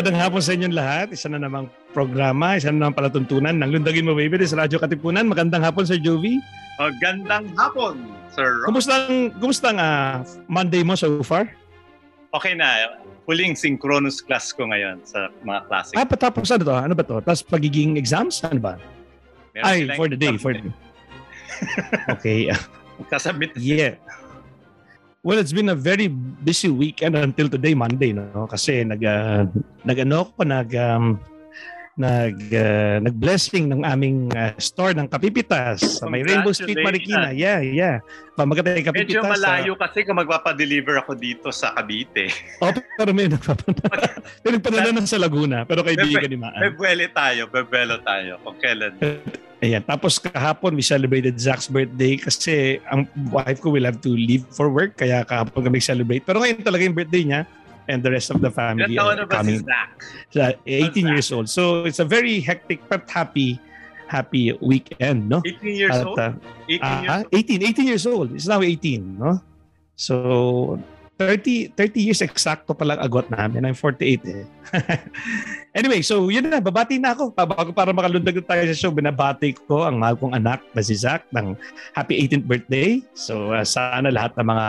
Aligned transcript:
magandang 0.00 0.16
hapon 0.16 0.40
sa 0.40 0.56
inyong 0.56 0.72
lahat. 0.80 1.06
Isa 1.12 1.28
na 1.28 1.36
namang 1.36 1.68
programa, 1.92 2.56
isa 2.56 2.72
na 2.72 2.88
namang 2.88 2.96
palatuntunan 2.96 3.52
ng 3.52 3.68
Lundagin 3.68 4.08
Mo 4.08 4.16
Baby 4.16 4.40
sa 4.48 4.64
Radyo 4.64 4.80
Katipunan. 4.80 5.28
Magandang 5.28 5.60
hapon, 5.60 5.84
Sir 5.84 6.00
Jovi. 6.00 6.40
Magandang 6.80 7.52
hapon, 7.52 8.08
Sir 8.32 8.64
Rob. 8.64 8.72
Kumusta 8.72 8.96
ang, 8.96 9.28
kumusta 9.36 9.66
ang 9.68 9.76
ah, 9.76 10.24
Monday 10.48 10.80
mo 10.80 10.96
so 10.96 11.20
far? 11.20 11.52
Okay 12.32 12.56
na. 12.56 12.96
Huling 13.28 13.52
synchronous 13.52 14.24
class 14.24 14.56
ko 14.56 14.72
ngayon 14.72 15.04
sa 15.04 15.28
mga 15.44 15.68
classic. 15.68 15.94
Ah, 16.00 16.08
patapos 16.08 16.48
ano 16.48 16.64
to? 16.64 16.72
Ano 16.72 16.96
ba 16.96 17.04
to? 17.04 17.20
Tapos 17.20 17.44
pagiging 17.44 18.00
exams? 18.00 18.40
Ano 18.40 18.56
ba? 18.56 18.80
Meron 19.52 19.68
Ay, 19.68 19.84
for 20.00 20.08
the 20.08 20.16
day. 20.16 20.32
For 20.40 20.56
the 20.56 20.64
day. 20.64 20.74
Okay. 22.16 22.48
Sasabit. 23.12 23.52
yeah. 23.60 24.00
Well, 25.20 25.36
it's 25.36 25.52
been 25.52 25.68
a 25.68 25.76
very 25.76 26.08
busy 26.08 26.72
weekend 26.72 27.12
until 27.12 27.52
today, 27.52 27.76
Monday, 27.76 28.16
no? 28.16 28.48
Kasi 28.48 28.80
nag, 28.88 29.04
uh, 29.04 29.44
nag-ano 29.84 30.32
ko, 30.32 30.48
nag, 30.48 30.72
um, 30.80 31.20
nag, 32.00 32.36
uh, 32.50 32.96
nag-blessing 33.04 33.68
ng 33.68 33.84
aming 33.84 34.32
uh, 34.32 34.56
store 34.56 34.96
ng 34.96 35.04
Kapipitas 35.04 36.00
sa 36.00 36.08
may 36.08 36.24
Rainbow 36.24 36.56
Street, 36.56 36.80
Marikina. 36.80 37.36
Yeah, 37.36 37.60
yeah. 37.60 38.00
Pamagatay 38.32 38.80
Kapipitas. 38.80 39.20
Medyo 39.20 39.28
malayo 39.28 39.72
kasi 39.76 40.08
kung 40.08 40.16
magpapadeliver 40.16 40.96
ako 41.04 41.12
dito 41.12 41.52
sa 41.52 41.76
Cavite. 41.76 42.32
Oh, 42.60 42.72
pero 42.72 43.12
may 43.16 43.28
nagpapadala. 43.28 44.20
may 44.44 44.50
nagpadala 44.56 44.88
na 44.92 45.08
sa 45.08 45.16
Laguna, 45.20 45.64
pero 45.64 45.80
kaibigan 45.80 46.28
ni 46.28 46.36
Maan. 46.36 46.60
Bebele 46.60 47.08
tayo, 47.08 47.48
bebelo 47.48 47.96
tayo 48.04 48.36
kung 48.44 48.56
kailan. 48.60 48.92
Ayan. 49.60 49.84
Tapos 49.84 50.16
kahapon, 50.16 50.72
we 50.72 50.84
celebrated 50.84 51.36
Zach's 51.36 51.68
birthday 51.68 52.16
kasi 52.16 52.80
ang 52.88 53.04
wife 53.28 53.60
ko 53.60 53.72
will 53.72 53.84
have 53.84 54.00
to 54.00 54.12
leave 54.12 54.44
for 54.52 54.72
work. 54.72 54.96
Kaya 54.96 55.24
kahapon 55.24 55.68
kami 55.68 55.80
celebrate. 55.80 56.24
Pero 56.24 56.40
ngayon 56.40 56.64
talaga 56.64 56.82
yung 56.84 56.96
birthday 56.96 57.24
niya 57.24 57.40
and 57.90 58.06
the 58.06 58.14
rest 58.14 58.30
of 58.30 58.38
the 58.38 58.50
family. 58.54 58.94
Ilan 58.94 59.26
are 59.26 59.28
coming. 59.28 59.66
Zach? 59.66 59.90
Sa 60.30 60.54
18 60.64 60.94
Zach? 60.94 61.10
years 61.10 61.28
old. 61.34 61.46
So 61.50 61.82
it's 61.84 61.98
a 61.98 62.06
very 62.06 62.38
hectic 62.38 62.80
but 62.86 63.10
happy 63.10 63.58
happy 64.10 64.50
weekend, 64.58 65.30
no? 65.30 65.42
18 65.46 65.74
years 65.74 65.94
At, 65.94 66.06
old? 66.06 66.18
uh, 66.18 66.34
18 66.66 67.02
years 67.06 67.14
old? 67.14 67.26
18, 67.30 67.62
18 67.62 67.86
years 67.86 68.06
old. 68.06 68.28
It's 68.34 68.48
now 68.50 68.62
18, 68.62 69.18
no? 69.18 69.38
So 69.94 70.14
30 71.20 71.76
30 71.76 72.00
years 72.00 72.24
exacto 72.24 72.72
pa 72.72 72.82
lang 72.88 72.96
agwat 72.96 73.28
namin. 73.28 73.68
I'm 73.68 73.76
48 73.76 74.24
eh. 74.24 74.48
anyway, 75.78 76.00
so 76.00 76.32
yun 76.32 76.48
na, 76.48 76.64
babati 76.64 76.96
na 76.96 77.12
ako. 77.12 77.36
Bago 77.36 77.76
para 77.76 77.92
makalundag 77.92 78.40
na 78.40 78.44
tayo 78.48 78.64
sa 78.72 78.76
show, 78.80 78.88
binabati 78.88 79.52
ko 79.68 79.84
ang 79.84 80.00
mahal 80.00 80.16
kong 80.16 80.32
anak 80.32 80.64
na 80.72 80.80
si 80.80 80.96
Zach 80.96 81.28
ng 81.36 81.52
happy 81.92 82.24
18th 82.24 82.48
birthday. 82.48 83.04
So 83.12 83.52
uh, 83.52 83.68
sana 83.68 84.08
lahat 84.08 84.32
ng 84.40 84.48
mga 84.48 84.66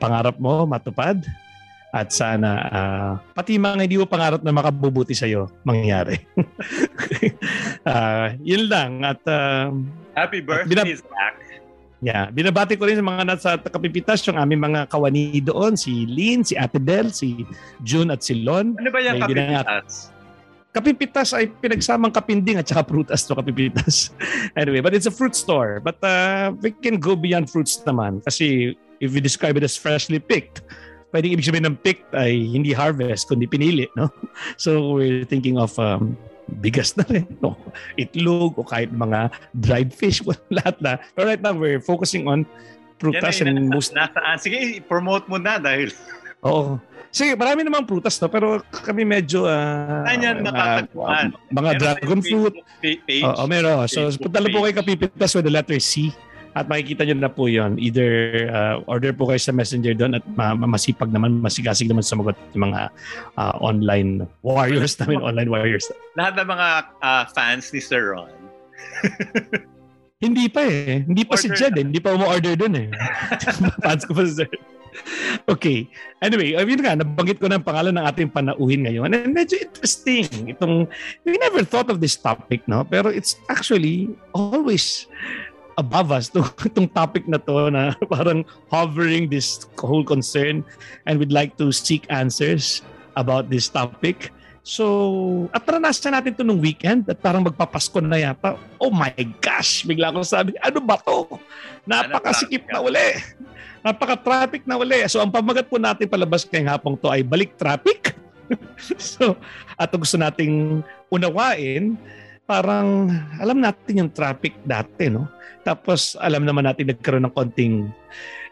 pangarap 0.00 0.36
mo 0.40 0.64
matupad. 0.64 1.20
At 1.94 2.10
sana 2.10 2.50
ah, 2.74 3.12
pati 3.38 3.54
mga 3.54 3.86
hindi 3.86 3.94
mo 4.02 4.10
pangarap 4.10 4.42
na 4.42 4.50
makabubuti 4.50 5.14
sa'yo, 5.14 5.46
mangyari. 5.62 6.18
Ah, 7.84 8.32
yun 8.40 8.64
lang. 8.66 9.04
At 9.04 9.20
ah, 9.28 9.68
Happy 10.16 10.40
birthday, 10.40 10.72
Binab- 10.72 10.88
Zach. 10.98 11.36
Yeah, 12.04 12.28
binabati 12.28 12.76
ko 12.76 12.84
rin 12.84 13.00
sa 13.00 13.04
mga 13.04 13.22
nasa 13.24 13.50
Kapipitas, 13.56 14.20
yung 14.28 14.36
aming 14.36 14.60
mga 14.60 14.92
kawani 14.92 15.40
doon, 15.40 15.72
si 15.72 16.04
Lynn, 16.04 16.44
si 16.44 16.52
Ate 16.52 16.76
Del, 16.76 17.08
si 17.08 17.48
June 17.80 18.12
at 18.12 18.20
si 18.20 18.44
Lon. 18.44 18.76
Ano 18.76 18.88
ba 18.92 19.00
yung 19.00 19.24
kapitas? 19.24 20.12
Kapipitas 20.68 21.32
ay 21.32 21.48
pinagsamang 21.48 22.12
kapinding 22.12 22.60
at 22.60 22.68
saka 22.68 22.84
prutas 22.84 23.24
to 23.24 23.32
Kapipitas. 23.32 24.12
anyway, 24.60 24.84
but 24.84 24.92
it's 24.92 25.08
a 25.08 25.14
fruit 25.14 25.32
store. 25.32 25.80
But 25.80 25.96
uh, 26.04 26.52
we 26.60 26.76
can 26.76 27.00
go 27.00 27.16
beyond 27.16 27.48
fruits 27.48 27.80
naman 27.88 28.20
kasi 28.20 28.76
if 29.00 29.16
we 29.16 29.24
describe 29.24 29.56
it 29.56 29.64
as 29.64 29.72
freshly 29.72 30.20
picked, 30.20 30.60
pwedeng 31.14 31.38
ibig 31.38 31.46
sabihin 31.46 31.70
ng 31.70 31.78
picked 31.78 32.10
ay 32.10 32.34
hindi 32.50 32.74
harvest, 32.74 33.30
kundi 33.30 33.46
pinili, 33.46 33.86
no? 33.94 34.10
So 34.62 34.98
we're 34.98 35.22
thinking 35.22 35.62
of 35.62 35.78
um, 35.78 36.18
bigas 36.58 36.98
na 36.98 37.06
rin, 37.06 37.30
no? 37.38 37.54
itlog 37.94 38.58
o 38.58 38.66
kahit 38.66 38.90
mga 38.90 39.30
dried 39.54 39.94
fish, 39.94 40.18
lahat 40.50 40.74
na. 40.82 40.98
But 41.14 41.30
right 41.30 41.38
now, 41.38 41.54
we're 41.54 41.78
focusing 41.78 42.26
on 42.26 42.42
prutas 42.98 43.38
Yan 43.38 43.54
and 43.54 43.70
nasa, 43.70 43.74
most... 43.78 43.90
nasaan? 43.94 44.36
Sige, 44.42 44.82
promote 44.90 45.30
mo 45.30 45.38
na 45.38 45.62
dahil 45.62 45.94
Oo. 46.50 46.82
Sige, 47.14 47.38
marami 47.38 47.62
namang 47.62 47.86
prutas 47.86 48.18
to, 48.18 48.26
pero 48.26 48.58
kami 48.82 49.06
medyo... 49.06 49.46
ah, 49.46 50.02
Saan 50.02 50.18
yan 50.18 50.42
mga- 50.42 50.50
matatagpuan? 50.50 51.26
mga 51.54 51.54
Meron 51.54 51.78
dragon 51.78 52.20
fruit, 52.26 52.54
page. 52.82 53.22
Oo, 53.22 53.42
meron. 53.46 53.86
So, 53.86 54.10
punta 54.18 54.42
lang 54.42 54.50
po 54.50 54.66
page. 54.66 54.74
kay 54.74 54.76
Kapipitas 54.82 55.30
with 55.38 55.46
the 55.46 55.54
letter 55.54 55.78
C 55.78 56.10
at 56.54 56.70
makikita 56.70 57.02
nyo 57.02 57.16
na 57.18 57.30
po 57.30 57.50
yon 57.50 57.74
Either 57.82 58.10
uh, 58.46 58.74
order 58.86 59.10
po 59.10 59.26
kayo 59.26 59.42
sa 59.42 59.50
messenger 59.50 59.90
doon 59.92 60.14
at 60.18 60.24
ma- 60.38 60.54
ma- 60.54 60.70
masipag 60.70 61.10
naman, 61.10 61.42
masigasig 61.42 61.90
naman 61.90 62.06
sumagot 62.06 62.38
yung 62.54 62.70
mga 62.70 62.94
uh, 63.34 63.54
online 63.58 64.22
warriors 64.46 64.94
namin, 65.02 65.18
online 65.18 65.50
warriors. 65.50 65.90
Lahat 66.14 66.38
ng 66.38 66.46
mga 66.46 66.68
ah, 67.02 67.24
fans 67.34 67.74
ni 67.74 67.82
Sir 67.82 68.14
Ron. 68.14 68.30
Hindi 70.24 70.48
pa 70.48 70.62
eh. 70.64 71.04
Hindi 71.04 71.26
pa 71.26 71.36
si 71.36 71.50
Order 71.50 71.58
Jed 71.58 71.74
eh. 71.76 71.84
Hindi 71.84 72.00
pa 72.00 72.16
umu-order 72.16 72.54
doon 72.56 72.74
eh. 72.80 72.88
Fans 73.84 74.08
ko 74.08 74.16
pa 74.16 74.22
si 74.24 74.40
Jed. 74.40 74.52
Okay. 75.50 75.90
Anyway, 76.22 76.54
uh, 76.54 76.64
yun 76.64 76.80
nga, 76.80 76.96
nabanggit 76.96 77.42
ko 77.42 77.50
na 77.50 77.60
ang 77.60 77.66
pangalan 77.66 77.98
ng 77.98 78.06
ating 78.08 78.30
panauhin 78.32 78.88
ngayon. 78.88 79.12
And 79.12 79.34
medyo 79.34 79.60
interesting. 79.60 80.54
Itong, 80.54 80.88
we 81.26 81.36
never 81.36 81.66
thought 81.66 81.90
of 81.92 82.00
this 82.00 82.16
topic, 82.16 82.64
no? 82.64 82.86
Pero 82.86 83.10
it's 83.10 83.36
actually 83.50 84.08
always 84.32 85.10
above 85.76 86.12
us 86.14 86.30
to, 86.34 86.42
itong 86.66 86.90
topic 86.92 87.26
na 87.26 87.38
to 87.38 87.70
na 87.70 87.94
parang 88.12 88.46
hovering 88.70 89.30
this 89.30 89.66
whole 89.78 90.04
concern 90.04 90.62
and 91.06 91.18
we'd 91.18 91.34
like 91.34 91.56
to 91.58 91.70
seek 91.72 92.06
answers 92.10 92.82
about 93.14 93.50
this 93.50 93.70
topic. 93.70 94.34
So, 94.64 95.44
at 95.52 95.68
naranasan 95.68 96.16
natin 96.16 96.40
to 96.40 96.42
nung 96.42 96.56
weekend 96.56 97.04
at 97.04 97.20
parang 97.20 97.44
magpapasko 97.44 98.00
na 98.00 98.16
yata. 98.16 98.56
Oh 98.80 98.88
my 98.88 99.12
gosh! 99.44 99.84
Bigla 99.84 100.08
ko 100.08 100.24
sabi, 100.24 100.56
ano 100.64 100.80
ba 100.80 100.96
to? 101.04 101.36
Napakasikip 101.84 102.64
na 102.72 102.80
uli. 102.80 103.20
Napaka-traffic 103.84 104.64
na 104.64 104.80
uli. 104.80 105.04
So, 105.12 105.20
ang 105.20 105.28
pamagat 105.28 105.68
po 105.68 105.76
natin 105.76 106.08
palabas 106.08 106.48
ngayong 106.48 106.72
hapong 106.72 106.96
to 106.96 107.12
ay 107.12 107.20
balik 107.20 107.60
traffic. 107.60 108.16
so, 108.96 109.36
at 109.76 109.92
gusto 109.92 110.16
nating 110.16 110.80
unawain, 111.12 112.00
parang 112.44 113.08
alam 113.40 113.58
natin 113.60 114.04
yung 114.04 114.10
traffic 114.12 114.56
dati, 114.64 115.08
no? 115.08 115.28
Tapos 115.64 116.16
alam 116.20 116.44
naman 116.44 116.68
natin 116.68 116.92
nagkaroon 116.92 117.24
ng 117.24 117.34
konting 117.34 117.88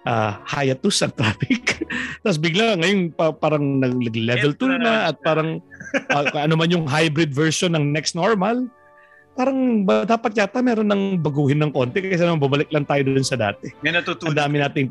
uh, 0.08 0.32
hiatus 0.48 1.04
sa 1.04 1.08
traffic. 1.18 1.84
Tapos 2.24 2.40
bigla 2.40 2.80
ngayon 2.80 3.12
pa, 3.12 3.32
parang 3.36 3.80
nag-level 3.80 4.56
2 4.56 4.80
na 4.80 5.12
at 5.12 5.16
parang 5.20 5.60
uh, 6.08 6.24
ano 6.44 6.54
man 6.56 6.72
yung 6.72 6.88
hybrid 6.88 7.36
version 7.36 7.76
ng 7.76 7.92
next 7.92 8.16
normal, 8.16 8.64
parang 9.36 9.84
ba, 9.84 10.04
dapat 10.08 10.36
yata 10.36 10.60
meron 10.64 10.88
ng 10.88 11.20
baguhin 11.20 11.60
ng 11.60 11.72
konti 11.72 12.00
kaysa 12.04 12.28
naman 12.28 12.40
babalik 12.40 12.72
lang 12.72 12.88
tayo 12.88 13.04
doon 13.04 13.24
sa 13.24 13.36
dati. 13.36 13.72
May 13.84 13.92
Ang 13.92 14.04
natutunan. 14.04 14.36
dami 14.36 14.56
nating 14.60 14.88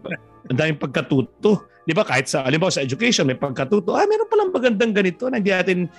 ang 0.50 0.58
daming 0.58 0.82
pagkatuto. 0.82 1.70
'Di 1.86 1.94
ba? 1.94 2.06
Kahit 2.06 2.30
sa 2.30 2.46
alimbawa 2.46 2.74
sa 2.74 2.86
education 2.86 3.26
may 3.26 3.38
pagkatuto. 3.38 3.94
Ah, 3.94 4.06
meron 4.06 4.30
palang 4.30 4.54
magandang 4.54 4.94
ganito 4.94 5.30
na 5.30 5.38
hindi 5.42 5.54
natin 5.54 5.90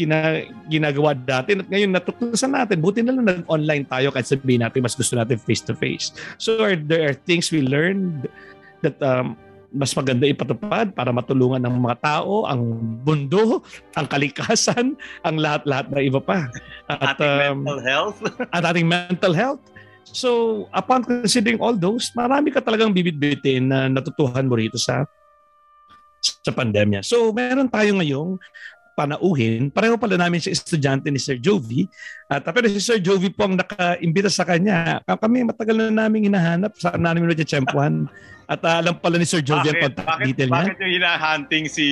kina, 0.00 0.48
ginagawa 0.72 1.12
dati 1.12 1.52
at 1.52 1.68
ngayon 1.68 1.92
natutusan 1.92 2.56
natin. 2.56 2.80
Buti 2.80 3.04
na 3.04 3.12
lang 3.12 3.26
nag-online 3.28 3.84
tayo 3.84 4.08
kahit 4.08 4.28
sabihin 4.32 4.64
natin 4.64 4.80
mas 4.80 4.96
gusto 4.96 5.12
natin 5.12 5.36
face-to-face. 5.36 6.16
So 6.40 6.64
are, 6.64 6.80
there 6.80 7.04
are 7.04 7.16
things 7.28 7.52
we 7.52 7.60
learned 7.60 8.24
that 8.80 8.96
um, 9.04 9.36
mas 9.70 9.94
maganda 9.94 10.26
ipatupad 10.26 10.96
para 10.96 11.14
matulungan 11.14 11.62
ng 11.62 11.76
mga 11.78 11.96
tao, 12.02 12.48
ang 12.48 12.60
mundo, 13.06 13.62
ang 13.98 14.06
kalikasan, 14.10 14.98
ang 15.22 15.36
lahat-lahat 15.38 15.86
na 15.92 16.00
iba 16.02 16.20
pa. 16.20 16.50
At, 16.90 17.20
ating 17.20 17.34
um, 17.54 17.58
mental 17.62 17.80
health. 17.84 18.18
at 18.56 18.62
ating 18.66 18.86
mental 18.88 19.34
health. 19.34 19.62
So, 20.10 20.64
upon 20.74 21.06
considering 21.06 21.62
all 21.62 21.78
those, 21.78 22.10
marami 22.18 22.50
ka 22.50 22.58
talagang 22.58 22.90
bibit-bitin 22.90 23.70
na 23.70 23.86
natutuhan 23.86 24.50
mo 24.50 24.58
rito 24.58 24.74
sa 24.74 25.06
sa 26.20 26.52
pandemya. 26.52 27.00
So, 27.06 27.30
meron 27.30 27.70
tayo 27.70 27.96
ngayong 27.96 28.36
panauhin. 28.96 29.70
Pareho 29.70 29.96
pala 29.96 30.18
namin 30.20 30.42
si 30.42 30.50
estudyante 30.52 31.08
ni 31.08 31.20
Sir 31.20 31.38
Jovi. 31.38 31.86
At 32.26 32.46
pero 32.50 32.66
si 32.70 32.80
Sir 32.82 32.98
Jovi 32.98 33.30
po 33.30 33.46
ang 33.46 33.58
naka-imbita 33.58 34.28
sa 34.30 34.46
kanya. 34.46 35.00
Kami 35.06 35.46
matagal 35.46 35.76
na 35.76 36.06
namin 36.06 36.30
hinahanap. 36.30 36.74
Saan 36.78 37.02
namin 37.02 37.26
na 37.26 37.36
tiyempuhan. 37.36 38.10
At 38.50 38.60
ah, 38.66 38.82
alam 38.82 38.98
pala 38.98 39.16
ni 39.18 39.26
Sir 39.26 39.42
Jovi 39.42 39.70
ang 39.70 39.78
bakit, 39.78 39.94
contact 39.94 40.08
bakit, 40.10 40.26
detail 40.34 40.48
niya. 40.50 40.64
bakit 40.66 40.76
yung 40.82 40.92
hinahunting 40.98 41.64
si 41.70 41.86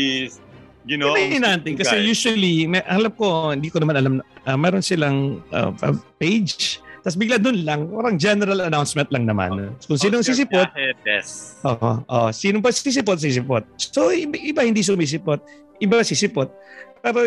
you 0.88 0.96
know, 0.96 1.12
May 1.12 1.36
hinanting. 1.36 1.76
Kasi 1.76 2.00
usually, 2.00 2.64
may, 2.64 2.80
alam 2.88 3.12
ko, 3.12 3.52
hindi 3.52 3.68
ko 3.68 3.78
naman 3.78 4.00
alam, 4.00 4.14
uh, 4.24 4.58
meron 4.58 4.80
silang 4.80 5.44
uh, 5.52 5.70
page. 6.16 6.80
Tapos 7.04 7.14
bigla 7.14 7.38
dun 7.38 7.62
lang, 7.62 7.86
parang 7.92 8.16
general 8.18 8.64
announcement 8.64 9.06
lang 9.12 9.28
naman. 9.28 9.76
Kung 9.84 10.00
sinong 10.00 10.24
sisipot, 10.24 10.66
Piajetes. 10.72 11.60
oo, 11.62 12.02
oh, 12.08 12.28
sino 12.34 12.58
pa 12.58 12.74
sisipot, 12.74 13.20
sisipot. 13.20 13.62
So, 13.78 14.10
iba, 14.10 14.34
iba 14.34 14.60
hindi 14.66 14.82
sumisipot, 14.82 15.38
iba 15.78 16.02
sisipot. 16.02 16.50
Pero 17.02 17.20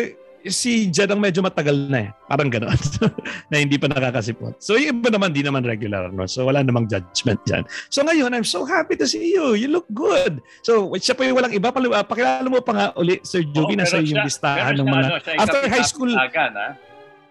si 0.50 0.90
Jed 0.90 1.10
ang 1.10 1.22
medyo 1.22 1.38
matagal 1.44 1.86
na 1.86 1.98
eh. 2.06 2.10
Parang 2.26 2.50
gano'n. 2.50 2.74
na 3.50 3.56
hindi 3.62 3.78
pa 3.78 3.86
nakakasipot. 3.86 4.58
So 4.58 4.74
yung 4.74 4.98
iba 4.98 5.10
naman, 5.12 5.30
di 5.30 5.46
naman 5.46 5.62
regular. 5.62 6.10
No? 6.10 6.26
So 6.26 6.48
wala 6.48 6.66
namang 6.66 6.90
judgment 6.90 7.38
dyan. 7.46 7.62
So 7.92 8.02
ngayon, 8.02 8.34
I'm 8.34 8.46
so 8.46 8.66
happy 8.66 8.98
to 8.98 9.06
see 9.06 9.34
you. 9.34 9.54
You 9.54 9.70
look 9.70 9.86
good. 9.94 10.42
So 10.66 10.90
siya 10.98 11.14
pa 11.14 11.28
yung 11.28 11.38
walang 11.38 11.54
iba. 11.54 11.70
Uh, 11.70 12.02
pakilala 12.06 12.46
mo 12.46 12.58
pa 12.58 12.72
nga 12.74 12.86
uli, 12.98 13.22
Sir 13.22 13.46
Jogi, 13.46 13.78
oh, 13.78 13.78
nasa 13.78 14.02
yung 14.02 14.24
listahan 14.26 14.74
ng 14.82 14.86
mga... 14.88 15.06
Ano, 15.06 15.42
after 15.42 15.60
high 15.70 15.86
school... 15.86 16.10
Tagan, 16.10 16.54
ha? 16.58 16.70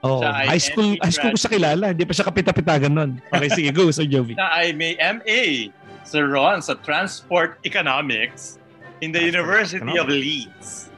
Oh, 0.01 0.25
high 0.25 0.57
school, 0.57 0.97
high 0.97 1.13
school 1.13 1.29
ko 1.29 1.37
sa 1.37 1.51
kilala. 1.51 1.93
Hindi 1.93 2.09
pa 2.09 2.13
siya 2.17 2.25
kapitapitagan 2.25 2.89
nun. 2.89 3.11
Okay, 3.29 3.49
sige, 3.53 3.69
go, 3.69 3.85
Sir 3.93 4.09
Jovi. 4.09 4.33
Na 4.33 4.49
ay 4.49 4.73
may 4.73 4.97
MA, 4.97 5.69
Sir 6.01 6.25
Ron, 6.25 6.57
sa 6.57 6.73
Transport 6.81 7.61
Economics 7.61 8.57
in 9.05 9.13
the 9.13 9.21
University 9.21 10.01
of 10.01 10.09
Leeds. 10.09 10.90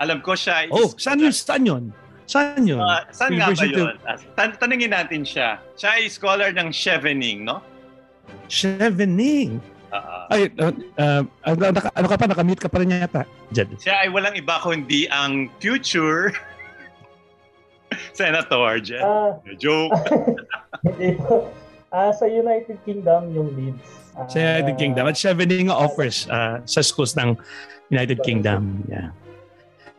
Alam 0.00 0.24
ko 0.24 0.32
siya 0.32 0.66
is... 0.66 0.72
Oh, 0.72 0.88
saan 0.96 1.20
yun? 1.20 1.32
Saan 1.32 1.62
yun? 1.68 1.84
Saan 2.24 2.64
yun? 2.64 2.80
Uh, 2.80 3.04
saan 3.12 3.36
University 3.36 3.76
nga 3.76 3.76
ba 3.76 3.92
yun? 3.92 3.96
Of... 3.96 4.08
Ah, 4.08 4.16
tan- 4.34 4.56
tanungin 4.56 4.90
natin 4.96 5.22
siya. 5.22 5.60
Siya 5.76 6.00
ay 6.00 6.08
scholar 6.08 6.50
ng 6.56 6.72
Chevening, 6.72 7.44
no? 7.44 7.60
Chevening? 8.48 9.60
Uh-huh. 9.90 10.32
Ay, 10.32 10.48
uh, 10.56 10.70
uh, 10.96 11.22
ano, 11.44 11.58
ano 11.74 12.06
ka 12.06 12.16
pa? 12.16 12.24
Nakamute 12.30 12.62
ka 12.62 12.70
pa 12.70 12.80
rin 12.80 12.94
yata. 12.94 13.26
Jed. 13.52 13.74
Siya 13.76 14.06
ay 14.06 14.08
walang 14.08 14.38
iba 14.38 14.56
kundi 14.62 15.10
ang 15.10 15.50
future 15.58 16.30
Senator, 18.18 18.78
Jen. 18.80 19.02
Uh, 19.02 19.34
Joke. 19.58 19.92
Uh, 21.90 22.14
sa 22.14 22.24
United 22.30 22.78
Kingdom, 22.86 23.34
yung 23.34 23.50
Leeds. 23.58 24.14
Uh, 24.14 24.26
sa 24.30 24.38
United 24.38 24.78
Kingdom. 24.78 25.04
At 25.10 25.18
nga 25.18 25.74
offers 25.74 26.30
uh, 26.30 26.62
sa 26.62 26.80
schools 26.86 27.18
ng 27.18 27.34
United 27.90 28.22
Kingdom. 28.22 28.86
Yeah. 28.86 29.10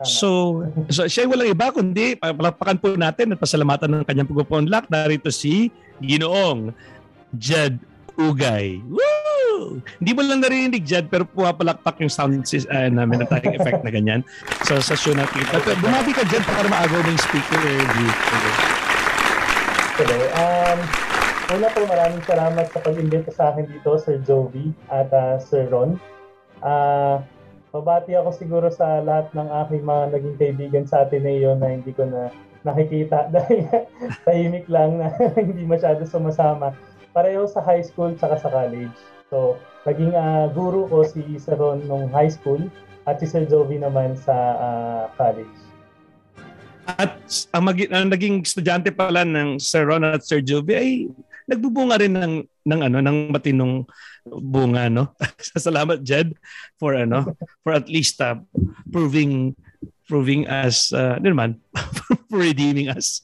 So, 0.04 0.62
so 0.90 1.06
siya 1.06 1.30
walang 1.30 1.50
iba 1.50 1.70
kundi 1.70 2.18
palakpakan 2.18 2.78
po 2.78 2.94
natin 2.94 3.34
at 3.34 3.38
pasalamatan 3.38 4.02
ng 4.02 4.04
kanyang 4.06 4.28
pagpupunlak. 4.28 4.90
Narito 4.90 5.30
si 5.30 5.70
Ginoong 6.02 6.74
Jed 7.38 7.78
Ugay. 8.18 8.82
Woo! 8.86 9.80
Hindi 10.02 10.10
mo 10.12 10.20
lang 10.26 10.42
narinig 10.42 10.84
dyan, 10.84 11.06
pero 11.08 11.24
pumapalakpak 11.24 12.02
yung 12.02 12.12
sound 12.12 12.44
uh, 12.44 12.88
namin 12.90 13.22
na 13.22 13.26
tayong 13.30 13.56
effect 13.56 13.80
na 13.86 13.92
ganyan. 13.94 14.20
So 14.66 14.82
sa 14.82 14.98
show 14.98 15.14
natin. 15.14 15.46
At 15.48 15.64
uh, 15.64 15.76
bumati 15.80 16.12
ka 16.12 16.26
dyan 16.28 16.44
para 16.44 16.66
maagaw 16.68 17.00
ng 17.06 17.18
speaker. 17.20 17.60
Eh, 17.62 17.84
Hello. 20.02 20.18
Um, 20.34 20.78
una 21.52 21.68
po 21.70 21.80
maraming 21.84 22.22
salamat 22.24 22.66
sa 22.72 22.78
pag-invite 22.80 23.28
sa 23.32 23.52
akin 23.54 23.64
dito, 23.68 23.96
Sir 24.00 24.20
Jovi 24.24 24.72
at 24.90 25.08
uh, 25.12 25.36
Sir 25.40 25.68
Ron. 25.70 25.96
Uh, 26.60 27.20
mabati 27.72 28.12
ako 28.12 28.30
siguro 28.36 28.68
sa 28.68 29.00
lahat 29.00 29.32
ng 29.32 29.48
aking 29.64 29.82
mga 29.82 30.04
naging 30.12 30.36
kaibigan 30.36 30.84
sa 30.84 31.08
Ateneo 31.08 31.56
na 31.56 31.72
hindi 31.72 31.90
ko 31.96 32.04
na 32.04 32.28
nakikita 32.62 33.26
dahil 33.34 33.66
tahimik 34.28 34.68
lang 34.68 35.00
na 35.00 35.08
hindi 35.48 35.64
masyado 35.64 36.04
sumasama 36.04 36.76
pareho 37.16 37.48
sa 37.48 37.64
high 37.64 37.82
school 37.84 38.12
tsaka 38.16 38.40
sa 38.40 38.48
college. 38.52 38.92
So, 39.32 39.56
naging 39.88 40.12
uh, 40.12 40.52
guru 40.52 40.88
ko 40.88 41.04
si 41.04 41.40
Sir 41.40 41.56
Ron 41.56 41.84
nung 41.88 42.12
high 42.12 42.28
school 42.28 42.60
at 43.08 43.20
si 43.20 43.26
Sir 43.26 43.48
Jovi 43.48 43.80
naman 43.80 44.16
sa 44.20 44.36
uh, 44.56 45.04
college. 45.16 45.56
At 46.84 47.16
ang, 47.56 47.64
mag- 47.68 47.92
ang 47.92 48.12
naging 48.12 48.44
estudyante 48.44 48.92
pala 48.92 49.24
ng 49.24 49.56
Sir 49.56 49.88
Ron 49.88 50.04
at 50.04 50.24
Sir 50.24 50.44
Jovi 50.44 50.72
ay 50.76 50.90
nagbubunga 51.52 52.00
rin 52.00 52.16
ng 52.16 52.34
ng 52.64 52.80
ano 52.80 52.98
ng 53.04 53.18
matinong 53.28 53.84
bunga 54.24 54.88
no. 54.88 55.12
Salamat 55.60 56.00
Jed 56.00 56.32
for 56.80 56.96
ano 56.96 57.36
for 57.60 57.76
at 57.76 57.86
least 57.92 58.18
uh, 58.24 58.40
proving 58.88 59.52
proving 60.08 60.48
us 60.48 60.90
uh, 60.96 61.20
ano 61.20 61.26
naman 61.36 61.50
for 62.28 62.40
redeeming 62.40 62.88
us. 62.88 63.20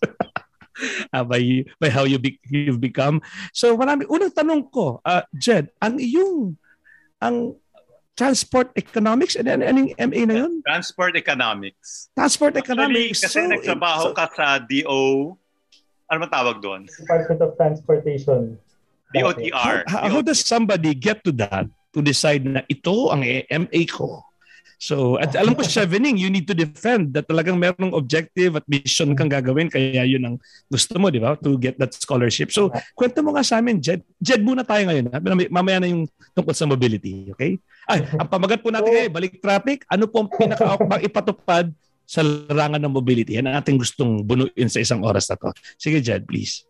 uh, 1.13 1.25
by 1.31 1.65
by 1.81 1.89
how 1.89 2.05
you 2.05 2.19
be, 2.21 2.39
you've 2.47 2.83
become. 2.83 3.25
So 3.57 3.75
marami 3.75 4.07
unang 4.07 4.35
tanong 4.35 4.71
ko, 4.71 5.01
uh, 5.03 5.25
Jed, 5.35 5.73
ang 5.81 5.99
iyong 5.99 6.55
ang 7.19 7.59
transport 8.19 8.75
economics 8.75 9.39
and 9.39 9.47
ano 9.47 9.63
anong 9.63 9.95
MA 9.95 10.23
na 10.27 10.37
yun? 10.43 10.53
Transport 10.67 11.15
economics. 11.15 12.11
Transport 12.19 12.59
economics. 12.59 13.23
Actually, 13.23 13.31
kasi 13.31 13.39
so, 13.39 13.51
nagtrabaho 13.55 14.07
so, 14.11 14.17
ka 14.19 14.27
sa 14.35 14.59
DO, 14.59 15.39
ano 16.09 16.19
man 16.25 16.31
tawag 16.33 16.57
doon? 16.65 16.89
Department 16.89 17.41
of 17.45 17.51
Transportation. 17.61 18.57
DOTR. 19.13 19.89
How, 19.89 20.09
how 20.09 20.21
does 20.21 20.41
somebody 20.41 20.93
get 20.93 21.25
to 21.25 21.33
that 21.41 21.69
to 21.97 22.05
decide 22.05 22.45
na 22.45 22.61
ito 22.69 23.09
ang 23.09 23.25
MA 23.49 23.83
ko? 23.89 24.25
So, 24.79 25.19
at 25.19 25.35
alam 25.35 25.59
ko, 25.59 25.67
Chevening, 25.67 26.23
you 26.23 26.31
need 26.31 26.47
to 26.47 26.55
defend 26.55 27.11
that 27.19 27.27
talagang 27.27 27.59
merong 27.59 27.91
objective 27.99 28.55
at 28.55 28.63
mission 28.71 29.11
kang 29.19 29.27
gagawin. 29.27 29.67
Kaya 29.67 30.07
yun 30.07 30.23
ang 30.23 30.37
gusto 30.71 30.95
mo, 31.03 31.11
di 31.11 31.19
ba? 31.19 31.35
To 31.35 31.59
get 31.59 31.83
that 31.83 31.91
scholarship. 31.99 32.55
So, 32.55 32.71
kwento 32.95 33.19
mo 33.27 33.35
nga 33.35 33.43
sa 33.43 33.59
amin, 33.59 33.83
Jed. 33.83 34.07
Jed 34.23 34.39
muna 34.39 34.63
tayo 34.63 34.87
ngayon. 34.87 35.11
Ha? 35.11 35.19
Mamaya 35.51 35.83
na 35.83 35.91
yung 35.91 36.07
tungkol 36.31 36.55
sa 36.55 36.71
mobility. 36.71 37.27
Okay? 37.35 37.59
Ay, 37.91 38.07
ang 38.07 38.31
pamagat 38.31 38.63
po 38.63 38.71
natin 38.71 38.95
ngayon, 38.95 39.11
balik 39.11 39.43
traffic. 39.43 39.83
Ano 39.91 40.07
po 40.07 40.23
ang 40.23 40.31
pinaka 40.31 40.79
ipatupad 41.11 41.75
sa 42.09 42.25
larangan 42.25 42.81
ng 42.81 42.97
mobility? 42.97 43.37
Yan 43.37 43.53
ang 43.53 43.61
ating 43.61 43.77
gustong 43.77 44.25
bunuin 44.25 44.73
sa 44.73 44.81
isang 44.81 45.05
oras 45.05 45.29
na 45.29 45.37
to. 45.37 45.53
Sige, 45.77 46.01
Jed, 46.01 46.25
please. 46.25 46.65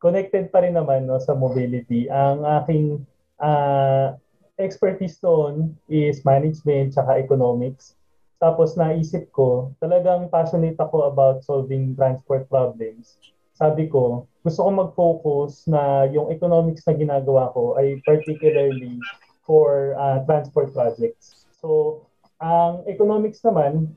Connected 0.00 0.48
pa 0.48 0.64
rin 0.64 0.74
naman 0.74 1.04
no, 1.04 1.20
sa 1.20 1.36
mobility. 1.36 2.08
Ang 2.08 2.48
aking 2.48 3.04
uh, 3.36 4.16
expertise 4.56 5.20
doon 5.20 5.76
is 5.92 6.24
management 6.24 6.96
tsaka 6.96 7.20
economics. 7.20 7.94
Tapos 8.40 8.72
naisip 8.80 9.28
ko, 9.36 9.76
talagang 9.84 10.32
passionate 10.32 10.80
ako 10.80 11.12
about 11.12 11.44
solving 11.44 11.92
transport 11.92 12.48
problems. 12.48 13.20
Sabi 13.52 13.92
ko, 13.92 14.24
gusto 14.40 14.64
ko 14.64 14.70
mag-focus 14.72 15.68
na 15.68 16.08
yung 16.08 16.32
economics 16.32 16.80
na 16.88 16.96
ginagawa 16.96 17.52
ko 17.52 17.76
ay 17.76 18.00
particularly 18.08 18.96
for 19.44 19.92
uh, 20.00 20.24
transport 20.24 20.72
projects. 20.72 21.44
So, 21.60 22.00
ang 22.40 22.88
economics 22.88 23.44
naman, 23.44 23.92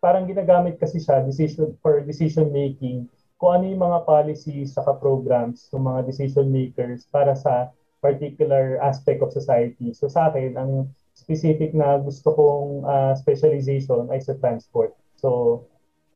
parang 0.00 0.24
ginagamit 0.24 0.80
kasi 0.80 0.98
siya 0.98 1.20
decision 1.22 1.76
for 1.84 2.00
decision 2.00 2.48
making 2.48 3.06
kung 3.40 3.60
ano 3.60 3.64
yung 3.72 3.84
mga 3.84 4.04
policies 4.04 4.76
saka 4.76 4.96
programs 5.00 5.68
ng 5.72 5.80
mga 5.80 6.00
decision 6.08 6.48
makers 6.52 7.08
para 7.08 7.32
sa 7.32 7.72
particular 8.00 8.80
aspect 8.80 9.20
of 9.20 9.32
society. 9.32 9.92
So 9.92 10.08
sa 10.08 10.32
akin, 10.32 10.56
ang 10.56 10.92
specific 11.12 11.76
na 11.76 12.00
gusto 12.00 12.32
kong 12.32 12.84
uh, 12.84 13.12
specialization 13.16 14.08
ay 14.08 14.20
sa 14.24 14.36
transport. 14.40 14.96
So, 15.20 15.62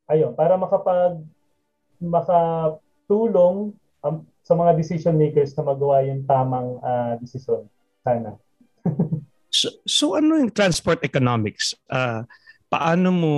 ayun, 0.09 0.33
para 0.33 0.57
makapag 0.57 1.21
makatulong 2.01 3.77
um, 4.01 4.17
sa 4.45 4.53
mga 4.57 4.77
decision 4.77 5.17
makers 5.17 5.53
na 5.57 5.65
magawa 5.65 6.05
yung 6.05 6.25
tamang 6.25 6.81
uh, 6.81 7.17
desisyon. 7.21 7.69
Sana. 8.05 8.37
so, 9.61 9.69
so 9.85 10.05
ano 10.17 10.41
yung 10.41 10.53
transport 10.53 11.01
economics? 11.05 11.73
Uh, 11.89 12.25
paano 12.75 13.09
mo 13.15 13.35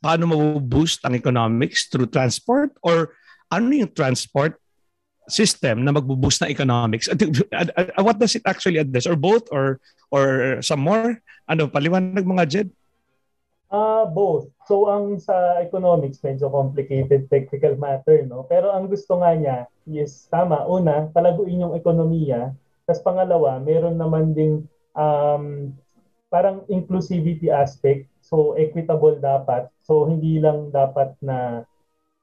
paano 0.00 0.24
mo 0.24 0.36
boost 0.56 1.04
ang 1.04 1.12
economics 1.12 1.92
through 1.92 2.08
transport 2.08 2.72
or 2.80 3.12
ano 3.52 3.84
yung 3.84 3.92
transport 3.92 4.56
system 5.30 5.86
na 5.86 5.94
magbo-boost 5.94 6.42
ng 6.42 6.50
economics. 6.50 7.06
What 8.00 8.18
does 8.18 8.34
it 8.34 8.42
actually 8.42 8.82
address? 8.82 9.06
Or 9.06 9.14
both? 9.14 9.46
Or 9.54 9.78
or 10.10 10.58
some 10.64 10.82
more? 10.82 11.22
Ano, 11.46 11.70
paliwanag 11.70 12.26
mga 12.26 12.44
Jed? 12.48 12.68
Uh, 13.72 14.04
both. 14.10 14.52
So 14.68 14.90
ang 14.90 15.16
sa 15.16 15.62
economics, 15.62 16.20
medyo 16.20 16.52
complicated 16.52 17.30
technical 17.32 17.78
matter, 17.80 18.20
no? 18.26 18.44
Pero 18.44 18.68
ang 18.68 18.90
gusto 18.90 19.16
nga 19.22 19.32
niya 19.32 19.58
is 19.88 20.28
tama. 20.28 20.68
Una, 20.68 21.08
palaguin 21.08 21.64
yung 21.64 21.76
ekonomiya. 21.78 22.52
Tapos 22.84 23.00
pangalawa, 23.00 23.62
meron 23.62 23.96
naman 23.96 24.36
ding 24.36 24.68
um, 24.92 25.72
parang 26.28 26.68
inclusivity 26.68 27.48
aspect. 27.48 28.11
So 28.32 28.56
equitable 28.56 29.20
dapat. 29.20 29.68
So 29.84 30.08
hindi 30.08 30.40
lang 30.40 30.72
dapat 30.72 31.20
na 31.20 31.68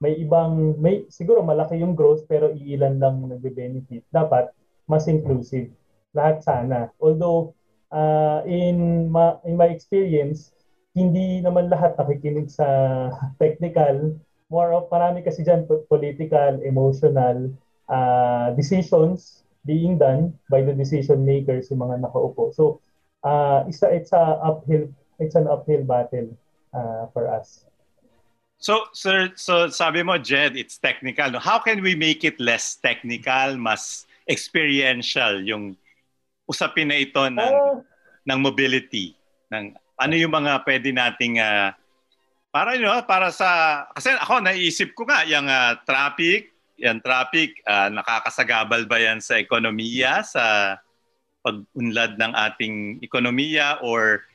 may 0.02 0.18
ibang, 0.18 0.74
may 0.82 1.06
siguro 1.06 1.46
malaki 1.46 1.78
yung 1.78 1.94
growth 1.94 2.26
pero 2.26 2.50
iilan 2.50 2.98
lang 2.98 3.22
nagbe-benefit. 3.30 4.02
Dapat 4.10 4.50
mas 4.90 5.06
inclusive. 5.06 5.70
Lahat 6.10 6.42
sana. 6.42 6.90
Although 6.98 7.54
uh, 7.94 8.42
in, 8.42 9.06
ma, 9.06 9.38
in 9.46 9.54
my 9.54 9.70
experience, 9.70 10.50
hindi 10.98 11.38
naman 11.38 11.70
lahat 11.70 11.94
nakikinig 11.94 12.50
sa 12.50 12.66
technical. 13.42 14.18
More 14.50 14.74
of 14.74 14.90
marami 14.90 15.22
kasi 15.22 15.46
dyan 15.46 15.70
political, 15.86 16.58
emotional 16.66 17.54
uh, 17.86 18.50
decisions 18.58 19.46
being 19.62 19.94
done 19.94 20.34
by 20.50 20.64
the 20.64 20.74
decision 20.74 21.22
makers, 21.22 21.70
yung 21.70 21.86
mga 21.86 22.02
nakaupo. 22.02 22.50
So, 22.50 22.82
uh, 23.22 23.62
isa, 23.70 23.92
it's 23.92 24.10
a 24.10 24.40
uphill, 24.42 24.90
it's 25.20 25.36
an 25.36 25.46
uphill 25.46 25.84
battle 25.84 26.32
uh, 26.72 27.06
for 27.12 27.28
us. 27.28 27.64
So, 28.60 28.92
sir, 28.92 29.32
so 29.36 29.72
sabi 29.72 30.04
mo, 30.04 30.20
Jed, 30.20 30.56
it's 30.56 30.76
technical. 30.76 31.40
How 31.40 31.60
can 31.60 31.80
we 31.80 31.96
make 31.96 32.24
it 32.24 32.36
less 32.36 32.76
technical, 32.76 33.56
mas 33.56 34.04
experiential 34.28 35.40
yung 35.40 35.76
usapin 36.44 36.92
na 36.92 37.00
ito 37.00 37.24
ng, 37.24 37.40
uh, 37.40 37.80
ng 38.28 38.38
mobility? 38.40 39.16
Ng, 39.48 39.72
ano 39.96 40.14
yung 40.16 40.32
mga 40.36 40.60
pwede 40.68 40.92
nating 40.92 41.40
uh, 41.40 41.72
Para 42.50 42.74
you 42.74 42.82
know, 42.82 42.98
para 43.06 43.30
sa 43.30 43.86
kasi 43.94 44.10
ako 44.10 44.42
naisip 44.42 44.90
ko 44.98 45.06
nga 45.06 45.22
yung 45.22 45.46
uh, 45.46 45.78
traffic, 45.86 46.50
yung 46.82 46.98
traffic 46.98 47.62
uh, 47.62 47.86
nakakasagabal 47.86 48.90
ba 48.90 48.98
yan 48.98 49.22
sa 49.22 49.38
ekonomiya 49.38 50.26
sa 50.26 50.74
pag-unlad 51.46 52.18
ng 52.18 52.32
ating 52.34 52.76
ekonomiya 53.06 53.78
or 53.86 54.26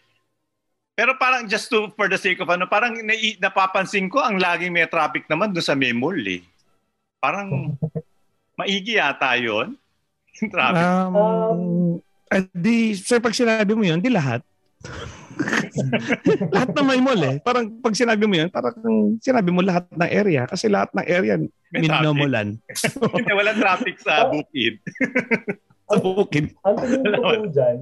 pero 0.95 1.19
parang 1.19 1.43
just 1.43 1.67
to 1.67 1.91
for 1.99 2.07
the 2.07 2.15
sake 2.15 2.39
of 2.39 2.47
ano, 2.47 2.63
parang 2.71 2.95
na, 3.03 3.13
napapansin 3.43 4.07
ko 4.07 4.23
ang 4.23 4.39
laging 4.39 4.71
may 4.71 4.87
traffic 4.87 5.27
naman 5.27 5.51
doon 5.51 5.67
sa 5.67 5.75
Memol 5.75 6.15
eh. 6.23 6.41
Parang 7.19 7.75
maigi 8.59 8.95
yata 8.95 9.35
'yon. 9.35 9.75
traffic. 10.55 10.79
Um, 10.79 11.15
um, 12.31 12.43
di, 12.55 12.95
sir, 12.95 13.19
pag 13.19 13.35
sinabi 13.35 13.75
mo 13.75 13.83
yun, 13.83 13.99
di 13.99 14.07
lahat. 14.07 14.39
lahat 16.55 16.69
may 16.79 17.03
mall 17.03 17.19
eh. 17.19 17.35
Parang 17.43 17.67
pag 17.83 17.95
sinabi 17.95 18.23
mo 18.23 18.35
yun, 18.39 18.47
parang 18.47 18.75
sinabi 19.19 19.49
mo 19.51 19.59
lahat 19.59 19.83
ng 19.91 20.11
area. 20.11 20.47
Kasi 20.47 20.71
lahat 20.71 20.95
ng 20.95 21.07
area, 21.07 21.35
minomulan. 21.75 22.55
Hindi, 22.71 23.31
walang 23.35 23.59
traffic 23.59 23.99
sa 23.99 24.31
bukid. 24.31 24.79
sa 25.91 25.95
bukid. 25.99 26.55
Ang 26.63 26.75
tingin 26.79 27.03
ko 27.19 27.47
dyan, 27.51 27.79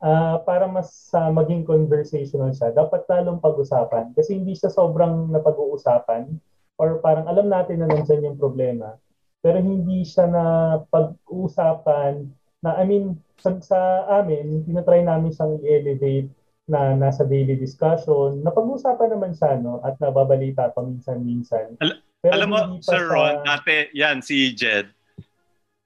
uh, 0.00 0.42
para 0.42 0.66
mas 0.66 1.08
uh, 1.14 1.30
maging 1.30 1.62
conversational 1.64 2.50
siya, 2.50 2.72
dapat 2.72 3.04
lalong 3.06 3.40
pag-usapan. 3.40 4.12
Kasi 4.16 4.40
hindi 4.40 4.56
siya 4.56 4.72
sobrang 4.72 5.30
napag-uusapan 5.32 6.36
or 6.80 6.98
parang 7.04 7.28
alam 7.28 7.52
natin 7.52 7.84
na 7.84 7.88
nandiyan 7.88 8.32
yung 8.32 8.40
problema. 8.40 8.96
Pero 9.40 9.60
hindi 9.60 10.04
siya 10.04 10.28
na 10.28 10.44
pag-uusapan 10.92 12.28
na, 12.60 12.76
I 12.76 12.84
mean, 12.84 13.16
sa, 13.40 13.56
sa 13.64 13.78
amin, 14.20 14.68
tinatry 14.68 15.00
namin 15.00 15.32
siyang 15.32 15.60
i-elevate 15.64 16.28
na 16.68 16.92
nasa 16.92 17.24
daily 17.24 17.56
discussion. 17.56 18.44
Napag-uusapan 18.44 19.16
naman 19.16 19.32
siya, 19.32 19.56
no? 19.56 19.80
At 19.80 19.96
nababalita 19.96 20.72
pa 20.76 20.84
minsan-minsan. 20.84 21.80
Al- 21.80 22.04
Pero 22.20 22.32
alam 22.36 22.48
mo, 22.52 22.60
Sir 22.84 23.08
sa... 23.08 23.16
Ron, 23.16 23.34
dati 23.48 23.88
yan, 23.96 24.20
si 24.20 24.52
Jed, 24.52 24.92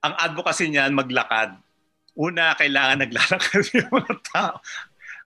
ang 0.02 0.18
advocacy 0.18 0.66
niyan 0.66 0.90
maglakad. 0.90 1.54
Una, 2.14 2.54
kailangan 2.54 3.02
naglalakad 3.02 3.62
yung 3.78 3.90
mga 3.90 4.14
tao. 4.30 4.54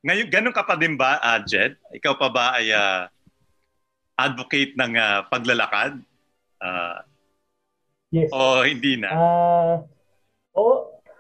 Ngayon, 0.01 0.29
ganun 0.33 0.57
ka 0.57 0.65
pa 0.65 0.75
din 0.81 0.97
ba, 0.97 1.21
uh, 1.21 1.41
Jed? 1.45 1.77
Ikaw 1.93 2.15
pa 2.17 2.29
ba 2.33 2.45
ay 2.57 2.73
uh, 2.73 3.05
advocate 4.17 4.73
ng 4.79 4.97
uh, 4.97 5.21
paglalakad? 5.29 6.01
Uh, 6.59 6.99
yes. 8.09 8.33
O 8.33 8.65
hindi 8.65 8.97
na? 8.97 9.09
Uh, 9.13 9.75
o, 10.57 10.63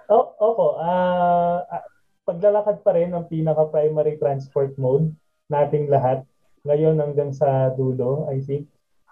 oh, 0.08 0.25
opo. 0.40 0.66
Uh, 0.80 1.60
paglalakad 2.25 2.80
pa 2.80 2.96
rin 2.96 3.12
ang 3.12 3.28
pinaka-primary 3.28 4.16
transport 4.16 4.72
mode 4.80 5.12
nating 5.52 5.92
lahat 5.92 6.25
ngayon 6.64 6.96
hanggang 7.00 7.32
sa 7.32 7.72
dulo, 7.76 8.28
I 8.28 8.40
think. 8.40 8.68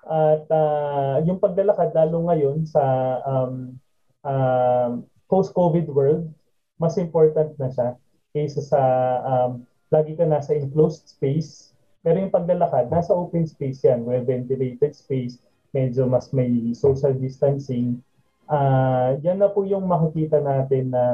At 0.07 0.47
uh, 0.49 1.21
yung 1.27 1.43
paglalakad 1.43 1.91
lalo 1.97 2.29
ngayon 2.31 2.65
sa 2.65 2.85
um, 3.27 3.75
uh, 4.23 5.03
post-COVID 5.27 5.91
world, 5.91 6.31
mas 6.77 6.97
important 7.01 7.53
na 7.57 7.69
siya 7.73 7.89
kaysa 8.37 8.61
sa 8.61 8.83
um, 9.25 9.65
lagi 9.89 10.13
ka 10.17 10.29
nasa 10.29 10.53
enclosed 10.53 11.09
space. 11.09 11.73
Pero 12.05 12.23
yung 12.23 12.31
paglalakad, 12.31 12.93
nasa 12.93 13.17
open 13.17 13.49
space 13.49 13.83
yan, 13.83 14.07
well-ventilated 14.07 14.95
space, 14.95 15.43
medyo 15.75 16.07
mas 16.07 16.31
may 16.31 16.71
social 16.77 17.17
distancing. 17.17 17.99
Uh, 18.47 19.19
yan 19.27 19.43
na 19.43 19.51
po 19.51 19.67
yung 19.67 19.91
makikita 19.91 20.39
natin 20.39 20.95
na 20.95 21.05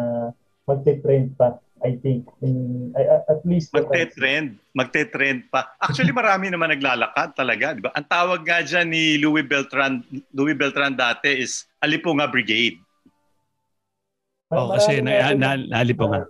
magte-trend 0.68 1.32
pa 1.40 1.56
I 1.82 1.98
think 1.98 2.30
in 2.38 2.94
at 2.94 3.42
least 3.42 3.74
magte-trend, 3.74 4.54
magte-trend 4.70 5.50
pa. 5.50 5.74
Actually 5.82 6.14
marami 6.14 6.54
naman 6.54 6.70
naglalakad 6.70 7.34
talaga, 7.34 7.74
di 7.74 7.82
ba? 7.82 7.90
Ang 7.98 8.06
tawag 8.06 8.46
nga 8.46 8.62
diyan 8.62 8.86
ni 8.86 9.18
Louis 9.18 9.42
Beltran, 9.42 10.06
Louis 10.30 10.54
Beltran 10.54 10.94
dati 10.94 11.42
is 11.42 11.66
Alipunga 11.82 12.30
Brigade. 12.30 12.78
Oh, 14.52 14.68
kasi 14.76 15.00
na, 15.00 15.32
na, 15.32 15.56
na 15.56 15.76
Alipunga. 15.80 16.28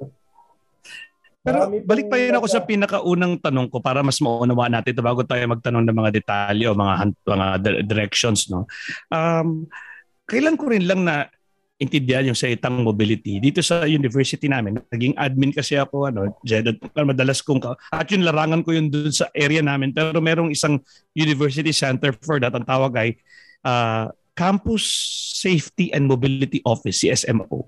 Pero 1.42 1.66
balik 1.82 2.06
pa 2.06 2.22
yun 2.22 2.38
ako 2.38 2.46
sa 2.46 2.62
pinakaunang 2.62 3.34
tanong 3.42 3.66
ko 3.66 3.82
para 3.82 3.98
mas 3.98 4.22
maunawa 4.22 4.70
natin 4.70 4.94
ito 4.94 5.02
bago 5.02 5.26
tayo 5.26 5.42
magtanong 5.50 5.82
ng 5.90 5.98
mga 5.98 6.10
detalye 6.14 6.70
o 6.70 6.78
mga 6.78 6.94
mga 7.26 7.46
directions 7.82 8.46
no. 8.46 8.70
Um, 9.10 9.66
kailan 10.30 10.54
ko 10.54 10.70
rin 10.70 10.86
lang 10.86 11.02
na 11.02 11.26
intindihan 11.82 12.30
yung 12.30 12.38
salitang 12.38 12.78
mobility. 12.86 13.42
Dito 13.42 13.58
sa 13.58 13.82
university 13.90 14.46
namin, 14.46 14.78
naging 14.86 15.18
admin 15.18 15.50
kasi 15.50 15.74
ako, 15.74 16.14
ano, 16.14 16.30
Jed, 16.46 16.78
madalas 16.94 17.42
kong, 17.42 17.58
at 17.90 18.06
yung 18.14 18.22
larangan 18.22 18.62
ko 18.62 18.70
yun 18.70 18.86
dun 18.86 19.10
sa 19.10 19.26
area 19.34 19.58
namin, 19.66 19.90
pero 19.90 20.22
merong 20.22 20.54
isang 20.54 20.78
university 21.10 21.74
center 21.74 22.14
for 22.22 22.38
that, 22.38 22.54
ang 22.54 22.62
tawag 22.62 22.94
ay 22.94 23.08
uh, 23.66 24.14
Campus 24.38 24.86
Safety 25.42 25.90
and 25.90 26.06
Mobility 26.06 26.62
Office, 26.62 27.02
CSMO. 27.02 27.66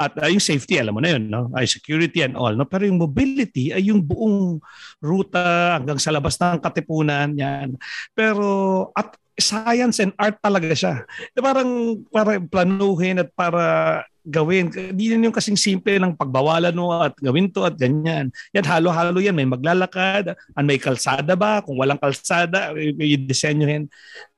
At 0.00 0.18
uh, 0.18 0.30
yung 0.30 0.42
safety, 0.42 0.78
alam 0.78 0.94
mo 0.94 1.00
na 1.02 1.14
yun, 1.14 1.30
no? 1.30 1.50
ay 1.54 1.66
security 1.66 2.22
and 2.22 2.34
all. 2.34 2.52
No? 2.54 2.66
Pero 2.66 2.86
yung 2.86 2.98
mobility 2.98 3.70
ay 3.70 3.90
yung 3.90 4.02
buong 4.02 4.58
ruta 4.98 5.78
hanggang 5.78 5.98
sa 5.98 6.14
labas 6.14 6.38
ng 6.38 6.62
katipunan. 6.62 7.34
Yan. 7.38 7.78
Pero 8.12 8.90
at 8.94 9.14
science 9.34 9.98
and 9.98 10.14
art 10.14 10.38
talaga 10.38 10.70
siya. 10.74 10.94
Parang 11.34 12.02
para 12.10 12.38
planuhin 12.38 13.22
at 13.22 13.30
para 13.34 14.02
gawin. 14.24 14.72
Hindi 14.72 15.12
yan 15.12 15.28
yung 15.28 15.36
kasing 15.36 15.58
simple 15.58 16.00
ng 16.00 16.16
pagbawalan 16.16 16.72
mo 16.72 16.96
at 16.96 17.12
gawin 17.20 17.52
to 17.52 17.68
at 17.68 17.76
ganyan. 17.76 18.32
Yan 18.56 18.64
halo-halo 18.64 19.20
yan. 19.20 19.36
May 19.36 19.44
maglalakad, 19.44 20.32
an 20.32 20.64
may 20.64 20.80
kalsada 20.80 21.36
ba? 21.36 21.60
Kung 21.60 21.76
walang 21.76 22.00
kalsada, 22.00 22.72
i-disenyohin. 22.78 23.90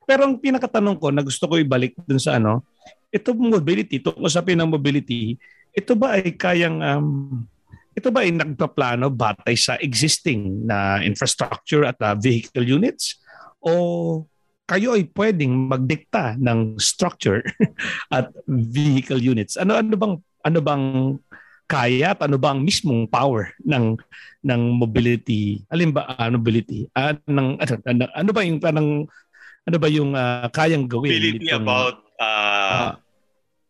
Pero 0.03 0.27
ang 0.27 0.39
pinakatanong 0.39 0.97
ko 0.99 1.07
na 1.11 1.23
gusto 1.23 1.47
ko 1.47 1.59
ibalik 1.59 1.95
dun 2.03 2.19
sa 2.19 2.35
ano, 2.39 2.63
ito 3.11 3.29
mobility, 3.33 4.03
ito 4.03 4.11
usapin 4.19 4.59
ng 4.59 4.71
mobility, 4.71 5.39
ito 5.71 5.93
ba 5.93 6.17
ay 6.19 6.35
kayang 6.35 6.81
um, 6.81 7.07
ito 7.97 8.13
ba 8.13 8.21
ay 8.21 8.33
nagpaplano 8.33 9.09
batay 9.09 9.57
sa 9.57 9.73
existing 9.81 10.69
na 10.69 11.01
infrastructure 11.01 11.81
at 11.85 11.97
uh, 12.01 12.13
vehicle 12.13 12.61
units 12.61 13.17
o 13.57 14.25
kayo 14.67 14.93
ay 14.93 15.07
pwedeng 15.15 15.71
magdikta 15.71 16.35
ng 16.37 16.75
structure 16.77 17.41
at 18.15 18.29
vehicle 18.45 19.17
units. 19.17 19.55
Ano 19.55 19.79
ano 19.79 19.95
bang 19.95 20.15
ano 20.43 20.59
bang 20.59 20.85
kaya 21.67 22.15
at 22.15 22.21
ano 22.23 22.39
bang 22.39 22.63
mismong 22.63 23.07
power 23.07 23.55
ng 23.63 23.95
ng 24.43 24.61
mobility? 24.75 25.63
Alin 25.71 25.95
ba 25.95 26.05
uh, 26.19 26.29
mobility? 26.31 26.87
Uh, 26.93 27.15
ng, 27.27 27.59
ano, 27.59 27.73
ano, 27.87 28.03
ano 28.11 28.29
ba 28.35 28.41
yung 28.43 28.59
parang 28.59 28.89
ano 29.67 29.77
ba 29.79 29.87
yung 29.87 30.11
uh, 30.13 30.47
kayang 30.51 30.85
gawin? 30.85 31.15
Mobility 31.15 31.47
itong, 31.47 31.63
about 31.63 32.06
uh, 32.19 32.23
uh, 32.23 32.91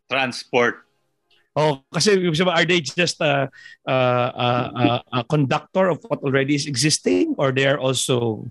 transport. 0.09 0.83
Oh, 1.57 1.81
kasi 1.89 2.21
are 2.21 2.65
they 2.69 2.85
just 2.85 3.17
a, 3.17 3.49
a, 3.89 3.95
a, 3.97 4.85
a 5.09 5.21
conductor 5.25 5.89
of 5.89 5.97
what 6.05 6.21
already 6.21 6.53
is 6.53 6.69
existing 6.69 7.33
or 7.41 7.49
they 7.51 7.65
are 7.65 7.81
also 7.81 8.45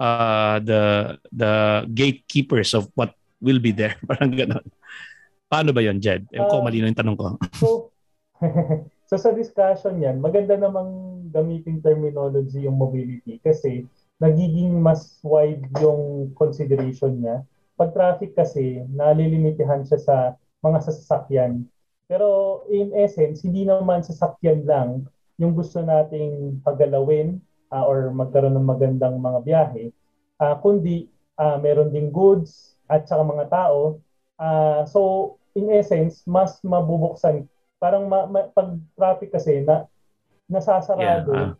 uh, 0.00 0.58
the 0.58 1.14
the 1.30 1.86
gatekeepers 1.94 2.74
of 2.74 2.90
what 2.98 3.14
will 3.38 3.62
be 3.62 3.70
there. 3.70 3.94
Parang 4.08 4.32
gano'n. 4.32 4.66
Paano 5.46 5.70
ba 5.70 5.84
yon 5.84 6.02
Jed? 6.02 6.26
Uh, 6.32 6.48
ko 6.48 6.64
malino 6.64 6.90
yung 6.90 6.98
tanong 6.98 7.14
ko. 7.14 7.38
so, 7.54 7.68
so 9.08 9.14
sa 9.14 9.30
discussion 9.30 10.00
yan, 10.02 10.18
maganda 10.18 10.56
namang 10.56 11.22
gamitin 11.30 11.78
terminology 11.78 12.66
yung 12.66 12.78
mobility 12.78 13.38
kasi 13.42 13.86
nagiging 14.18 14.78
mas 14.78 15.20
wide 15.22 15.64
yung 15.78 16.32
consideration 16.34 17.18
niya. 17.20 17.46
Pag 17.80 17.96
traffic 17.96 18.36
kasi, 18.36 18.84
nalilimitihan 18.92 19.80
siya 19.88 19.96
sa 20.04 20.16
mga 20.60 20.84
sasakyan. 20.84 21.64
Pero 22.04 22.60
in 22.68 22.92
essence, 22.92 23.40
hindi 23.40 23.64
naman 23.64 24.04
sasakyan 24.04 24.68
lang 24.68 25.08
yung 25.40 25.56
gusto 25.56 25.80
nating 25.80 26.60
paggalawin 26.60 27.40
uh, 27.72 27.88
or 27.88 28.12
magkaroon 28.12 28.52
ng 28.52 28.68
magandang 28.68 29.16
mga 29.16 29.40
biyahe, 29.40 29.84
uh, 30.44 30.54
kundi 30.60 31.08
uh, 31.40 31.56
meron 31.56 31.88
ding 31.88 32.12
goods 32.12 32.76
at 32.92 33.08
saka 33.08 33.24
mga 33.24 33.48
tao. 33.48 33.96
Uh, 34.36 34.84
so 34.84 35.00
in 35.56 35.72
essence, 35.72 36.20
mas 36.28 36.60
mabubuksan. 36.60 37.48
Parang 37.80 38.04
ma, 38.04 38.28
ma, 38.28 38.52
pag 38.52 38.76
traffic 38.92 39.32
kasi 39.32 39.64
na 39.64 39.88
nasasarado 40.50 41.32
yeah, 41.32 41.48
uh. 41.48 41.52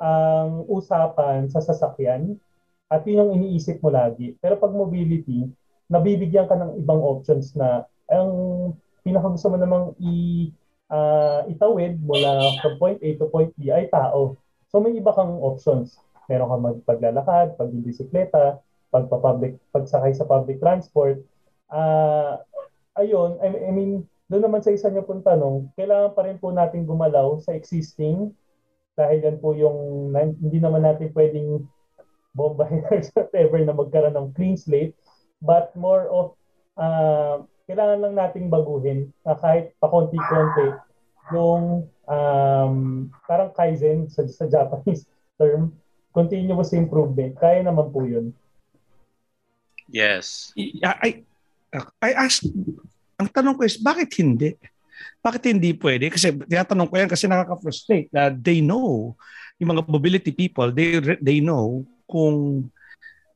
ang 0.00 0.64
usapan 0.70 1.50
sa 1.52 1.60
sasakyan 1.60 2.40
at 2.86 3.02
yun 3.04 3.26
yung 3.26 3.32
iniisip 3.42 3.82
mo 3.82 3.90
lagi. 3.92 4.38
Pero 4.40 4.56
pag 4.56 4.72
mobility, 4.72 5.50
nabibigyan 5.86 6.50
ka 6.50 6.58
ng 6.58 6.82
ibang 6.82 7.00
options 7.02 7.54
na 7.54 7.86
ang 8.10 8.30
pinaka 9.06 9.30
gusto 9.34 9.50
mo 9.50 9.56
namang 9.58 9.94
i 10.02 10.48
uh, 10.90 11.46
itawid 11.46 11.98
mula 12.02 12.58
from 12.62 12.74
point 12.78 12.98
A 13.02 13.08
to 13.18 13.26
point 13.30 13.50
B 13.54 13.70
ay 13.70 13.90
tao. 13.90 14.34
So 14.70 14.82
may 14.82 14.94
iba 14.98 15.14
kang 15.14 15.38
options. 15.42 15.98
Meron 16.26 16.50
kang 16.50 16.66
magpaglalakad, 16.66 17.54
pagbibisikleta, 17.54 18.58
pagpa-public, 18.90 19.58
pagsakay 19.70 20.10
sa 20.10 20.26
public 20.26 20.58
transport. 20.58 21.22
Uh, 21.70 22.42
ayun, 22.98 23.38
I, 23.38 23.70
I 23.70 23.70
mean, 23.70 24.06
doon 24.26 24.42
naman 24.42 24.62
sa 24.62 24.74
isa 24.74 24.90
niyo 24.90 25.06
pong 25.06 25.22
tanong, 25.22 25.70
kailangan 25.78 26.10
pa 26.18 26.26
rin 26.26 26.38
po 26.42 26.50
natin 26.50 26.82
gumalaw 26.82 27.38
sa 27.38 27.54
existing 27.54 28.34
dahil 28.98 29.22
yan 29.22 29.38
po 29.38 29.54
yung 29.54 30.10
hindi 30.42 30.58
naman 30.58 30.82
natin 30.82 31.14
pwedeng 31.14 31.68
bombarders, 32.34 33.12
whatever, 33.16 33.58
na 33.62 33.76
magkaroon 33.76 34.16
ng 34.16 34.28
clean 34.34 34.56
slate, 34.58 34.96
but 35.42 35.74
more 35.76 36.08
of 36.08 36.36
uh, 36.76 37.42
kailangan 37.66 37.98
lang 37.98 38.14
nating 38.14 38.46
baguhin 38.46 39.10
uh, 39.26 39.34
kahit 39.36 39.74
pakonti-konti 39.82 40.78
yung 41.34 41.90
um, 42.06 42.76
parang 43.26 43.50
kaizen 43.50 44.06
sa, 44.06 44.22
sa 44.30 44.46
Japanese 44.46 45.06
term, 45.38 45.74
continuous 46.14 46.70
improvement. 46.72 47.34
Kaya 47.36 47.66
naman 47.66 47.90
po 47.90 48.06
yun. 48.06 48.30
Yes. 49.90 50.54
I, 50.56 51.22
I 52.02 52.10
ask, 52.14 52.42
ang 53.18 53.28
tanong 53.30 53.58
ko 53.58 53.62
is, 53.66 53.78
bakit 53.78 54.10
hindi? 54.18 54.54
Bakit 55.20 55.42
hindi 55.50 55.74
pwede? 55.76 56.08
Kasi 56.08 56.32
tinatanong 56.32 56.88
ko 56.88 56.94
yan 56.96 57.10
kasi 57.10 57.26
nakaka-frustrate 57.26 58.08
na 58.14 58.30
they 58.30 58.62
know, 58.62 59.14
yung 59.58 59.76
mga 59.76 59.82
mobility 59.90 60.32
people, 60.32 60.70
they, 60.70 61.02
they 61.20 61.38
know 61.42 61.82
kung 62.06 62.68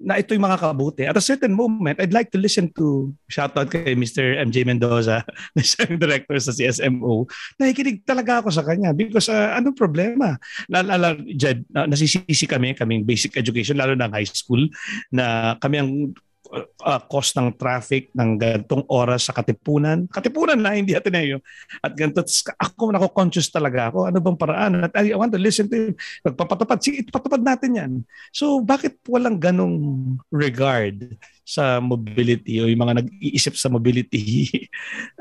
na 0.01 0.17
ito 0.17 0.33
yung 0.33 0.49
mga 0.49 0.59
kabuti. 0.59 1.05
At 1.05 1.21
a 1.21 1.23
certain 1.23 1.53
moment, 1.53 2.01
I'd 2.01 2.17
like 2.17 2.33
to 2.33 2.41
listen 2.41 2.73
to, 2.81 3.13
shout 3.29 3.53
out 3.61 3.69
kay 3.69 3.93
Mr. 3.93 4.41
MJ 4.41 4.65
Mendoza, 4.65 5.21
na 5.55 5.61
siyang 5.61 6.01
director 6.01 6.41
sa 6.41 6.57
CSMO. 6.57 7.29
Nakikinig 7.61 8.03
talaga 8.09 8.41
ako 8.41 8.49
sa 8.49 8.65
kanya 8.65 8.97
because 8.97 9.29
uh, 9.29 9.53
anong 9.61 9.77
problema? 9.77 10.41
Nalala, 10.73 11.21
Jed, 11.37 11.69
nasisisi 11.69 12.49
kami, 12.49 12.73
kaming 12.73 13.05
basic 13.05 13.37
education, 13.37 13.77
lalo 13.77 13.93
ng 13.93 14.11
high 14.11 14.27
school, 14.27 14.65
na 15.13 15.55
kami 15.61 15.77
ang 15.77 16.17
uh, 16.51 17.01
cost 17.07 17.39
ng 17.39 17.55
traffic 17.55 18.11
ng 18.13 18.37
gantong 18.37 18.85
oras 18.91 19.31
sa 19.31 19.33
Katipunan. 19.33 20.11
Katipunan 20.11 20.59
na, 20.59 20.75
hindi 20.75 20.93
Ateneo. 20.93 21.39
At 21.81 21.95
ganito, 21.95 22.23
ako 22.59 22.91
nako-conscious 22.91 23.49
talaga 23.49 23.91
ako. 23.91 24.11
Ano 24.11 24.19
bang 24.19 24.39
paraan? 24.39 24.73
At 24.85 24.93
I 24.99 25.15
want 25.15 25.33
to 25.33 25.41
listen 25.41 25.71
to 25.71 25.77
him. 25.77 25.93
Pagpapatupad, 26.27 26.79
sige, 26.83 27.07
ipatupad 27.07 27.41
natin 27.41 27.71
yan. 27.79 27.93
So, 28.35 28.61
bakit 28.61 28.99
walang 29.07 29.39
ganong 29.39 29.79
regard 30.35 31.15
sa 31.47 31.83
mobility 31.83 32.63
o 32.63 32.69
yung 32.71 32.83
mga 32.83 33.05
nag-iisip 33.05 33.55
sa 33.55 33.71
mobility? 33.71 34.51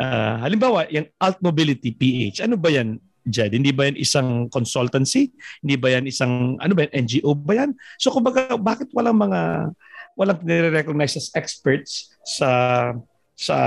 uh, 0.01 0.41
halimbawa, 0.45 0.89
yung 0.89 1.07
Alt 1.21 1.39
Mobility 1.41 1.93
PH, 1.93 2.45
ano 2.45 2.57
ba 2.57 2.73
yan? 2.73 2.97
Jed? 3.29 3.53
Hindi 3.53 3.69
ba 3.69 3.85
yan 3.85 3.99
isang 3.99 4.49
consultancy? 4.49 5.29
Hindi 5.61 5.75
ba 5.77 5.93
yan 5.93 6.09
isang, 6.09 6.57
ano 6.57 6.73
ba 6.73 6.87
yan, 6.87 7.05
NGO 7.05 7.37
ba 7.37 7.53
yan? 7.61 7.77
So, 8.01 8.09
kumbaga, 8.09 8.57
bakit 8.57 8.89
walang 8.95 9.21
mga 9.21 9.71
walang 10.19 10.43
nire-recognize 10.43 11.15
as 11.15 11.31
experts 11.31 12.11
sa 12.27 12.91
sa 13.39 13.57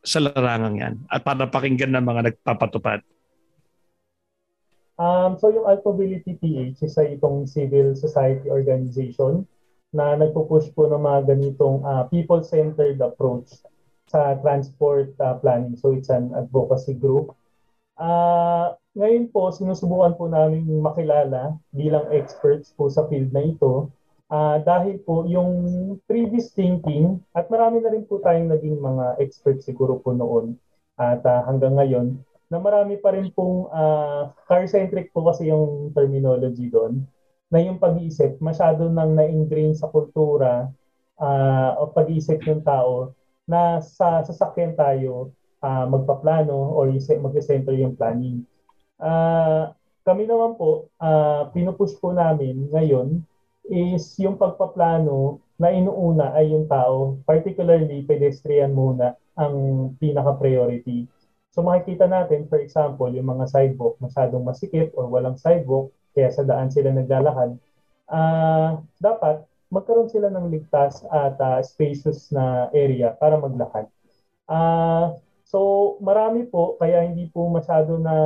sa 0.00 0.18
larangang 0.24 0.76
yan 0.80 0.94
at 1.12 1.20
para 1.20 1.44
pakinggan 1.44 1.92
ng 1.92 2.04
mga 2.08 2.20
nagpapatupad? 2.32 3.04
Um, 4.96 5.36
so 5.36 5.52
yung 5.52 5.68
Alpability 5.68 6.40
PH 6.40 6.80
isa 6.80 7.04
itong 7.04 7.44
civil 7.44 7.92
society 7.92 8.48
organization 8.48 9.44
na 9.92 10.16
nagpo-push 10.16 10.72
po 10.72 10.88
ng 10.88 11.04
mga 11.04 11.36
ganitong 11.36 11.84
uh, 11.84 12.08
people-centered 12.08 12.96
approach 13.04 13.60
sa 14.08 14.40
transport 14.40 15.12
uh, 15.20 15.36
planning. 15.36 15.76
So 15.76 15.92
it's 15.92 16.08
an 16.08 16.32
advocacy 16.32 16.96
group. 16.96 17.36
Uh, 18.00 18.72
ngayon 18.96 19.28
po, 19.28 19.52
sinusubukan 19.52 20.16
po 20.16 20.32
namin 20.32 20.64
makilala 20.80 21.60
bilang 21.76 22.08
experts 22.08 22.72
po 22.72 22.88
sa 22.88 23.04
field 23.12 23.28
na 23.36 23.44
ito 23.44 23.92
Uh, 24.26 24.58
dahil 24.66 24.98
po 25.06 25.22
yung 25.30 25.54
previous 26.10 26.50
thinking 26.50 27.22
at 27.30 27.46
marami 27.46 27.78
na 27.78 27.94
rin 27.94 28.02
po 28.02 28.18
tayong 28.18 28.50
naging 28.50 28.74
mga 28.82 29.22
experts 29.22 29.62
siguro 29.70 30.02
po 30.02 30.10
noon 30.10 30.58
at 30.98 31.22
uh, 31.22 31.46
hanggang 31.46 31.78
ngayon 31.78 32.18
na 32.50 32.58
marami 32.58 32.98
pa 32.98 33.14
rin 33.14 33.30
pong 33.30 33.70
uh, 33.70 34.34
car-centric 34.50 35.14
po 35.14 35.30
kasi 35.30 35.46
yung 35.46 35.94
terminology 35.94 36.66
doon 36.66 37.06
na 37.54 37.62
yung 37.62 37.78
pag-iisip 37.78 38.42
masyado 38.42 38.90
nang 38.90 39.14
na-ingrain 39.14 39.78
sa 39.78 39.86
kultura 39.86 40.74
uh, 41.22 41.70
o 41.78 41.94
pag-iisip 41.94 42.42
ng 42.42 42.66
tao 42.66 43.14
na 43.46 43.78
sa 43.78 44.26
sasakyan 44.26 44.74
tayo 44.74 45.30
uh, 45.62 45.86
magpaplano 45.86 46.74
or 46.74 46.90
mag-center 47.22 47.78
yung 47.78 47.94
planning. 47.94 48.42
Uh, 48.98 49.70
kami 50.02 50.26
naman 50.26 50.58
po, 50.58 50.90
uh, 50.98 51.46
pinupush 51.54 51.94
po 52.02 52.10
namin 52.10 52.66
ngayon 52.74 53.22
is 53.70 54.14
yung 54.22 54.38
pagpaplano 54.38 55.42
na 55.56 55.72
inuuna 55.72 56.36
ay 56.36 56.52
yung 56.52 56.68
tao, 56.68 57.16
particularly 57.24 58.04
pedestrian 58.04 58.76
muna 58.76 59.16
ang 59.36 59.90
pinaka-priority. 59.96 61.08
So 61.56 61.64
makikita 61.64 62.04
natin, 62.04 62.48
for 62.52 62.60
example, 62.60 63.08
yung 63.08 63.32
mga 63.32 63.48
sidewalk 63.48 63.96
masyadong 63.96 64.44
masikip 64.44 64.92
or 64.92 65.08
walang 65.08 65.40
sidewalk, 65.40 65.88
kaya 66.12 66.28
sa 66.28 66.44
daan 66.44 66.68
sila 66.68 66.92
naglalakad, 66.92 67.56
uh, 68.12 68.80
dapat 69.00 69.40
magkaroon 69.72 70.12
sila 70.12 70.28
ng 70.28 70.52
ligtas 70.52 71.02
at 71.08 71.40
uh, 71.40 71.60
spacious 71.64 72.28
na 72.30 72.68
area 72.76 73.16
para 73.16 73.40
maglakad. 73.40 73.88
Uh, 74.44 75.16
so 75.48 75.96
marami 76.04 76.44
po, 76.44 76.76
kaya 76.76 77.08
hindi 77.08 77.32
po 77.32 77.48
masyado 77.48 77.96
na 77.96 78.16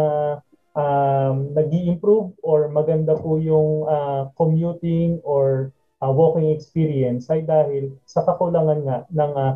um, 0.75 1.55
nag 1.55 1.71
improve 1.73 2.35
or 2.43 2.71
maganda 2.71 3.17
po 3.19 3.39
yung 3.41 3.87
uh, 3.89 4.31
commuting 4.39 5.19
or 5.27 5.73
uh, 6.03 6.13
walking 6.13 6.51
experience 6.55 7.27
ay 7.31 7.43
dahil 7.43 7.95
sa 8.07 8.23
kakulangan 8.23 8.81
nga 8.87 8.99
ng 9.11 9.33
uh, 9.35 9.55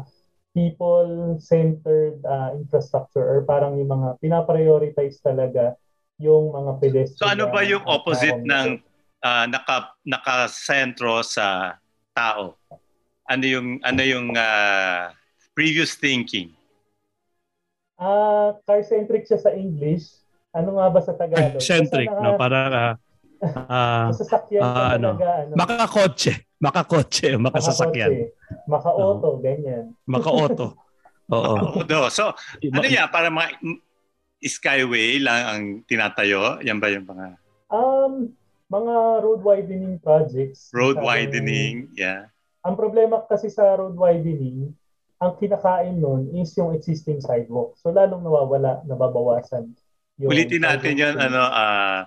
people-centered 0.54 2.22
uh, 2.22 2.54
infrastructure 2.54 3.26
or 3.26 3.42
parang 3.42 3.74
yung 3.74 3.90
mga 3.90 4.08
pinaprioritize 4.22 5.18
talaga 5.18 5.74
yung 6.22 6.54
mga 6.54 6.78
pedestrian. 6.78 7.18
So 7.18 7.26
ano 7.26 7.50
ba 7.50 7.66
yung 7.66 7.82
opposite 7.90 8.38
uh, 8.38 8.46
ng 8.46 8.68
uh, 9.18 9.44
naka 9.50 9.90
nakasentro 10.06 11.26
sa 11.26 11.78
tao? 12.14 12.54
Ano 13.26 13.44
yung 13.44 13.82
ano 13.82 14.02
yung 14.06 14.30
uh, 14.38 15.10
previous 15.58 15.98
thinking? 15.98 16.54
Ah, 17.98 18.06
uh, 18.06 18.48
car-centric 18.66 19.26
siya 19.26 19.38
sa 19.38 19.50
English 19.54 20.23
ano 20.54 20.78
nga 20.78 20.86
ba 20.88 21.00
sa 21.02 21.12
Tagalog? 21.18 21.60
Centric, 21.70 22.08
no? 22.08 22.38
Para 22.38 22.58
uh, 22.70 22.94
uh, 23.68 24.08
sasakyan 24.14 24.62
uh, 24.62 24.88
ano, 24.94 25.10
ano, 25.18 25.52
makakotse, 25.58 26.54
makakotse, 26.62 27.34
makasasakyan. 27.36 28.30
Maka-auto, 28.70 29.36
uh, 29.36 29.40
ganyan. 29.42 29.92
Maka-auto. 30.14 30.78
Oo. 31.34 31.82
Auto. 31.82 32.08
So, 32.14 32.30
ano 32.62 32.86
yan? 32.86 33.10
Para 33.10 33.28
mga 33.28 33.58
skyway 34.44 35.18
lang 35.18 35.40
ang 35.44 35.64
tinatayo? 35.88 36.62
Yan 36.62 36.78
ba 36.78 36.88
yung 36.92 37.08
mga... 37.08 37.26
Um, 37.72 38.14
mga 38.70 38.94
road 39.24 39.40
widening 39.42 39.98
projects. 40.00 40.70
Road 40.72 41.00
widening, 41.00 41.90
yeah. 41.96 42.28
Ang 42.64 42.76
problema 42.80 43.20
kasi 43.24 43.52
sa 43.52 43.76
road 43.76 43.96
widening, 43.96 44.72
ang 45.20 45.36
kinakain 45.40 45.96
nun 45.96 46.28
is 46.36 46.52
yung 46.56 46.76
existing 46.76 47.20
sidewalk. 47.20 47.76
So 47.80 47.92
lalong 47.92 48.24
nawawala, 48.24 48.84
nababawasan 48.84 49.72
yung 50.20 50.30
Ulitin 50.30 50.62
natin 50.62 50.94
yan, 50.94 51.14
ano, 51.18 51.42
uh, 51.42 52.00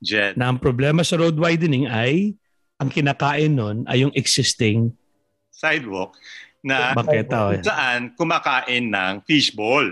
Jen. 0.00 0.34
Na 0.34 0.48
ang 0.48 0.58
problema 0.58 1.04
sa 1.04 1.20
road 1.20 1.36
widening 1.36 1.86
ay 1.86 2.34
ang 2.80 2.88
kinakain 2.88 3.52
nun 3.52 3.84
ay 3.84 4.00
yung 4.02 4.14
existing 4.16 4.96
sidewalk 5.52 6.16
na 6.64 6.96
bangketa, 6.96 7.52
kung 7.52 7.64
saan 7.64 8.00
kumakain 8.16 8.88
ng 8.88 9.14
fishball. 9.28 9.84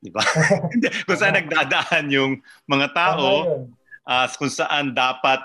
Di 0.00 0.08
ba? 0.08 0.24
kung 1.06 1.18
saan 1.20 1.36
nagdadaan 1.36 2.08
yung 2.08 2.40
mga 2.64 2.96
tao, 2.96 3.64
uh, 4.08 4.26
kung 4.40 4.52
saan 4.52 4.96
dapat 4.96 5.44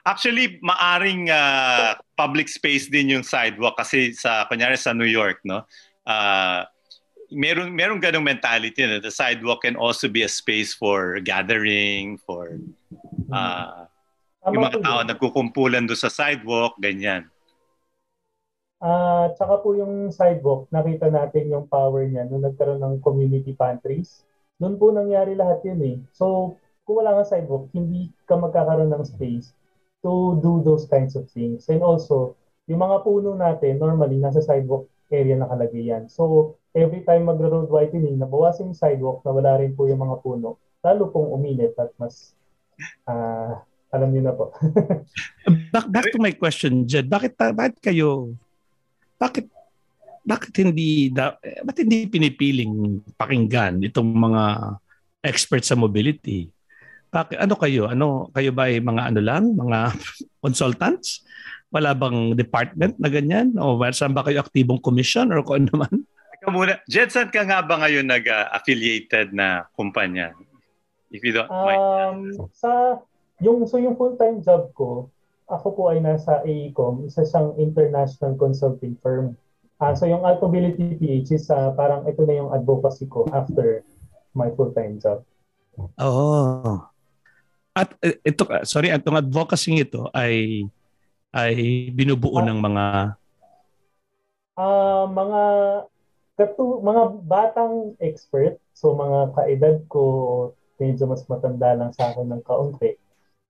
Actually, 0.00 0.56
maaring 0.64 1.28
uh, 1.28 1.92
public 2.16 2.48
space 2.48 2.88
din 2.88 3.12
yung 3.12 3.20
sidewalk 3.20 3.76
kasi 3.76 4.16
sa 4.16 4.48
kunyari 4.48 4.72
sa 4.80 4.96
New 4.96 5.06
York, 5.06 5.44
no? 5.44 5.68
Uh, 6.08 6.64
meron 7.30 7.70
meron 7.72 8.02
ganung 8.02 8.26
mentality 8.26 8.82
na 8.84 8.98
the 8.98 9.10
sidewalk 9.10 9.62
can 9.62 9.78
also 9.78 10.10
be 10.10 10.26
a 10.26 10.30
space 10.30 10.74
for 10.74 11.22
gathering, 11.22 12.18
for 12.22 12.58
uh, 13.30 13.86
yung 14.50 14.66
mga 14.66 14.82
tao 14.82 15.00
nagkukumpulan 15.06 15.86
do 15.86 15.94
sa 15.94 16.10
sidewalk, 16.10 16.76
ganyan. 16.82 17.30
Ah, 18.80 18.88
uh, 18.88 19.24
tsaka 19.36 19.60
po 19.60 19.76
yung 19.76 20.08
sidewalk, 20.08 20.64
nakita 20.72 21.12
natin 21.12 21.52
yung 21.52 21.68
power 21.68 22.08
niya 22.08 22.24
nung 22.24 22.40
nagkaroon 22.40 22.80
ng 22.80 23.04
community 23.04 23.52
pantries. 23.52 24.24
Doon 24.56 24.80
po 24.80 24.88
nangyari 24.88 25.36
lahat 25.36 25.60
yun 25.68 25.80
eh. 25.84 25.96
So, 26.16 26.56
kung 26.88 27.04
wala 27.04 27.20
kang 27.20 27.28
sidewalk, 27.28 27.68
hindi 27.76 28.10
ka 28.24 28.40
magkakaroon 28.40 28.90
ng 28.90 29.04
space 29.04 29.52
to 30.00 30.40
do 30.40 30.64
those 30.64 30.88
kinds 30.88 31.14
of 31.14 31.28
things. 31.30 31.68
And 31.68 31.84
also, 31.84 32.34
yung 32.66 32.80
mga 32.82 33.04
puno 33.04 33.38
natin, 33.38 33.78
normally, 33.78 34.18
nasa 34.18 34.42
sidewalk 34.42 34.89
area 35.10 35.36
nakalagay 35.36 35.90
yan. 35.90 36.06
So, 36.06 36.54
every 36.74 37.02
time 37.02 37.26
magro-road 37.26 37.68
widening, 37.68 38.16
nabawasan 38.16 38.70
yung 38.70 38.78
sidewalk 38.78 39.26
na 39.26 39.34
wala 39.34 39.58
rin 39.58 39.74
po 39.74 39.90
yung 39.90 40.00
mga 40.00 40.22
puno, 40.22 40.56
lalo 40.80 41.02
pong 41.10 41.34
uminit 41.34 41.74
at 41.76 41.90
mas 41.98 42.32
uh, 43.04 43.58
alam 43.90 44.08
niyo 44.14 44.22
na 44.24 44.34
po. 44.34 44.54
back, 45.74 45.86
back 45.90 46.06
to 46.14 46.22
my 46.22 46.30
question, 46.32 46.86
Jed. 46.86 47.10
Bakit, 47.10 47.34
bakit 47.54 47.76
kayo, 47.82 48.32
bakit 49.18 49.50
bakit 50.20 50.52
hindi 50.62 51.08
da, 51.08 51.34
bakit 51.64 51.88
hindi 51.88 52.04
pinipiling 52.06 53.02
pakinggan 53.16 53.80
itong 53.82 54.10
mga 54.14 54.42
experts 55.24 55.72
sa 55.72 55.76
mobility? 55.80 56.48
Bakit, 57.10 57.42
ano 57.42 57.54
kayo? 57.58 57.90
Ano, 57.90 58.30
kayo 58.30 58.54
ba 58.54 58.70
ay 58.70 58.78
mga 58.78 59.02
ano 59.10 59.20
lang? 59.20 59.44
Mga 59.56 59.78
consultants? 60.44 61.26
Wala 61.70 61.94
bang 61.94 62.34
department 62.34 62.98
na 62.98 63.06
ganyan? 63.06 63.54
O 63.54 63.78
saan 63.94 64.10
ba 64.10 64.26
kayo 64.26 64.42
aktibong 64.42 64.82
commission 64.82 65.30
or 65.30 65.46
kung 65.46 65.66
ano 65.66 65.86
man? 65.86 65.94
Ikaw 66.40 66.50
muna. 66.50 66.82
Jed, 66.90 67.14
saan 67.14 67.30
ka 67.30 67.46
nga 67.46 67.62
ba 67.62 67.78
ngayon 67.78 68.10
nag-affiliated 68.10 69.30
na 69.30 69.70
kumpanya? 69.78 70.34
If 71.10 71.22
you 71.22 71.34
don't 71.34 71.50
mind. 71.50 71.78
Um, 71.78 72.18
sa, 72.54 73.02
yung, 73.42 73.66
so 73.66 73.78
yung 73.78 73.94
full-time 73.94 74.42
job 74.42 74.74
ko, 74.74 75.10
ako 75.50 75.66
po 75.74 75.82
ay 75.90 75.98
nasa 75.98 76.40
AECOM, 76.46 77.10
isa 77.10 77.26
siyang 77.26 77.58
international 77.58 78.38
consulting 78.38 78.94
firm. 79.02 79.34
Uh, 79.82 79.92
so 79.92 80.06
yung 80.06 80.22
Altability 80.22 80.96
PH 80.96 81.28
is 81.34 81.46
uh, 81.50 81.74
parang 81.74 82.06
ito 82.06 82.22
na 82.22 82.38
yung 82.38 82.50
advocacy 82.54 83.10
ko 83.10 83.26
after 83.34 83.82
my 84.32 84.48
full-time 84.54 85.02
job. 85.02 85.26
Oh. 85.98 86.86
At 87.74 87.94
eh, 88.02 88.18
ito, 88.22 88.46
sorry, 88.62 88.94
itong 88.94 89.18
advocacy 89.18 89.82
ito 89.82 90.06
ay 90.14 90.66
ay 91.30 91.88
binubuo 91.94 92.42
uh, 92.42 92.46
ng 92.46 92.58
mga 92.58 92.84
uh, 94.58 95.04
mga 95.06 95.42
katu 96.34 96.80
mga 96.82 97.02
batang 97.28 97.94
expert 98.00 98.56
so 98.74 98.96
mga 98.96 99.36
kaedad 99.36 99.76
ko 99.86 100.02
medyo 100.80 101.04
mas 101.06 101.22
matanda 101.28 101.76
lang 101.76 101.92
sa 101.92 102.10
akin 102.10 102.26
ng 102.32 102.42
kaunti 102.42 102.96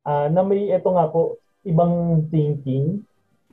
uh, 0.04 0.26
na 0.28 0.42
may 0.42 0.68
ito 0.68 0.88
nga 0.90 1.06
po 1.08 1.38
ibang 1.64 2.26
thinking 2.28 3.04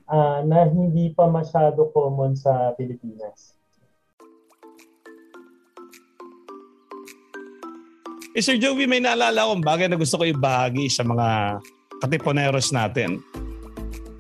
uh, 0.07 0.41
na 0.43 0.67
hindi 0.67 1.11
pa 1.11 1.27
masyado 1.27 1.91
common 1.91 2.35
sa 2.35 2.71
Pilipinas. 2.75 3.55
Eh, 8.37 8.43
Sir 8.45 8.61
Joey, 8.61 8.85
may 8.85 9.01
naalala 9.01 9.49
akong 9.49 9.65
bagay 9.65 9.89
na 9.89 9.97
gusto 9.97 10.21
ko 10.21 10.23
ibahagi 10.23 10.93
sa 10.93 11.01
mga 11.01 11.57
katiponeros 11.97 12.69
natin. 12.69 13.17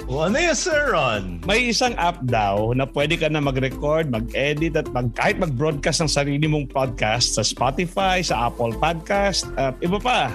Ano 0.07 0.39
yun, 0.39 0.55
Sir 0.55 0.95
Ron? 0.95 1.43
May 1.43 1.67
isang 1.67 1.91
app 1.99 2.23
daw 2.23 2.71
na 2.71 2.87
pwede 2.87 3.19
ka 3.19 3.27
na 3.27 3.43
mag-record, 3.43 4.07
mag-edit 4.07 4.79
at 4.79 4.87
mag, 4.95 5.11
kahit 5.11 5.35
mag-broadcast 5.35 5.99
ng 5.99 6.07
sarili 6.07 6.47
mong 6.47 6.71
podcast 6.71 7.35
sa 7.35 7.43
Spotify, 7.43 8.23
sa 8.23 8.47
Apple 8.47 8.71
Podcast, 8.79 9.51
at 9.59 9.75
iba 9.83 9.99
pa. 9.99 10.31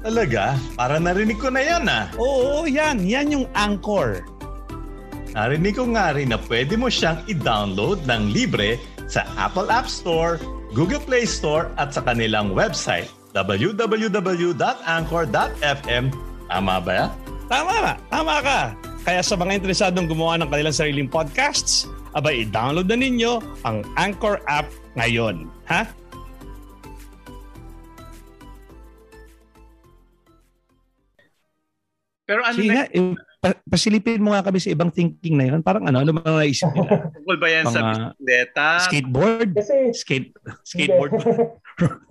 Talaga? 0.00 0.56
Para 0.80 0.96
narinig 0.96 1.36
ko 1.36 1.52
na 1.52 1.60
yan 1.60 1.92
ah. 1.92 2.08
Oo, 2.16 2.64
yan. 2.64 3.04
Yan 3.04 3.28
yung 3.28 3.44
Anchor. 3.52 4.24
Narinig 5.36 5.76
ko 5.76 5.84
nga 5.92 6.16
rin 6.16 6.32
na 6.32 6.40
pwede 6.48 6.72
mo 6.80 6.88
siyang 6.88 7.20
i-download 7.28 8.08
ng 8.08 8.32
libre 8.32 8.80
sa 9.12 9.28
Apple 9.36 9.68
App 9.68 9.92
Store, 9.92 10.40
Google 10.72 11.04
Play 11.04 11.28
Store 11.28 11.68
at 11.76 11.92
sa 11.92 12.00
kanilang 12.00 12.56
website 12.56 13.12
www.anchor.fm. 13.36 16.04
Tama 16.48 16.80
ba? 16.80 17.12
Tama 17.48 17.74
ba? 17.80 17.94
Tama 18.12 18.34
ka. 18.44 18.60
Kaya 19.08 19.24
sa 19.24 19.32
mga 19.32 19.56
interesadong 19.56 20.04
gumawa 20.04 20.36
ng 20.36 20.52
kanilang 20.52 20.76
sariling 20.76 21.08
podcasts, 21.08 21.88
abay 22.12 22.44
i-download 22.44 22.92
na 22.92 23.00
ninyo 23.00 23.40
ang 23.64 23.80
Anchor 23.96 24.44
app 24.44 24.68
ngayon. 25.00 25.48
Ha? 25.64 25.88
Pero 32.28 32.44
ano 32.44 32.60
Sige 32.60 32.68
na, 32.68 32.84
eh, 32.92 33.16
pa, 33.40 33.56
pasilipin 33.64 34.20
mo 34.20 34.36
nga 34.36 34.44
kami 34.44 34.60
sa 34.60 34.68
ibang 34.68 34.92
thinking 34.92 35.40
na 35.40 35.48
yun. 35.48 35.64
Parang 35.64 35.88
ano, 35.88 36.04
ano 36.04 36.12
mga 36.12 36.44
naisip 36.44 36.68
nila? 36.76 37.08
Tungkol 37.16 37.36
ba 37.40 37.48
yan 37.48 37.64
Pang, 37.64 37.72
sa 37.72 37.80
bisikleta? 37.88 38.68
Skateboard? 38.84 39.50
Kasi, 39.56 39.74
Skate, 39.96 40.36
skateboard 40.68 41.16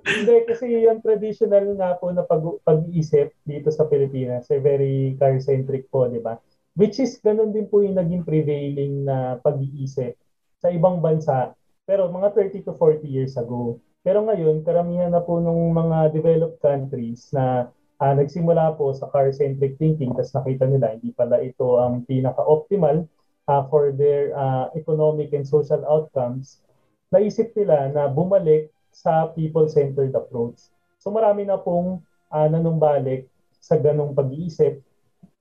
hindi, 0.07 0.35
kasi 0.47 0.87
yung 0.87 1.03
traditional 1.03 1.75
nga 1.75 1.99
po 1.99 2.11
na 2.15 2.23
pag, 2.23 2.43
pag-iisip 2.63 3.35
dito 3.43 3.67
sa 3.69 3.85
Pilipinas, 3.85 4.47
ay 4.47 4.63
very 4.63 4.95
car-centric 5.19 5.91
po, 5.91 6.07
di 6.07 6.23
ba? 6.23 6.39
Which 6.77 7.01
is, 7.03 7.19
ganun 7.19 7.51
din 7.51 7.67
po 7.67 7.83
yung 7.83 7.97
naging 7.97 8.23
prevailing 8.23 9.03
na 9.03 9.41
pag-iisip 9.43 10.15
sa 10.61 10.71
ibang 10.71 11.03
bansa. 11.03 11.51
Pero 11.83 12.07
mga 12.07 12.31
30 12.35 12.67
to 12.67 12.73
40 12.75 13.07
years 13.07 13.33
ago. 13.35 13.81
Pero 14.05 14.23
ngayon, 14.23 14.63
karamihan 14.63 15.11
na 15.11 15.19
po 15.19 15.43
ng 15.43 15.73
mga 15.75 16.15
developed 16.15 16.59
countries 16.63 17.27
na 17.35 17.67
uh, 17.99 18.13
nagsimula 18.13 18.77
po 18.77 18.93
sa 18.93 19.09
car-centric 19.09 19.75
thinking 19.81 20.13
tapos 20.13 20.33
nakita 20.37 20.65
nila 20.69 20.95
hindi 20.95 21.11
pala 21.11 21.41
ito 21.41 21.81
ang 21.81 22.05
pinaka-optimal 22.05 23.03
uh, 23.49 23.63
for 23.67 23.91
their 23.95 24.31
uh, 24.37 24.69
economic 24.77 25.33
and 25.33 25.47
social 25.47 25.81
outcomes, 25.87 26.61
naisip 27.09 27.55
nila 27.55 27.89
na 27.91 28.11
bumalik 28.11 28.69
sa 28.91 29.29
people-centered 29.33 30.13
approach. 30.15 30.69
So 30.97 31.13
marami 31.13 31.47
na 31.47 31.59
pong 31.59 32.01
uh, 32.33 32.47
nanumbalik 32.49 33.29
sa 33.61 33.77
ganong 33.77 34.15
pag-iisip. 34.15 34.81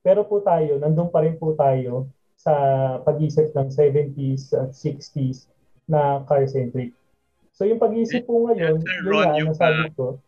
Pero 0.03 0.23
po 0.23 0.43
tayo, 0.43 0.79
nandun 0.79 1.11
pa 1.11 1.27
rin 1.27 1.35
po 1.39 1.55
tayo 1.59 2.07
sa 2.39 2.53
pag-iisip 3.03 3.51
ng 3.57 3.69
70s 3.73 4.55
at 4.55 4.71
60s 4.71 5.51
na 5.91 6.23
car-centric. 6.29 6.95
So 7.57 7.65
yung 7.65 7.81
pag-iisip 7.81 8.29
po 8.29 8.47
ngayon, 8.47 8.85
yeah, 8.85 9.03
yun 9.03 9.15
nga, 9.17 9.35
yung, 9.41 9.51
nasabi 9.57 9.89
ko, 9.97 10.21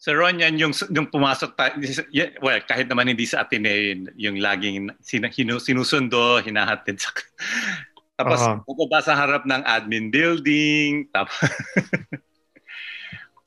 So 0.00 0.16
Ron, 0.16 0.40
yan 0.40 0.56
yung, 0.56 0.72
yung 0.96 1.12
pumasok 1.12 1.60
tayo, 1.60 1.76
well, 2.40 2.56
kahit 2.64 2.88
naman 2.88 3.12
hindi 3.12 3.28
sa 3.28 3.44
Ateneo, 3.44 4.08
yung 4.16 4.40
laging 4.40 4.88
sinusundo, 5.04 6.40
hinahatid 6.40 6.96
sa... 6.96 7.12
tapos 8.20 8.40
uh-huh. 8.44 8.60
bubaba 8.68 9.00
sa 9.00 9.16
harap 9.16 9.48
ng 9.48 9.64
admin 9.64 10.12
building. 10.12 11.08
Tapos, 11.08 11.40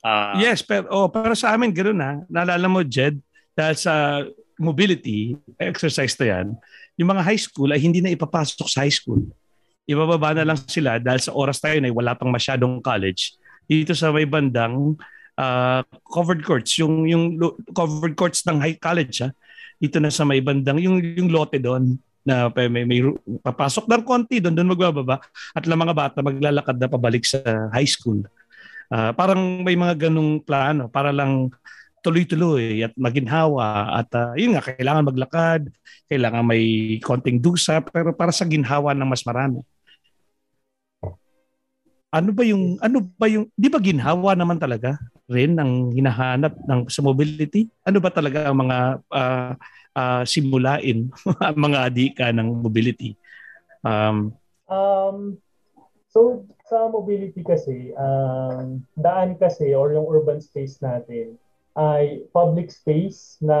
uh, 0.02 0.34
yes, 0.42 0.66
pero, 0.66 0.90
oh, 0.90 1.06
pero 1.06 1.38
sa 1.38 1.54
amin 1.54 1.70
ganoon 1.70 1.94
na. 1.94 2.10
Naalala 2.26 2.66
mo, 2.66 2.82
Jed, 2.82 3.22
dahil 3.54 3.78
sa 3.78 4.26
mobility, 4.58 5.38
exercise 5.62 6.18
to 6.18 6.26
yan, 6.26 6.58
yung 6.98 7.14
mga 7.14 7.22
high 7.22 7.38
school 7.38 7.70
ay 7.70 7.78
hindi 7.78 8.02
na 8.02 8.10
ipapasok 8.10 8.66
sa 8.66 8.82
high 8.82 8.90
school. 8.90 9.22
Ibababa 9.86 10.34
na 10.34 10.42
lang 10.42 10.58
sila 10.58 10.98
dahil 10.98 11.22
sa 11.22 11.30
oras 11.30 11.62
tayo 11.62 11.78
na 11.78 11.94
wala 11.94 12.18
pang 12.18 12.34
masyadong 12.34 12.82
college. 12.82 13.38
Dito 13.70 13.94
sa 13.94 14.10
may 14.10 14.26
bandang 14.26 14.98
uh, 15.38 15.80
covered 16.10 16.42
courts, 16.42 16.82
yung 16.82 17.06
yung 17.06 17.38
covered 17.70 18.18
courts 18.18 18.42
ng 18.46 18.58
high 18.58 18.78
college 18.78 19.22
ha. 19.22 19.30
Dito 19.78 20.02
na 20.02 20.10
sa 20.10 20.26
may 20.26 20.42
bandang 20.42 20.82
yung 20.82 20.98
yung 20.98 21.30
lote 21.30 21.62
doon 21.62 21.98
na 22.24 22.48
may, 22.50 22.84
may 22.88 23.00
papasok 23.44 23.84
ng 23.84 24.02
konti 24.02 24.40
doon 24.40 24.56
doon 24.56 24.72
magbababa 24.72 25.20
at 25.52 25.64
lang 25.68 25.80
mga 25.80 25.94
bata 25.94 26.18
maglalakad 26.24 26.76
na 26.80 26.88
pabalik 26.88 27.24
sa 27.28 27.40
high 27.70 27.88
school. 27.88 28.24
Uh, 28.88 29.12
parang 29.12 29.60
may 29.64 29.76
mga 29.76 30.08
ganung 30.08 30.40
plano 30.40 30.88
para 30.88 31.12
lang 31.12 31.52
tuloy-tuloy 32.04 32.84
at 32.84 32.92
maginhawa 33.00 33.96
at 34.00 34.08
uh, 34.12 34.32
yun 34.36 34.56
nga 34.56 34.64
kailangan 34.64 35.08
maglakad, 35.08 35.62
kailangan 36.08 36.44
may 36.44 36.96
konting 37.00 37.40
dusa 37.40 37.80
pero 37.80 38.12
para 38.12 38.32
sa 38.32 38.44
ginhawa 38.44 38.92
ng 38.92 39.08
mas 39.08 39.24
marami 39.24 39.64
ano 42.14 42.30
ba 42.30 42.46
yung 42.46 42.78
ano 42.78 43.02
ba 43.18 43.26
yung 43.26 43.50
di 43.58 43.66
ba 43.66 43.82
ginhawa 43.82 44.38
naman 44.38 44.54
talaga 44.54 44.94
rin 45.26 45.58
ang 45.58 45.90
hinahanap 45.90 46.54
ng 46.62 46.86
sa 46.86 47.02
mobility? 47.02 47.66
Ano 47.82 47.98
ba 47.98 48.14
talaga 48.14 48.46
ang 48.46 48.62
mga 48.62 48.78
uh, 49.10 49.52
uh, 49.94 50.22
simulain 50.26 51.10
ang 51.46 51.56
mga 51.58 51.78
adika 51.90 52.26
ng 52.34 52.60
mobility? 52.62 53.16
Um, 53.86 54.34
um 54.70 55.38
so 56.08 56.46
sa 56.64 56.88
mobility 56.88 57.44
kasi 57.44 57.92
um, 57.98 58.80
daan 58.96 59.36
kasi 59.36 59.74
or 59.74 59.92
yung 59.92 60.08
urban 60.08 60.40
space 60.40 60.80
natin 60.80 61.36
ay 61.74 62.22
public 62.30 62.70
space 62.70 63.36
na 63.42 63.58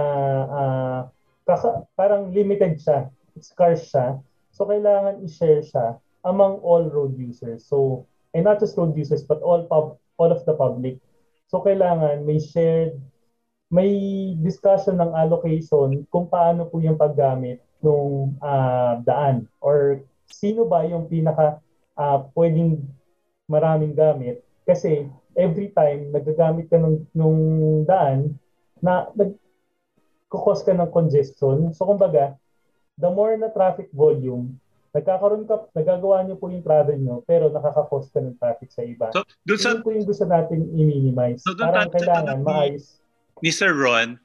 uh, 0.48 1.00
kaka, 1.44 1.84
parang 1.98 2.30
limited 2.30 2.78
siya, 2.78 3.10
scarce 3.42 3.90
siya. 3.90 4.22
So 4.54 4.70
kailangan 4.70 5.20
i-share 5.26 5.66
siya 5.66 5.98
among 6.24 6.62
all 6.62 6.86
road 6.88 7.18
users. 7.18 7.66
So 7.66 8.06
and 8.32 8.46
not 8.46 8.62
just 8.62 8.78
road 8.78 8.94
users 8.94 9.26
but 9.26 9.42
all 9.42 9.66
pub, 9.66 9.98
all 10.16 10.30
of 10.30 10.46
the 10.46 10.54
public. 10.54 11.02
So 11.50 11.60
kailangan 11.60 12.22
may 12.24 12.38
shared 12.38 12.96
may 13.74 13.90
discussion 14.38 15.02
ng 15.02 15.10
allocation 15.18 16.06
kung 16.06 16.30
paano 16.30 16.70
po 16.70 16.78
yung 16.78 16.94
paggamit 16.94 17.58
ng 17.82 18.38
uh, 18.38 18.46
ah, 18.46 18.94
daan 19.02 19.50
or 19.58 19.98
sino 20.30 20.62
ba 20.62 20.86
yung 20.86 21.10
pinaka 21.10 21.58
uh, 21.98 22.22
pwedeng 22.38 22.78
maraming 23.50 23.98
gamit 23.98 24.46
kasi 24.62 25.10
every 25.34 25.74
time 25.74 26.14
nagagamit 26.14 26.70
ka 26.70 26.78
ng 26.78 27.02
nung 27.18 27.82
daan 27.82 28.38
na 28.78 29.10
nagkukos 29.18 30.62
ka 30.62 30.70
ng 30.70 30.94
congestion. 30.94 31.74
So 31.74 31.90
kumbaga, 31.90 32.38
the 32.96 33.10
more 33.10 33.34
na 33.34 33.50
traffic 33.50 33.90
volume, 33.90 34.56
nagkakaroon 34.94 35.50
ka, 35.50 35.66
nagagawa 35.74 36.22
niyo 36.22 36.38
po 36.38 36.46
yung 36.48 36.62
travel 36.62 36.94
niyo, 36.94 37.26
pero 37.26 37.50
nakaka-cause 37.50 38.14
ka 38.14 38.22
ng 38.22 38.38
traffic 38.38 38.70
sa 38.70 38.86
iba. 38.86 39.10
So, 39.10 39.26
doon 39.42 39.58
sa... 39.58 39.68
Yun 39.74 39.82
po 39.82 39.90
yung 39.90 40.06
gusto 40.06 40.22
natin 40.22 40.70
i-minimize. 40.70 41.42
So, 41.42 41.58
doon 41.58 41.66
Parang 41.66 41.90
kailangan 41.90 42.38
maayos. 42.46 43.02
Sir 43.50 43.74
Ron, 43.74 44.20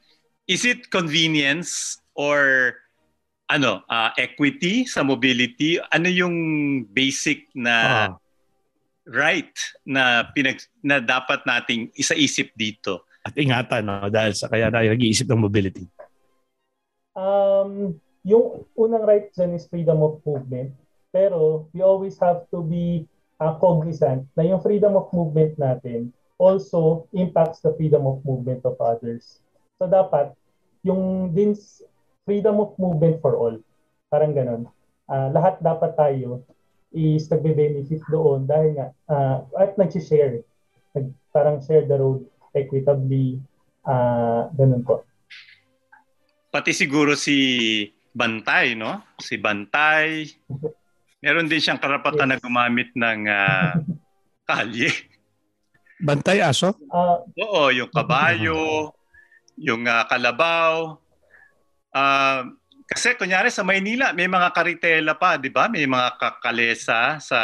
is 0.48 0.64
it 0.64 0.92
convenience 0.94 2.00
or 2.16 2.76
ano, 3.50 3.82
uh, 3.90 4.14
equity 4.16 4.86
sa 4.86 5.02
mobility? 5.02 5.82
Ano 5.92 6.08
yung 6.08 6.36
basic 6.94 7.50
na 7.58 7.76
uh 7.76 8.10
right 9.10 9.52
na 9.84 10.30
pinag 10.32 10.62
na 10.86 11.02
dapat 11.02 11.42
nating 11.44 11.90
isaisip 11.98 12.54
dito 12.54 13.10
at 13.26 13.34
ingatan 13.34 13.90
no? 13.90 14.08
dahil 14.08 14.38
sa 14.38 14.48
kaya 14.48 14.70
tayo 14.70 14.94
nag-iisip 14.94 15.26
ng 15.26 15.42
mobility? 15.42 15.84
Um, 17.18 17.98
yung 18.24 18.70
unang 18.78 19.04
right 19.04 19.28
dyan 19.34 19.58
is 19.58 19.66
freedom 19.66 20.00
of 20.06 20.22
movement. 20.24 20.72
Pero 21.10 21.68
we 21.74 21.82
always 21.82 22.22
have 22.22 22.46
to 22.54 22.62
be 22.62 23.10
uh, 23.42 23.58
cognizant 23.58 24.30
na 24.38 24.46
yung 24.46 24.62
freedom 24.62 24.94
of 24.94 25.10
movement 25.10 25.58
natin 25.58 26.14
also 26.39 27.06
impacts 27.12 27.60
the 27.60 27.75
freedom 27.75 28.08
of 28.08 28.23
movement 28.23 28.63
of 28.63 28.80
others. 28.80 29.43
So 29.75 29.86
dapat 29.86 30.34
yung 30.88 31.36
din 31.36 31.54
freedom 32.23 32.63
of 32.63 32.73
movement 32.80 33.19
for 33.19 33.36
all. 33.36 33.60
Parang 34.08 34.32
ganun. 34.32 34.71
Uh, 35.06 35.28
lahat 35.36 35.60
dapat 35.60 35.93
tayo 35.99 36.41
is 36.95 37.30
nagbe-benefit 37.30 38.02
doon 38.10 38.49
dahil 38.49 38.73
nga 38.73 38.88
uh, 39.12 39.38
at 39.60 39.75
nag-share. 39.78 40.41
Nag, 40.95 41.13
parang 41.30 41.62
share 41.62 41.86
the 41.86 41.97
road 41.99 42.25
equitably. 42.56 43.38
Uh, 43.86 44.49
ganun 44.56 44.82
po. 44.82 45.06
Pati 46.49 46.73
siguro 46.73 47.13
si 47.13 47.86
Bantay, 48.10 48.73
no? 48.73 49.06
Si 49.21 49.38
Bantay. 49.38 50.25
Meron 51.25 51.52
din 51.52 51.60
siyang 51.62 51.78
karapatan 51.78 52.32
yes. 52.32 52.32
na 52.32 52.41
gumamit 52.41 52.89
ng 52.95 53.21
uh, 53.28 53.75
kalye. 54.47 54.89
Bantay 56.00 56.40
aso? 56.40 56.72
Uh, 56.88 57.20
Oo, 57.44 57.76
yung 57.76 57.92
kabayo, 57.92 58.92
yung 59.60 59.84
uh, 59.84 60.08
kalabaw. 60.08 60.96
Uh, 61.92 62.56
kasi 62.88 63.14
kunyari 63.20 63.52
sa 63.52 63.68
Maynila, 63.68 64.16
may 64.16 64.26
mga 64.26 64.50
karitela 64.56 65.14
pa, 65.14 65.36
di 65.36 65.52
ba? 65.52 65.68
May 65.68 65.86
mga 65.86 66.16
kakalesa 66.16 67.20
sa 67.20 67.40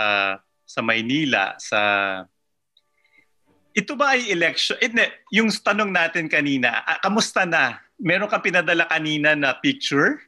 sa 0.65 0.79
Maynila, 0.81 1.53
sa 1.61 1.79
ito 3.75 3.93
ba 3.99 4.15
ay 4.15 4.31
election? 4.31 4.79
Eh, 4.79 4.89
yung 5.35 5.51
tanong 5.51 5.91
natin 5.91 6.31
kanina, 6.31 6.81
ah, 6.87 6.97
kamusta 7.03 7.43
na? 7.43 7.83
Meron 7.99 8.31
kang 8.31 8.41
pinadala 8.41 8.87
kanina 8.87 9.35
na 9.35 9.51
picture? 9.59 10.23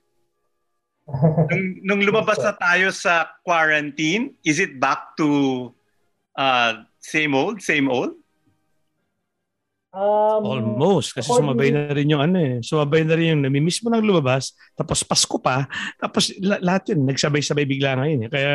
nung, 1.50 1.64
nung 1.88 2.02
lumabas 2.04 2.44
na 2.44 2.52
tayo 2.52 2.92
sa 2.92 3.32
quarantine, 3.48 4.36
is 4.44 4.60
it 4.60 4.76
back 4.76 5.16
to 5.16 5.72
uh, 6.36 6.84
same 7.08 7.32
old, 7.32 7.64
same 7.64 7.88
old? 7.88 8.20
Um, 9.98 10.44
Almost. 10.44 11.16
Kasi 11.16 11.32
sumabay 11.32 11.72
na 11.72 11.90
rin 11.90 12.12
yung 12.12 12.22
ano 12.22 12.38
eh. 12.38 12.56
Sumabay 12.60 13.08
na 13.08 13.16
rin 13.16 13.34
yung 13.34 13.42
namimiss 13.48 13.80
mo 13.82 13.90
nang 13.90 14.04
lumabas. 14.04 14.52
Tapos 14.76 15.02
Pasko 15.02 15.40
pa. 15.40 15.66
Tapos 15.98 16.30
lahat 16.44 16.94
yun. 16.94 17.08
Nagsabay-sabay 17.08 17.66
bigla 17.66 17.98
ngayon 17.98 18.28
eh. 18.28 18.30
Kaya 18.30 18.52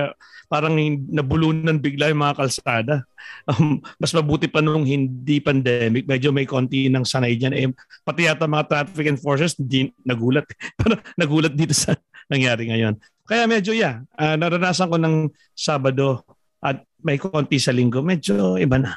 parang 0.47 0.77
nabulunan 1.09 1.81
bigla 1.81 2.13
yung 2.13 2.23
mga 2.23 2.37
kalsada. 2.39 3.09
Um, 3.49 3.81
mas 3.97 4.13
mabuti 4.13 4.47
pa 4.47 4.61
nung 4.61 4.85
hindi 4.85 5.41
pandemic. 5.41 6.05
Medyo 6.05 6.31
may 6.31 6.45
konti 6.45 6.93
ng 6.93 7.03
sanay 7.03 7.35
dyan. 7.35 7.57
Eh, 7.57 7.67
pati 8.05 8.29
yata 8.29 8.45
mga 8.47 8.69
traffic 8.69 9.09
enforcers 9.09 9.57
hindi 9.57 9.91
nagulat. 10.05 10.47
Pero 10.79 11.01
nagulat 11.17 11.57
dito 11.57 11.73
sa 11.73 11.97
nangyari 12.29 12.69
ngayon. 12.71 13.01
Kaya 13.27 13.49
medyo 13.49 13.73
yeah. 13.73 14.05
Uh, 14.15 14.37
naranasan 14.37 14.93
ko 14.93 15.01
ng 15.01 15.33
Sabado 15.57 16.23
at 16.63 16.87
may 17.03 17.19
konti 17.19 17.59
sa 17.59 17.75
linggo. 17.75 18.01
Medyo 18.01 18.57
iba 18.57 18.79
na. 18.79 18.95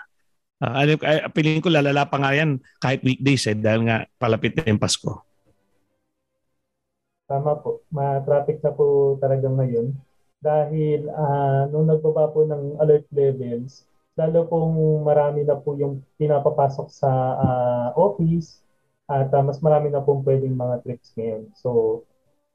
Uh, 0.61 0.85
ano, 0.85 0.91
uh, 1.01 1.27
piling 1.33 1.59
ko 1.59 1.67
lalala 1.67 2.07
pa 2.07 2.21
nga 2.21 2.31
yan 2.31 2.61
kahit 2.79 3.03
weekdays 3.03 3.43
eh 3.49 3.57
dahil 3.57 3.89
nga 3.89 4.07
palapit 4.15 4.55
na 4.55 4.69
yung 4.69 4.79
Pasko. 4.79 5.25
Tama 7.25 7.57
po. 7.59 7.81
Ma-traffic 7.89 8.61
na 8.61 8.71
po 8.71 9.17
talaga 9.17 9.49
ngayon. 9.49 9.97
Dahil 10.39 11.09
uh, 11.09 11.65
nung 11.73 11.89
nagbaba 11.89 12.29
po 12.29 12.45
ng 12.45 12.77
alert 12.77 13.09
levels, 13.09 13.89
lalo 14.13 14.45
pong 14.45 15.01
marami 15.01 15.41
na 15.41 15.57
po 15.57 15.73
yung 15.73 16.05
pinapapasok 16.21 16.87
sa 16.87 17.11
uh, 17.35 17.89
office 17.97 18.61
at 19.09 19.33
uh, 19.33 19.41
mas 19.41 19.57
marami 19.59 19.89
na 19.89 20.05
pong 20.05 20.21
pwedeng 20.21 20.53
mga 20.53 20.85
trips 20.85 21.11
ngayon. 21.17 21.49
So, 21.57 22.01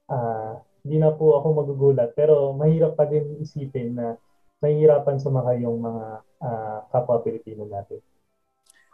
uh, 0.06 0.56
hindi 0.86 1.02
na 1.02 1.12
po 1.12 1.36
ako 1.36 1.46
magugulat. 1.66 2.14
Pero 2.14 2.54
mahirap 2.54 2.94
pa 2.94 3.04
din 3.10 3.42
isipin 3.42 3.98
na 3.98 4.16
nahihirapan 4.60 5.16
sumakay 5.16 5.64
yung 5.64 5.80
mga 5.80 6.04
uh, 6.40 6.78
kapwa 6.92 7.20
Pilipino 7.24 7.64
natin. 7.66 8.00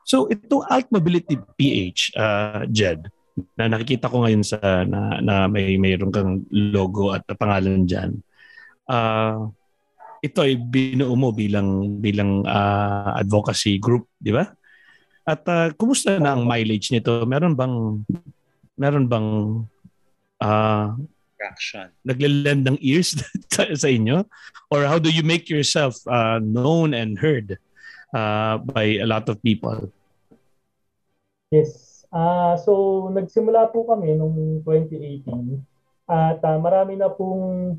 So 0.06 0.30
ito 0.30 0.62
Alt 0.62 0.90
Mobility 0.94 1.34
PH, 1.34 2.14
uh, 2.14 2.62
Jed, 2.70 3.10
na 3.58 3.68
nakikita 3.68 4.08
ko 4.08 4.24
ngayon 4.24 4.46
sa 4.46 4.58
na, 4.86 5.18
na 5.20 5.50
may 5.50 5.76
mayroon 5.76 6.14
kang 6.14 6.46
logo 6.54 7.12
at 7.12 7.26
pangalan 7.36 7.84
diyan. 7.84 8.22
Uh, 8.86 9.50
ito 10.22 10.40
ay 10.40 10.56
binuo 10.56 11.12
mo 11.18 11.34
bilang 11.34 12.00
bilang 12.00 12.46
uh, 12.46 13.18
advocacy 13.18 13.76
group, 13.76 14.08
di 14.16 14.32
ba? 14.32 14.46
At 15.26 15.42
uh, 15.50 15.74
kumusta 15.74 16.22
na 16.22 16.38
ang 16.38 16.46
mileage 16.46 16.94
nito? 16.94 17.26
Meron 17.26 17.58
bang 17.58 18.06
meron 18.78 19.06
bang 19.10 19.28
uh, 20.40 20.86
action. 21.42 21.88
Nagle-lend 22.04 22.66
ng 22.66 22.78
ears 22.80 23.16
sa, 23.54 23.68
sa 23.74 23.88
inyo? 23.88 24.24
Or 24.70 24.84
how 24.84 24.98
do 24.98 25.10
you 25.10 25.22
make 25.22 25.48
yourself 25.48 26.00
uh, 26.08 26.40
known 26.42 26.94
and 26.94 27.18
heard 27.18 27.58
uh, 28.14 28.58
by 28.58 28.98
a 29.02 29.06
lot 29.06 29.28
of 29.28 29.42
people? 29.42 29.92
Yes. 31.50 32.04
Uh, 32.10 32.56
so, 32.56 33.06
nagsimula 33.12 33.70
po 33.70 33.86
kami 33.86 34.16
noong 34.16 34.62
2018 34.64 35.62
at 36.06 36.38
uh, 36.42 36.58
marami 36.62 36.94
na 36.98 37.10
pong 37.10 37.76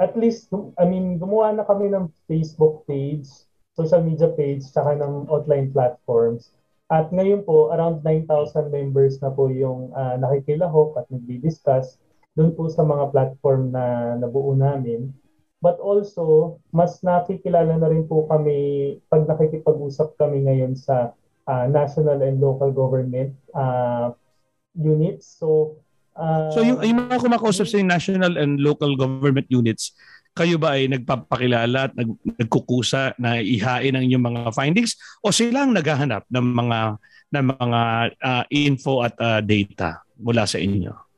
at 0.00 0.16
least, 0.16 0.48
I 0.80 0.84
mean, 0.88 1.20
gumawa 1.20 1.52
na 1.56 1.64
kami 1.68 1.92
ng 1.92 2.08
Facebook 2.28 2.88
page, 2.88 3.28
social 3.76 4.00
media 4.00 4.28
page, 4.32 4.64
saka 4.64 4.96
ng 4.96 5.28
online 5.28 5.72
platforms. 5.72 6.52
At 6.92 7.08
ngayon 7.12 7.44
po, 7.48 7.72
around 7.72 8.04
9,000 8.04 8.68
members 8.68 9.20
na 9.24 9.32
po 9.32 9.48
yung 9.48 9.92
uh, 9.96 10.16
nakikilahok 10.20 11.00
at 11.00 11.06
nagdi-discuss 11.08 12.01
doon 12.32 12.52
po 12.56 12.68
sa 12.72 12.82
mga 12.84 13.12
platform 13.12 13.72
na 13.72 14.16
nabuo 14.16 14.56
namin. 14.56 15.12
But 15.62 15.78
also, 15.78 16.58
mas 16.74 16.98
nakikilala 17.06 17.78
na 17.78 17.86
rin 17.86 18.08
po 18.10 18.26
kami 18.26 18.98
pag 19.06 19.28
nakikipag-usap 19.30 20.18
kami 20.18 20.42
ngayon 20.42 20.74
sa 20.74 21.14
uh, 21.46 21.64
national 21.70 22.18
and 22.24 22.42
local 22.42 22.74
government 22.74 23.38
uh, 23.54 24.10
units. 24.74 25.38
So, 25.38 25.78
uh, 26.18 26.50
so 26.50 26.66
yung, 26.66 26.82
yung 26.82 27.06
mga 27.06 27.22
kumakausap 27.22 27.70
sa 27.70 27.78
national 27.78 28.34
and 28.42 28.58
local 28.58 28.98
government 28.98 29.46
units, 29.54 29.94
kayo 30.32 30.56
ba 30.56 30.80
ay 30.80 30.88
nagpapakilala 30.88 31.92
at 31.92 31.94
nag, 31.94 32.10
nagkukusa 32.42 33.14
na 33.20 33.38
ihain 33.38 33.94
ang 33.94 34.02
inyong 34.02 34.26
mga 34.32 34.42
findings 34.56 34.96
o 35.20 35.30
silang 35.30 35.76
naghahanap 35.76 36.24
ng 36.26 36.46
mga 36.58 36.78
ng 37.32 37.44
mga 37.48 37.80
uh, 38.20 38.44
info 38.52 39.04
at 39.04 39.14
uh, 39.20 39.40
data 39.44 40.02
mula 40.18 40.42
sa 40.48 40.58
inyo? 40.58 41.11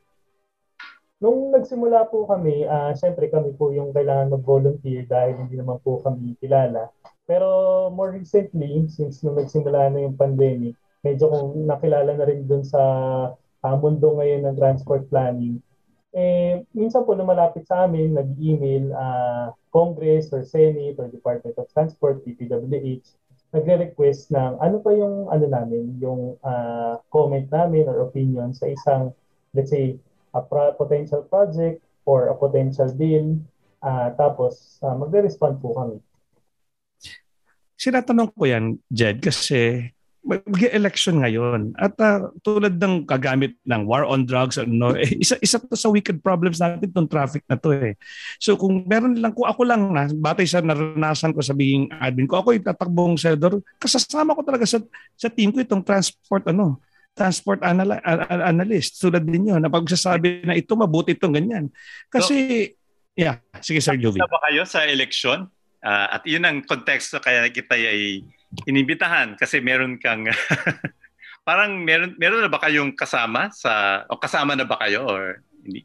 Nung 1.23 1.55
nagsimula 1.55 2.11
po 2.11 2.27
kami, 2.27 2.67
uh, 2.67 2.91
syempre 2.99 3.31
kami 3.31 3.55
po 3.55 3.71
yung 3.71 3.95
kailangan 3.95 4.35
mag-volunteer 4.35 5.07
dahil 5.07 5.47
hindi 5.47 5.55
naman 5.55 5.79
po 5.81 6.03
kami 6.03 6.35
kilala. 6.43 6.91
Pero 7.25 7.49
more 7.95 8.13
recently, 8.13 8.85
since 8.91 9.23
nung 9.23 9.39
nagsimula 9.39 9.95
na 9.95 10.05
yung 10.05 10.19
pandemic, 10.19 10.75
medyo 11.07 11.31
kong 11.31 11.65
nakilala 11.65 12.13
na 12.19 12.27
rin 12.27 12.45
dun 12.45 12.67
sa 12.67 12.83
uh, 13.37 13.77
mundo 13.79 14.19
ngayon 14.19 14.45
ng 14.45 14.57
transport 14.59 15.09
planning. 15.09 15.63
Eh, 16.15 16.63
minsan 16.71 17.03
po 17.03 17.17
lumalapit 17.19 17.67
sa 17.67 17.89
amin, 17.89 18.15
nag-email, 18.15 18.95
uh, 18.95 19.51
Congress 19.75 20.31
or 20.31 20.47
Senate 20.47 20.95
or 21.03 21.11
Department 21.11 21.59
of 21.59 21.67
Transport, 21.75 22.23
DPWH, 22.23 23.03
nagre-request 23.51 24.31
ng 24.31 24.63
ano 24.63 24.77
pa 24.79 24.95
yung 24.95 25.27
ano 25.31 25.47
namin, 25.47 25.95
yung 25.99 26.39
uh, 26.43 26.99
comment 27.11 27.47
namin 27.51 27.87
or 27.91 28.07
opinion 28.07 28.55
sa 28.55 28.71
isang, 28.71 29.11
let's 29.55 29.75
say, 29.75 29.99
a 30.35 30.43
pro- 30.43 30.75
potential 30.75 31.23
project 31.25 31.81
or 32.05 32.29
a 32.29 32.37
potential 32.37 32.91
deal. 32.91 33.39
Uh, 33.81 34.11
tapos, 34.19 34.81
uh, 34.83 34.97
magre-respond 34.99 35.61
po 35.63 35.73
kami. 35.77 35.97
Sinatanong 37.79 38.33
ko 38.33 38.43
yan, 38.49 38.81
Jed, 38.89 39.21
kasi 39.21 39.93
mag-election 40.25 41.21
ngayon. 41.21 41.77
At 41.77 41.93
uh, 42.01 42.33
tulad 42.41 42.81
ng 42.81 43.05
kagamit 43.05 43.61
ng 43.69 43.85
war 43.85 44.09
on 44.09 44.25
drugs, 44.25 44.57
ano, 44.57 44.97
eh, 44.97 45.21
isa, 45.21 45.37
isa 45.45 45.61
to 45.61 45.77
sa 45.77 45.93
wicked 45.93 46.25
problems 46.25 46.59
natin 46.59 46.89
itong 46.89 47.13
traffic 47.13 47.45
na 47.45 47.61
to 47.61 47.77
eh. 47.77 47.95
So 48.41 48.57
kung 48.57 48.89
meron 48.89 49.21
lang, 49.21 49.37
kung 49.37 49.45
ako 49.45 49.69
lang 49.69 49.93
na, 49.93 50.09
batay 50.09 50.49
sa 50.49 50.65
naranasan 50.65 51.37
ko 51.37 51.45
sa 51.45 51.53
being 51.53 51.93
admin 52.01 52.25
ko, 52.25 52.41
ako 52.41 52.57
yung 52.57 52.65
tatakbong 52.65 53.15
senador, 53.21 53.61
kasasama 53.77 54.33
ko 54.33 54.41
talaga 54.41 54.65
sa, 54.65 54.81
sa 55.13 55.29
team 55.29 55.53
ko 55.53 55.61
itong 55.61 55.85
transport, 55.85 56.49
ano, 56.49 56.81
transport 57.15 57.63
anal- 57.63 58.03
analyst 58.43 58.99
tulad 58.99 59.23
ninyo 59.23 59.63
na 59.63 59.71
pagsasabi 59.71 60.43
na 60.43 60.59
ito 60.59 60.75
mabuti 60.75 61.15
itong 61.15 61.39
ganyan. 61.39 61.71
Kasi, 62.11 62.35
so, 62.35 62.75
yeah, 63.15 63.39
sige 63.63 63.79
Sir 63.79 63.95
Jovi. 63.97 64.19
ba 64.19 64.43
kayo 64.51 64.67
sa 64.67 64.83
election? 64.85 65.47
Uh, 65.85 66.17
at 66.19 66.25
yun 66.27 66.43
ang 66.43 66.65
konteksto 66.65 67.21
kaya 67.21 67.47
kita 67.53 67.77
ay 67.77 68.25
inibitahan 68.65 69.37
kasi 69.37 69.61
meron 69.61 70.01
kang 70.01 70.25
parang 71.49 71.77
meron 71.85 72.17
meron 72.17 72.41
na 72.41 72.49
ba 72.49 72.57
kayong 72.57 72.97
kasama 72.97 73.53
sa 73.53 74.03
o 74.09 74.17
kasama 74.17 74.57
na 74.57 74.65
ba 74.65 74.81
kayo 74.81 75.05
or 75.05 75.45
hindi? 75.61 75.85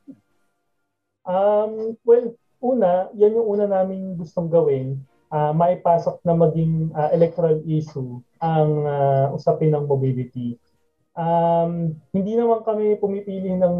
Um, 1.27 1.99
well, 2.07 2.31
una, 2.63 3.11
yan 3.13 3.37
yung 3.37 3.47
una 3.59 3.65
naming 3.67 4.15
gustong 4.15 4.47
gawin, 4.47 5.03
uh, 5.29 5.51
maipasok 5.51 6.23
na 6.23 6.33
maging 6.33 6.89
uh, 6.95 7.11
electoral 7.11 7.59
issue 7.67 8.23
ang 8.39 8.87
uh, 8.87 9.35
usapin 9.35 9.75
ng 9.75 9.85
mobility 9.85 10.55
um, 11.19 11.71
hindi 12.15 12.31
naman 12.39 12.63
kami 12.63 12.95
pumipili 12.95 13.51
ng 13.59 13.75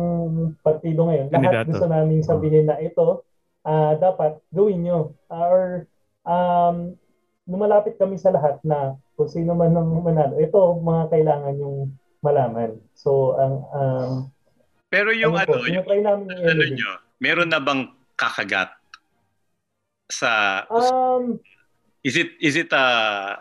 partido 0.60 1.08
ngayon. 1.08 1.32
Lahat 1.32 1.63
Kandidato. 1.63 1.69
gusto 1.71 1.88
namin 1.88 2.19
sabihin 2.19 2.67
na 2.67 2.78
ito, 2.84 3.23
ah, 3.63 3.95
dapat 3.95 4.43
gawin 4.52 4.84
nyo. 4.84 5.15
Or 5.32 5.88
um, 6.28 6.99
lumalapit 7.47 7.95
kami 7.95 8.19
sa 8.19 8.36
lahat 8.36 8.60
na 8.67 8.99
kung 9.15 9.32
sino 9.32 9.56
man 9.56 9.75
ang 9.75 9.89
manalo. 10.04 10.36
Ito, 10.36 10.84
mga 10.84 11.04
kailangan 11.15 11.56
yung 11.56 11.95
malaman. 12.19 12.75
So, 12.93 13.39
ang 13.39 13.56
um, 13.71 14.12
Pero 14.89 15.13
yung 15.15 15.38
ano 15.38 15.45
ano, 15.45 15.52
po, 15.54 15.69
yung 15.69 15.86
tinatry 15.86 16.02
namin 16.02 16.28
ano 16.28 16.41
i-elevate. 16.43 16.75
nyo, 16.75 16.91
meron 17.21 17.49
na 17.54 17.62
bang 17.62 17.93
kakagat 18.19 18.73
sa 20.10 20.65
Um, 20.73 21.38
is 22.02 22.17
it 22.17 22.34
is 22.41 22.58
it 22.58 22.73
uh 22.73 23.38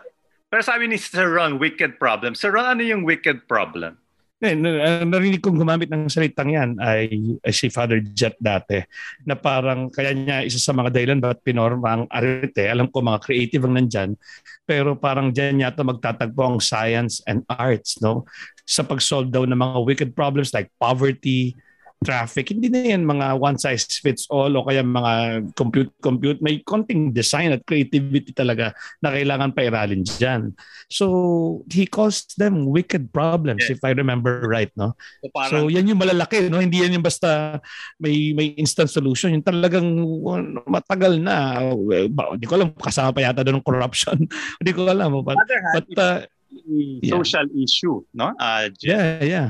pero 0.49 0.61
sabi 0.65 0.89
ni 0.89 0.97
Sir 0.97 1.29
Ron, 1.29 1.61
wicked 1.61 2.01
problem. 2.01 2.33
Sir 2.33 2.51
Ron, 2.51 2.77
ano 2.77 2.81
yung 2.83 3.05
wicked 3.05 3.45
problem? 3.45 3.97
Eh, 4.39 4.55
na- 4.55 5.03
narinig 5.03 5.43
kong 5.43 5.59
gumamit 5.59 5.91
ng 5.91 6.07
salitang 6.07 6.55
yan 6.55 6.79
ay, 6.79 7.11
ay 7.43 7.51
si 7.51 7.67
Father 7.67 7.99
Jet 7.99 8.39
dati 8.39 8.79
na 9.27 9.35
parang 9.35 9.91
kaya 9.91 10.15
niya 10.15 10.47
isa 10.47 10.55
sa 10.55 10.71
mga 10.71 10.95
dahilan 10.95 11.19
ba't 11.19 11.43
pinorma 11.43 11.99
ang 11.99 12.03
arete. 12.07 12.71
Alam 12.71 12.87
ko 12.87 13.03
mga 13.03 13.19
creative 13.19 13.67
ang 13.67 13.75
nandyan 13.75 14.15
pero 14.63 14.95
parang 14.95 15.35
dyan 15.35 15.59
yata 15.59 15.83
magtatagpo 15.83 16.39
ang 16.39 16.63
science 16.63 17.19
and 17.27 17.43
arts 17.51 17.99
no 17.99 18.23
sa 18.63 18.87
pag-solve 18.87 19.27
daw 19.27 19.43
ng 19.43 19.59
mga 19.59 19.77
wicked 19.83 20.11
problems 20.15 20.55
like 20.55 20.71
poverty, 20.79 21.51
traffic. 21.99 22.55
Hindi 22.55 22.71
na 22.71 22.95
yan 22.95 23.03
mga 23.03 23.35
one 23.35 23.59
size 23.59 23.83
fits 23.99 24.23
all 24.31 24.55
o 24.55 24.63
kaya 24.63 24.79
mga 24.79 25.43
compute 25.51 25.91
compute. 25.99 26.39
May 26.39 26.63
konting 26.63 27.11
design 27.11 27.51
at 27.51 27.67
creativity 27.67 28.31
talaga 28.31 28.71
na 29.03 29.11
kailangan 29.11 29.51
pairalin 29.51 30.07
dyan. 30.07 30.55
So 30.87 31.05
he 31.67 31.83
calls 31.83 32.23
them 32.39 32.71
wicked 32.71 33.11
problems 33.11 33.67
Yeah. 33.67 33.75
if 33.75 33.83
I 33.83 33.91
remember 33.91 34.47
right, 34.47 34.71
no? 34.79 34.95
So 35.19 35.27
parang 35.35 35.51
So 35.51 35.57
yan 35.67 35.91
yung 35.91 35.99
malalaki, 35.99 36.47
no? 36.47 36.63
Hindi 36.63 36.87
yan 36.87 36.95
yung 36.95 37.03
basta 37.05 37.59
may 37.99 38.31
may 38.31 38.55
instant 38.55 38.87
solution. 38.87 39.35
Yung 39.35 39.43
talagang 39.43 39.87
matagal 40.71 41.19
na. 41.19 41.59
Ba- 42.15 42.39
Hindi 42.39 42.47
ko 42.47 42.55
alam 42.55 42.71
kasama 42.79 43.11
pa 43.11 43.27
yata 43.27 43.43
doon 43.43 43.59
ng 43.59 43.67
corruption. 43.67 44.17
Hindi 44.63 44.71
ko 44.71 44.87
alam. 44.87 45.19
But, 45.19 45.35
but 45.75 45.87
uh, 45.99 46.19
social 47.03 47.45
issue, 47.59 48.07
no? 48.15 48.31
Uh, 48.39 48.71
yeah, 48.79 49.19
yeah. 49.19 49.49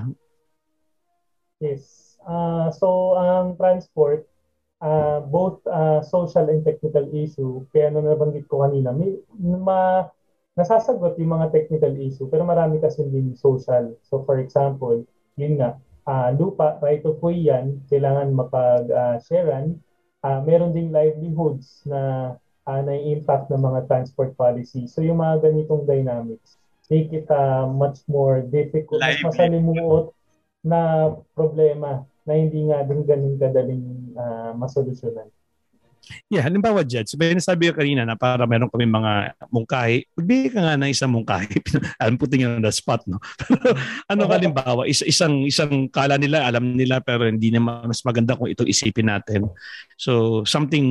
Yes. 1.62 1.99
Ah, 2.30 2.70
so, 2.70 3.18
ang 3.18 3.58
transport, 3.58 4.30
ah, 4.86 5.18
both 5.18 5.66
ah, 5.66 6.06
social 6.06 6.46
and 6.54 6.62
technical 6.62 7.10
issue, 7.10 7.66
kaya 7.74 7.90
na 7.90 8.06
nabanggit 8.06 8.46
ko 8.46 8.62
kanina, 8.62 8.94
may, 8.94 9.18
ma, 9.42 10.06
nasasagot 10.54 11.18
yung 11.18 11.34
mga 11.34 11.50
technical 11.50 11.90
issue, 11.98 12.30
pero 12.30 12.46
marami 12.46 12.78
kasi 12.78 13.02
din 13.10 13.34
social. 13.34 13.98
So, 14.06 14.22
for 14.30 14.38
example, 14.38 15.02
yun 15.42 15.58
nga, 15.58 15.82
ah, 16.06 16.30
lupa, 16.30 16.78
right 16.86 17.02
of 17.02 17.18
way 17.26 17.50
yan, 17.50 17.82
kailangan 17.90 18.30
mapag-sharean. 18.38 19.82
Ah, 20.22 20.38
meron 20.46 20.76
ding 20.76 20.94
livelihoods 20.94 21.82
na 21.90 22.36
ah, 22.70 22.82
na-impact 22.86 23.50
ng 23.50 23.62
mga 23.66 23.90
transport 23.90 24.38
policy. 24.38 24.86
So, 24.86 25.02
yung 25.02 25.18
mga 25.18 25.50
ganitong 25.50 25.90
dynamics, 25.90 26.62
make 26.94 27.10
it 27.10 27.26
ah, 27.34 27.66
much 27.66 28.06
more 28.06 28.46
difficult, 28.46 29.02
mas 29.02 29.18
masalimuot 29.26 30.14
na 30.62 31.10
problema 31.34 32.06
na 32.28 32.34
hindi 32.36 32.60
nga 32.68 32.84
din 32.84 33.02
ganun 33.08 33.36
kadaling 33.40 33.86
ah, 34.16 34.52
masolusyonan. 34.56 35.30
Yeah, 36.30 36.46
halimbawa, 36.46 36.82
Jed, 36.82 37.06
sabi 37.06 37.38
nasabi 37.38 37.70
ko 37.70 37.78
kanina 37.78 38.02
na 38.06 38.18
para 38.18 38.46
meron 38.50 38.70
kami 38.72 38.90
mga 38.90 39.38
mungkahi. 39.50 40.10
Magbigay 40.18 40.50
ka 40.50 40.60
nga 40.62 40.76
ng 40.80 40.90
isang 40.90 41.12
mungkahi. 41.14 41.54
alam 42.02 42.18
po 42.18 42.26
tingin 42.26 42.58
on 42.58 42.66
the 42.66 42.74
spot, 42.74 43.04
no? 43.06 43.22
Pero 43.46 43.78
ano 44.10 44.22
ka 44.26 44.36
halimbawa, 44.38 44.82
is, 44.90 45.06
isang, 45.06 45.46
isang 45.46 45.86
kala 45.90 46.18
nila, 46.18 46.46
alam 46.50 46.74
nila, 46.74 47.02
pero 47.04 47.30
hindi 47.30 47.54
naman 47.54 47.90
mas 47.90 48.02
maganda 48.02 48.34
kung 48.34 48.50
ito 48.50 48.66
isipin 48.66 49.12
natin. 49.12 49.50
So, 50.00 50.42
something 50.46 50.86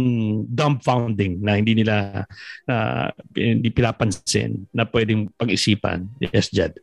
dumbfounding 0.47 1.43
na 1.43 1.59
hindi 1.59 1.83
nila 1.83 2.27
na 2.69 3.09
hindi 3.35 3.69
pinapansin 3.75 4.71
na 4.71 4.87
pwedeng 4.87 5.33
pag-isipan. 5.35 6.07
Yes, 6.23 6.53
Jed. 6.53 6.79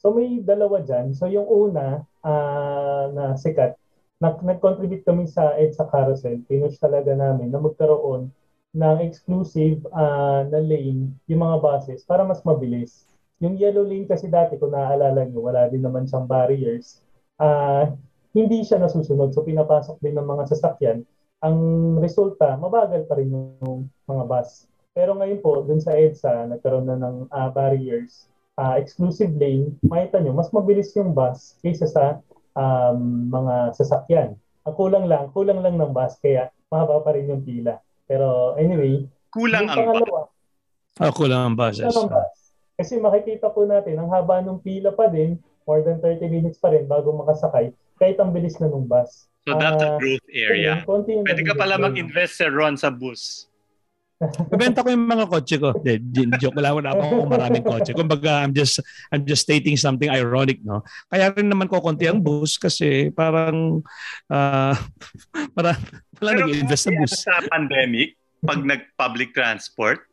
So 0.00 0.16
may 0.16 0.40
dalawa 0.40 0.80
dyan. 0.80 1.12
So 1.12 1.28
yung 1.28 1.44
una 1.44 2.00
ah, 2.24 3.04
na 3.12 3.36
sikat, 3.36 3.76
nag- 4.16 4.40
nag-contribute 4.40 5.04
kami 5.04 5.28
sa 5.28 5.52
EDSA 5.60 5.84
Carousel. 5.92 6.40
Pinush 6.48 6.80
talaga 6.80 7.12
namin 7.12 7.52
na 7.52 7.60
magkaroon 7.60 8.32
ng 8.72 8.98
exclusive 9.04 9.84
ah, 9.92 10.48
na 10.48 10.56
lane 10.56 11.12
yung 11.28 11.40
mga 11.44 11.60
buses 11.60 12.00
para 12.08 12.24
mas 12.24 12.40
mabilis. 12.48 13.04
Yung 13.44 13.60
yellow 13.60 13.84
lane 13.84 14.08
kasi 14.08 14.28
dati, 14.28 14.56
kung 14.56 14.72
naaalala 14.72 15.28
nyo, 15.28 15.40
wala 15.44 15.68
din 15.68 15.84
naman 15.84 16.08
siyang 16.08 16.24
barriers. 16.24 17.04
Ah, 17.36 17.92
hindi 18.32 18.64
siya 18.64 18.80
nasusunod. 18.80 19.36
So 19.36 19.44
pinapasok 19.44 20.00
din 20.00 20.16
ng 20.16 20.24
mga 20.24 20.48
sasakyan. 20.48 21.04
Ang 21.44 21.56
resulta, 22.00 22.56
mabagal 22.56 23.04
pa 23.04 23.20
rin 23.20 23.32
yung 23.36 23.88
mga 24.08 24.24
bus. 24.24 24.64
Pero 24.96 25.12
ngayon 25.16 25.40
po, 25.44 25.60
dun 25.60 25.80
sa 25.80 25.92
EDSA, 25.92 26.48
nagkaroon 26.48 26.88
na 26.88 26.96
ng 26.96 27.28
ah, 27.28 27.52
barriers 27.52 28.30
ah, 28.56 28.78
exclusive 28.78 29.30
lane, 29.36 29.76
makita 29.82 30.18
nyo, 30.18 30.32
mas 30.32 30.50
mabilis 30.50 30.90
yung 30.94 31.12
bus 31.12 31.58
kaysa 31.60 31.86
sa 31.86 32.04
um, 32.54 33.28
mga 33.28 33.74
sasakyan. 33.76 34.34
Ang 34.66 34.74
kulang 34.76 35.06
lang, 35.06 35.30
kulang 35.32 35.60
lang 35.62 35.76
ng 35.76 35.92
bus, 35.92 36.18
kaya 36.20 36.50
mahaba 36.68 37.02
pa 37.02 37.14
rin 37.14 37.28
yung 37.28 37.42
pila. 37.42 37.78
Pero 38.06 38.54
anyway, 38.56 39.06
kulang 39.30 39.66
ang 39.66 39.76
ba? 39.76 40.00
pangalawa, 40.00 40.20
Ako 41.00 41.22
lang 41.26 41.42
ang 41.52 41.56
buses. 41.56 41.86
kulang 41.86 42.08
ang 42.08 42.12
bus. 42.12 42.36
Kasi 42.76 42.92
makikita 42.96 43.52
po 43.52 43.68
natin, 43.68 44.00
ang 44.00 44.08
haba 44.08 44.40
ng 44.40 44.60
pila 44.60 44.92
pa 44.92 45.08
din, 45.08 45.36
more 45.68 45.84
than 45.84 46.00
30 46.00 46.26
minutes 46.26 46.56
pa 46.56 46.72
rin 46.72 46.88
bago 46.88 47.12
makasakay, 47.12 47.70
kahit 48.00 48.16
ang 48.16 48.32
bilis 48.32 48.56
na 48.56 48.68
ng 48.68 48.88
bus. 48.88 49.28
So 49.48 49.56
that's 49.56 49.80
a 49.80 49.88
Ah, 49.88 49.98
growth 49.98 50.26
area. 50.28 50.84
Ayun, 50.84 50.88
konti 50.88 51.12
Pwede 51.24 51.42
ka 51.44 51.54
pala 51.56 51.76
mag-invest 51.76 52.36
Sir 52.36 52.52
Ron 52.52 52.76
sa 52.76 52.92
bus. 52.92 53.49
Ibenta 54.52 54.84
ko 54.84 54.92
yung 54.92 55.08
mga 55.08 55.26
kotse 55.32 55.56
ko. 55.56 55.72
Di, 55.80 55.96
joke 56.36 56.60
lang, 56.60 56.76
wala 56.76 56.92
akong 56.92 57.24
maraming 57.24 57.64
kotse. 57.64 57.96
Kumbaga, 57.96 58.44
I'm 58.44 58.52
just, 58.52 58.84
I'm 59.08 59.24
just 59.24 59.48
stating 59.48 59.80
something 59.80 60.12
ironic, 60.12 60.60
no? 60.60 60.84
Kaya 61.08 61.32
rin 61.32 61.48
naman 61.48 61.72
ko 61.72 61.80
konti 61.80 62.04
ang 62.04 62.20
bus 62.20 62.60
kasi 62.60 63.08
parang, 63.16 63.80
uh, 64.34 64.76
parang, 65.56 65.78
wala 66.20 66.30
nag-invest 66.36 66.84
sa 66.84 66.92
bus. 66.92 67.12
Sa 67.24 67.40
pandemic, 67.48 68.20
pag 68.44 68.60
nag-public 68.60 69.32
transport, 69.32 70.04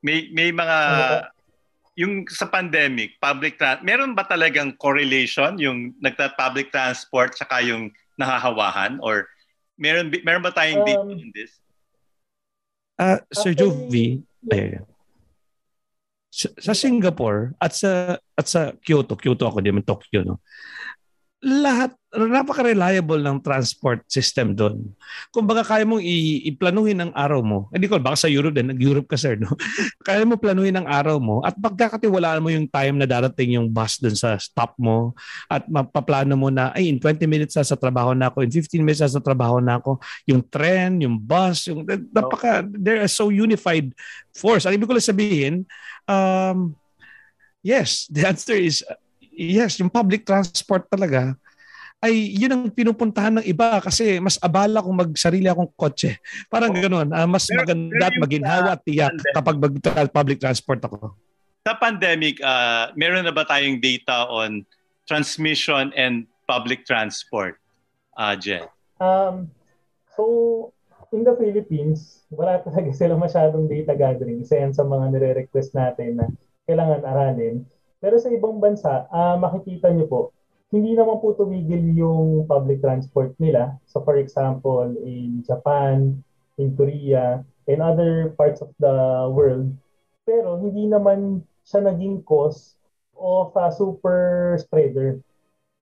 may 0.00 0.32
may 0.32 0.48
mga 0.48 0.78
yung 2.00 2.24
sa 2.32 2.48
pandemic, 2.48 3.20
public 3.20 3.60
tra- 3.60 3.84
meron 3.84 4.16
ba 4.16 4.24
talagang 4.24 4.72
correlation 4.80 5.60
yung 5.60 5.92
nagta-public 6.00 6.72
transport 6.72 7.36
saka 7.36 7.60
yung 7.60 7.92
nahahawahan 8.16 8.96
or 9.04 9.28
meron 9.76 10.08
meron 10.24 10.40
ba 10.40 10.52
tayong 10.52 10.80
data 10.88 11.04
Um, 11.04 11.12
on 11.12 11.32
this? 11.36 11.60
Ah, 13.00 13.24
Sir 13.32 13.56
Actually, 13.56 13.56
Jovi, 13.56 14.06
ayun. 14.52 14.84
Sa, 16.28 16.52
sa 16.60 16.72
Singapore 16.76 17.56
at 17.56 17.72
sa 17.72 18.20
at 18.36 18.46
sa 18.46 18.76
Kyoto, 18.76 19.16
Kyoto 19.16 19.48
ako, 19.48 19.64
di 19.64 19.72
man 19.72 19.82
Tokyo, 19.82 20.20
no? 20.22 20.44
Lahat, 21.40 21.96
napaka-reliable 22.12 23.24
ng 23.24 23.40
transport 23.40 24.04
system 24.04 24.52
doon. 24.52 24.92
Kung 25.32 25.48
baka 25.48 25.64
kaya 25.64 25.88
mong 25.88 26.04
i- 26.04 26.44
iplanuhin 26.52 27.00
ang 27.00 27.12
araw 27.16 27.40
mo, 27.40 27.58
hindi 27.72 27.88
ko, 27.88 27.96
baka 27.96 28.26
sa 28.26 28.28
Europe 28.28 28.52
din, 28.52 28.68
nag-Europe 28.68 29.08
ka 29.08 29.16
sir, 29.16 29.40
no? 29.40 29.48
kaya 30.06 30.20
mo 30.28 30.36
planuhin 30.36 30.76
ang 30.76 30.84
araw 30.84 31.16
mo 31.16 31.40
at 31.40 31.56
pagkakatiwalaan 31.56 32.44
mo 32.44 32.52
yung 32.52 32.68
time 32.68 33.00
na 33.00 33.08
darating 33.08 33.56
yung 33.56 33.72
bus 33.72 33.96
doon 33.96 34.12
sa 34.12 34.36
stop 34.36 34.76
mo 34.76 35.16
at 35.48 35.64
mapaplano 35.64 36.36
mo 36.36 36.52
na, 36.52 36.76
ay, 36.76 36.92
in 36.92 37.00
20 37.00 37.24
minutes 37.24 37.56
na 37.56 37.64
sa 37.64 37.78
trabaho 37.78 38.12
na 38.12 38.28
ako, 38.28 38.44
in 38.44 38.52
15 38.52 38.84
minutes 38.84 39.00
na 39.00 39.16
sa 39.16 39.24
trabaho 39.24 39.56
na 39.64 39.80
ako, 39.80 39.96
yung 40.28 40.44
tren, 40.44 41.00
yung 41.00 41.16
bus, 41.16 41.72
yung 41.72 41.88
napaka 42.12 42.68
they're 42.68 43.08
so 43.08 43.32
unified 43.32 43.96
force. 44.36 44.68
Ang 44.68 44.76
ibig 44.76 44.84
ko 44.84 44.92
lang 44.92 45.08
sabihin, 45.08 45.54
um, 46.04 46.76
yes, 47.64 48.04
the 48.12 48.28
answer 48.28 48.60
is 48.60 48.84
yes, 49.32 49.78
yung 49.80 49.90
public 49.90 50.26
transport 50.26 50.86
talaga 50.86 51.34
ay 52.00 52.32
yun 52.32 52.48
ang 52.48 52.64
pinupuntahan 52.72 53.40
ng 53.40 53.46
iba 53.46 53.76
kasi 53.84 54.16
mas 54.16 54.40
abala 54.40 54.80
kung 54.80 54.96
magsarili 54.96 55.44
akong 55.52 55.68
kotse. 55.76 56.16
Parang 56.48 56.72
ganoon, 56.72 57.12
ah, 57.12 57.28
mas 57.28 57.44
Pero- 57.44 57.60
maganda 57.60 57.92
pero 57.92 58.08
at 58.08 58.16
maginhawa 58.16 58.68
at 58.72 58.82
tiyak 58.88 59.12
pandemic- 59.12 59.34
kapag 59.36 59.56
mag-public 59.60 60.38
transport 60.40 60.80
ako. 60.80 61.12
Sa 61.60 61.76
pandemic, 61.76 62.40
uh, 62.40 62.88
meron 62.96 63.28
na 63.28 63.34
ba 63.36 63.44
tayong 63.44 63.84
data 63.84 64.24
on 64.32 64.64
transmission 65.04 65.92
and 65.92 66.24
public 66.48 66.88
transport? 66.88 67.60
Uh, 68.16 68.32
Jen? 68.32 68.64
Um, 68.96 69.52
so, 70.16 70.72
in 71.12 71.20
the 71.20 71.36
Philippines, 71.36 72.24
wala 72.32 72.64
talaga 72.64 72.96
sila 72.96 73.12
masyadong 73.20 73.68
data 73.68 73.92
gathering. 73.92 74.40
Isa 74.40 74.56
yan 74.56 74.72
sa 74.72 74.88
mga 74.88 75.12
nire-request 75.12 75.76
natin 75.76 76.16
na 76.16 76.26
kailangan 76.64 77.04
aralin. 77.04 77.68
Pero 78.00 78.16
sa 78.16 78.32
ibang 78.32 78.56
bansa, 78.58 79.04
ah, 79.12 79.36
makikita 79.36 79.92
nyo 79.92 80.08
po, 80.08 80.20
hindi 80.72 80.96
naman 80.96 81.20
po 81.20 81.36
tumigil 81.36 81.92
yung 81.98 82.48
public 82.48 82.80
transport 82.80 83.36
nila. 83.36 83.76
So 83.84 84.00
for 84.00 84.16
example, 84.16 84.96
in 85.04 85.44
Japan, 85.44 86.24
in 86.56 86.72
Korea, 86.78 87.44
in 87.68 87.84
other 87.84 88.32
parts 88.34 88.64
of 88.64 88.72
the 88.80 89.28
world. 89.30 89.74
Pero 90.24 90.56
hindi 90.62 90.86
naman 90.86 91.42
siya 91.66 91.84
naging 91.86 92.22
cause 92.24 92.78
of 93.18 93.52
a 93.58 93.68
super 93.74 94.56
spreader. 94.62 95.20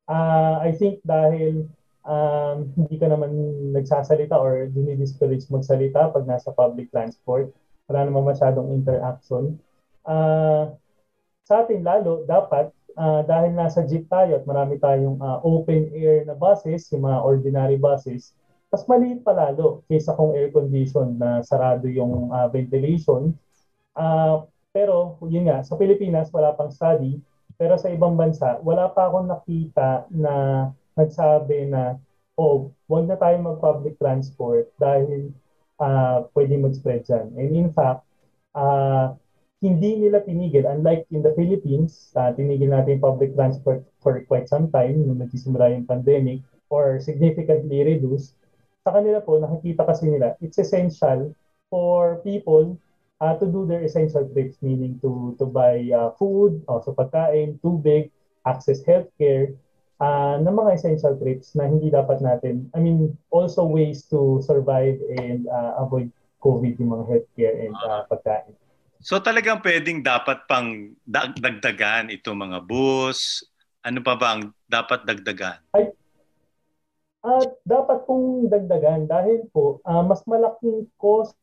Uh, 0.09 0.59
I 0.65 0.73
think 0.73 1.05
dahil 1.05 1.69
um, 2.09 2.73
hindi 2.75 2.97
ka 2.97 3.13
naman 3.13 3.31
nagsasalita 3.77 4.35
or 4.35 4.67
dinidiscourage 4.73 5.47
magsalita 5.53 6.11
pag 6.11 6.25
nasa 6.25 6.51
public 6.51 6.89
transport, 6.89 7.53
wala 7.87 8.09
naman 8.09 8.25
masyadong 8.25 8.73
interaction. 8.73 9.61
Uh, 10.09 10.73
sa 11.49 11.65
atin 11.65 11.81
lalo, 11.81 12.29
dapat 12.29 12.69
uh, 13.01 13.25
dahil 13.25 13.57
nasa 13.57 13.81
jeep 13.89 14.05
tayo 14.13 14.37
at 14.37 14.45
marami 14.45 14.77
tayong 14.77 15.17
uh, 15.17 15.41
open 15.41 15.89
air 15.97 16.29
na 16.29 16.37
buses, 16.37 16.85
yung 16.93 17.09
mga 17.09 17.25
ordinary 17.25 17.81
buses, 17.81 18.37
mas 18.69 18.85
maliit 18.85 19.25
pa 19.25 19.33
lalo 19.33 19.81
kaysa 19.89 20.13
kung 20.13 20.37
air 20.37 20.53
condition 20.53 21.17
na 21.17 21.41
sarado 21.41 21.89
yung 21.89 22.29
uh, 22.29 22.53
ventilation. 22.53 23.33
Uh, 23.97 24.45
pero 24.77 25.17
yun 25.25 25.49
nga, 25.49 25.65
sa 25.65 25.81
Pilipinas 25.81 26.29
wala 26.37 26.53
pang 26.53 26.69
study, 26.69 27.17
pero 27.57 27.81
sa 27.81 27.89
ibang 27.89 28.13
bansa 28.13 28.61
wala 28.61 28.93
pa 28.93 29.09
akong 29.09 29.33
nakita 29.33 30.05
na 30.13 30.69
nagsabi 31.01 31.65
na 31.73 31.97
oh, 32.37 32.71
wag 32.87 33.09
na 33.09 33.17
tayo 33.17 33.41
mag-public 33.41 33.97
transport 33.97 34.69
dahil 34.77 35.33
uh, 35.81 36.29
pwede 36.37 36.61
mag-spread 36.61 37.09
dyan. 37.09 37.33
And 37.35 37.51
in 37.57 37.69
fact, 37.73 38.05
uh, 38.53 39.17
hindi 39.59 39.99
nila 39.99 40.23
tinigil. 40.23 40.67
Unlike 40.67 41.11
in 41.11 41.21
the 41.27 41.35
Philippines, 41.35 42.15
uh, 42.15 42.31
tinigil 42.35 42.71
natin 42.71 43.03
public 43.03 43.35
transport 43.35 43.83
for 43.99 44.23
quite 44.31 44.47
some 44.47 44.71
time 44.71 45.03
nung 45.03 45.19
nagsisimula 45.19 45.75
yung 45.75 45.87
pandemic 45.87 46.43
or 46.71 47.03
significantly 47.03 47.83
reduced 47.83 48.39
sa 48.89 48.97
kanila 48.97 49.21
po, 49.21 49.37
nakikita 49.37 49.85
kasi 49.85 50.09
nila, 50.09 50.33
it's 50.41 50.57
essential 50.57 51.29
for 51.69 52.25
people 52.25 52.81
uh, 53.21 53.37
to 53.37 53.45
do 53.45 53.69
their 53.69 53.85
essential 53.85 54.25
trips, 54.33 54.57
meaning 54.65 54.97
to 55.05 55.37
to 55.37 55.45
buy 55.45 55.85
uh, 55.93 56.17
food, 56.17 56.65
also 56.65 56.97
pagkain, 56.97 57.61
tubig, 57.61 58.09
access 58.49 58.81
healthcare, 58.89 59.53
uh, 60.01 60.41
ng 60.41 60.57
mga 60.57 60.81
essential 60.81 61.13
trips 61.21 61.53
na 61.53 61.69
hindi 61.69 61.93
dapat 61.93 62.25
natin, 62.25 62.73
I 62.73 62.81
mean, 62.81 63.13
also 63.29 63.69
ways 63.69 64.09
to 64.09 64.41
survive 64.41 64.97
and 65.21 65.45
uh, 65.53 65.85
avoid 65.85 66.09
COVID 66.41 66.81
yung 66.81 66.97
mga 66.97 67.05
healthcare 67.13 67.55
and 67.69 67.77
uh, 67.85 68.09
pagkain. 68.09 68.57
So 68.99 69.23
talagang 69.23 69.63
pwedeng 69.63 70.03
dapat 70.03 70.45
pang 70.51 70.95
dagdagan 71.07 72.11
ito 72.11 72.35
mga 72.35 72.67
bus, 72.67 73.47
ano 73.87 74.03
pa 74.03 74.19
ba 74.19 74.37
ang 74.37 74.51
dapat 74.67 75.07
dagdagan? 75.07 75.63
Ay, 75.73 75.95
at 77.23 77.51
dapat 77.67 78.07
pong 78.07 78.47
dagdagan 78.47 79.11
dahil 79.11 79.47
po 79.51 79.83
uh, 79.83 80.03
mas 80.07 80.23
malaking 80.27 80.87
cost 80.99 81.35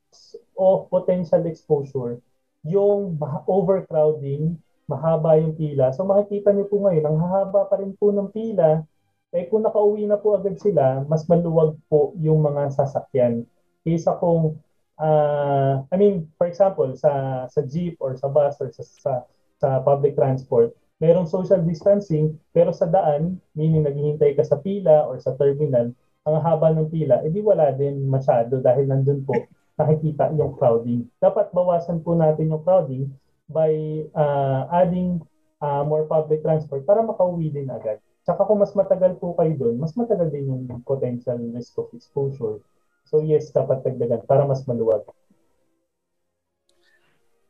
of 0.55 0.87
potential 0.87 1.43
exposure 1.43 2.23
yung 2.65 3.21
overcrowding, 3.45 4.57
mahaba 4.89 5.37
yung 5.37 5.53
pila. 5.53 5.93
So 5.93 6.01
makikita 6.01 6.49
niyo 6.49 6.65
po 6.65 6.81
ngayon, 6.81 7.05
ang 7.05 7.17
hahaba 7.21 7.69
pa 7.69 7.77
rin 7.77 7.93
po 7.93 8.09
ng 8.09 8.33
pila. 8.33 8.81
Eh 9.29 9.45
kung 9.45 9.61
nakauwi 9.61 10.09
na 10.09 10.17
po 10.17 10.33
agad 10.33 10.57
sila, 10.57 11.05
mas 11.05 11.29
maluwag 11.29 11.77
po 11.85 12.17
yung 12.17 12.41
mga 12.41 12.73
sasakyan. 12.73 13.45
Kaysa 13.85 14.17
kung, 14.17 14.57
uh, 14.99 15.83
I 15.91 15.95
mean, 15.95 16.31
for 16.37 16.47
example, 16.47 16.91
sa 16.95 17.45
sa 17.47 17.61
jeep 17.65 17.97
or 17.99 18.15
sa 18.15 18.27
bus 18.27 18.59
or 18.59 18.71
sa, 18.71 18.83
sa, 18.83 19.13
sa 19.59 19.69
public 19.83 20.15
transport, 20.15 20.75
merong 20.99 21.27
social 21.27 21.59
distancing, 21.63 22.39
pero 22.55 22.71
sa 22.71 22.87
daan, 22.87 23.39
meaning 23.55 23.83
naghihintay 23.83 24.35
ka 24.35 24.43
sa 24.43 24.59
pila 24.59 25.07
or 25.07 25.19
sa 25.19 25.35
terminal, 25.35 25.91
ang 26.25 26.35
haba 26.41 26.73
ng 26.73 26.89
pila, 26.89 27.21
edi 27.21 27.43
wala 27.43 27.69
din 27.75 28.09
masyado 28.09 28.57
dahil 28.63 28.89
nandun 28.89 29.21
po 29.21 29.35
nakikita 29.79 30.31
yung 30.33 30.55
crowding. 30.55 31.05
Dapat 31.19 31.51
bawasan 31.51 32.01
po 32.01 32.15
natin 32.15 32.49
yung 32.49 32.63
crowding 32.63 33.11
by 33.51 33.71
uh, 34.15 34.65
adding 34.73 35.21
uh, 35.61 35.83
more 35.85 36.07
public 36.09 36.41
transport 36.41 36.81
para 36.87 37.03
makauwi 37.05 37.53
din 37.53 37.69
agad. 37.69 38.01
Tsaka 38.25 38.41
kung 38.47 38.57
mas 38.57 38.73
matagal 38.73 39.21
po 39.21 39.37
kayo 39.37 39.53
doon, 39.53 39.77
mas 39.77 39.93
matagal 39.93 40.33
din 40.33 40.49
yung 40.49 40.63
potential 40.81 41.37
risk 41.53 41.77
of 41.77 41.93
exposure. 41.93 42.57
So 43.05 43.21
yes, 43.21 43.53
dapat 43.53 43.85
dagdagan 43.85 44.25
para 44.25 44.43
mas 44.49 44.65
maluwag. 44.65 45.05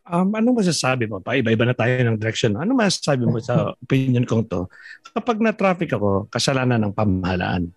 Um, 0.05 0.37
anong 0.37 0.61
masasabi 0.61 1.09
mo? 1.09 1.17
Pa-iba-iba 1.17 1.65
na 1.65 1.73
tayo 1.73 1.97
ng 2.05 2.21
direction. 2.21 2.53
Ano 2.61 2.77
masasabi 2.77 3.25
mo 3.25 3.41
sa 3.41 3.71
opinion 3.83 4.21
kong 4.21 4.45
to? 4.45 4.69
Kapag 5.17 5.41
na-traffic 5.41 5.97
ako, 5.97 6.29
kasalanan 6.29 6.77
ng 6.85 6.93
pamahalaan. 6.93 7.73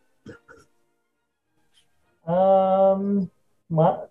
Um, 2.29 3.25
ma- 3.73 4.05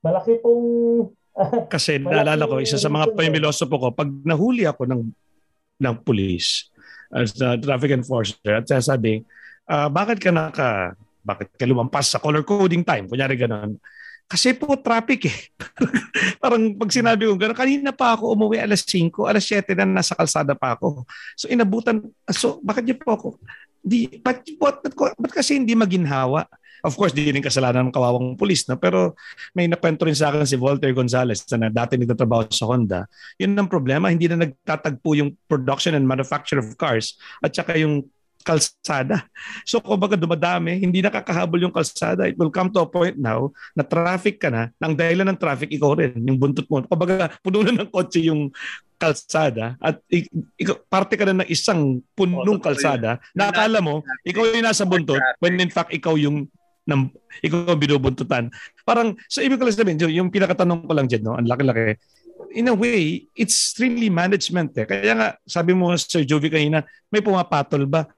malaki 0.00 0.40
pong... 0.40 0.64
Kasi 1.74 2.00
naalala 2.00 2.48
ko, 2.48 2.64
isa 2.64 2.80
sa 2.80 2.88
mga 2.88 3.12
pamilosopo 3.12 3.76
ko, 3.76 3.88
pag 3.92 4.08
nahuli 4.24 4.64
ako 4.64 4.88
ng 4.88 5.02
ng 5.80 5.96
police 6.04 6.68
as 7.10 7.32
the 7.34 7.56
traffic 7.64 7.96
enforcer 7.96 8.60
at 8.60 8.68
sasabi, 8.68 9.24
uh, 9.66 9.88
bakit 9.88 10.20
ka 10.20 10.30
naka 10.30 10.94
bakit 11.20 11.52
ka 11.54 11.64
lumampas 11.68 12.12
sa 12.12 12.18
color 12.18 12.42
coding 12.42 12.84
time? 12.84 13.06
Kunyari 13.06 13.36
ganun 13.36 13.76
kasi 14.30 14.54
po 14.54 14.78
traffic 14.78 15.26
eh. 15.26 15.38
Parang 16.42 16.78
pag 16.78 16.94
sinabi 16.94 17.26
ko 17.26 17.34
gano'n, 17.34 17.58
kanina 17.58 17.90
pa 17.90 18.14
ako 18.14 18.38
umuwi 18.38 18.62
alas 18.62 18.86
5, 18.86 19.26
alas 19.26 19.42
7 19.42 19.74
na 19.74 19.98
nasa 19.98 20.14
kalsada 20.14 20.54
pa 20.54 20.78
ako. 20.78 21.02
So 21.34 21.50
inabutan, 21.50 22.06
so 22.30 22.62
bakit 22.62 22.86
niyo 22.86 22.96
po 23.02 23.18
ako, 23.18 23.28
di, 23.82 24.06
ba't, 24.22 24.46
ba't, 24.54 24.86
ba't, 24.86 25.18
ba't 25.18 25.32
kasi 25.34 25.58
hindi 25.58 25.74
maginhawa? 25.74 26.46
Of 26.86 26.94
course, 26.94 27.10
di 27.10 27.26
rin 27.26 27.42
kasalanan 27.42 27.90
ng 27.90 27.92
kawawang 27.92 28.38
pulis, 28.38 28.64
no? 28.70 28.78
pero 28.78 29.18
may 29.52 29.66
nakwento 29.66 30.06
rin 30.06 30.16
sa 30.16 30.30
akin 30.30 30.46
si 30.46 30.56
Walter 30.56 30.88
Gonzalez 30.94 31.42
na 31.58 31.68
dati 31.68 31.98
nagtatrabaho 31.98 32.48
sa 32.54 32.70
Honda. 32.70 33.10
Yun 33.36 33.58
ang 33.58 33.68
problema, 33.68 34.14
hindi 34.14 34.30
na 34.30 34.46
nagtatagpo 34.46 35.10
yung 35.18 35.34
production 35.50 35.98
and 35.98 36.06
manufacture 36.06 36.62
of 36.62 36.70
cars 36.78 37.18
at 37.42 37.50
saka 37.50 37.76
yung 37.76 38.06
kalsada. 38.40 39.28
So 39.68 39.80
kumbaga 39.80 40.16
dumadami, 40.16 40.80
hindi 40.80 41.04
nakakahabol 41.04 41.60
yung 41.60 41.74
kalsada. 41.74 42.26
It 42.26 42.36
will 42.40 42.52
come 42.52 42.72
to 42.72 42.80
a 42.82 42.88
point 42.88 43.20
now 43.20 43.52
na 43.76 43.84
traffic 43.84 44.40
ka 44.40 44.48
na, 44.48 44.72
nang 44.80 44.96
dahilan 44.96 45.28
ng 45.32 45.38
traffic, 45.40 45.68
ikaw 45.70 45.96
rin, 45.96 46.16
yung 46.24 46.40
buntot 46.40 46.66
mo. 46.66 46.80
Kumbaga 46.84 47.32
puno 47.44 47.64
na 47.64 47.84
ng 47.84 47.90
kotse 47.92 48.24
yung 48.24 48.48
kalsada 49.00 49.80
at 49.80 49.96
ikaw, 50.60 50.76
parte 50.92 51.16
ka 51.16 51.24
na 51.24 51.40
ng 51.40 51.48
isang 51.48 52.04
punong 52.12 52.60
kalsada 52.60 53.16
na 53.32 53.48
akala 53.48 53.80
mo, 53.80 54.04
ikaw 54.28 54.44
yung 54.44 54.64
nasa 54.64 54.84
buntot 54.84 55.20
when 55.40 55.56
in 55.56 55.72
fact 55.72 55.92
ikaw 55.96 56.20
yung 56.20 56.44
ng, 56.88 57.06
ikaw 57.44 57.70
ang 57.70 57.80
binubuntutan. 57.80 58.44
Parang, 58.82 59.14
so 59.30 59.38
ibig 59.44 59.60
ko 59.60 59.64
lang 59.68 59.76
sabihin, 59.76 60.00
yung 60.10 60.32
pinakatanong 60.32 60.84
ko 60.84 60.92
lang 60.92 61.06
dyan, 61.06 61.22
no, 61.22 61.38
ang 61.38 61.46
laki-laki, 61.46 61.94
in 62.50 62.66
a 62.66 62.74
way, 62.74 63.30
it's 63.36 63.78
really 63.78 64.10
management 64.10 64.74
eh. 64.74 64.86
Kaya 64.88 65.12
nga, 65.14 65.28
sabi 65.46 65.70
mo, 65.70 65.94
Sir 65.94 66.26
Jovi 66.26 66.50
kanina, 66.50 66.82
may 67.12 67.22
pumapatol 67.22 67.86
ba? 67.86 68.10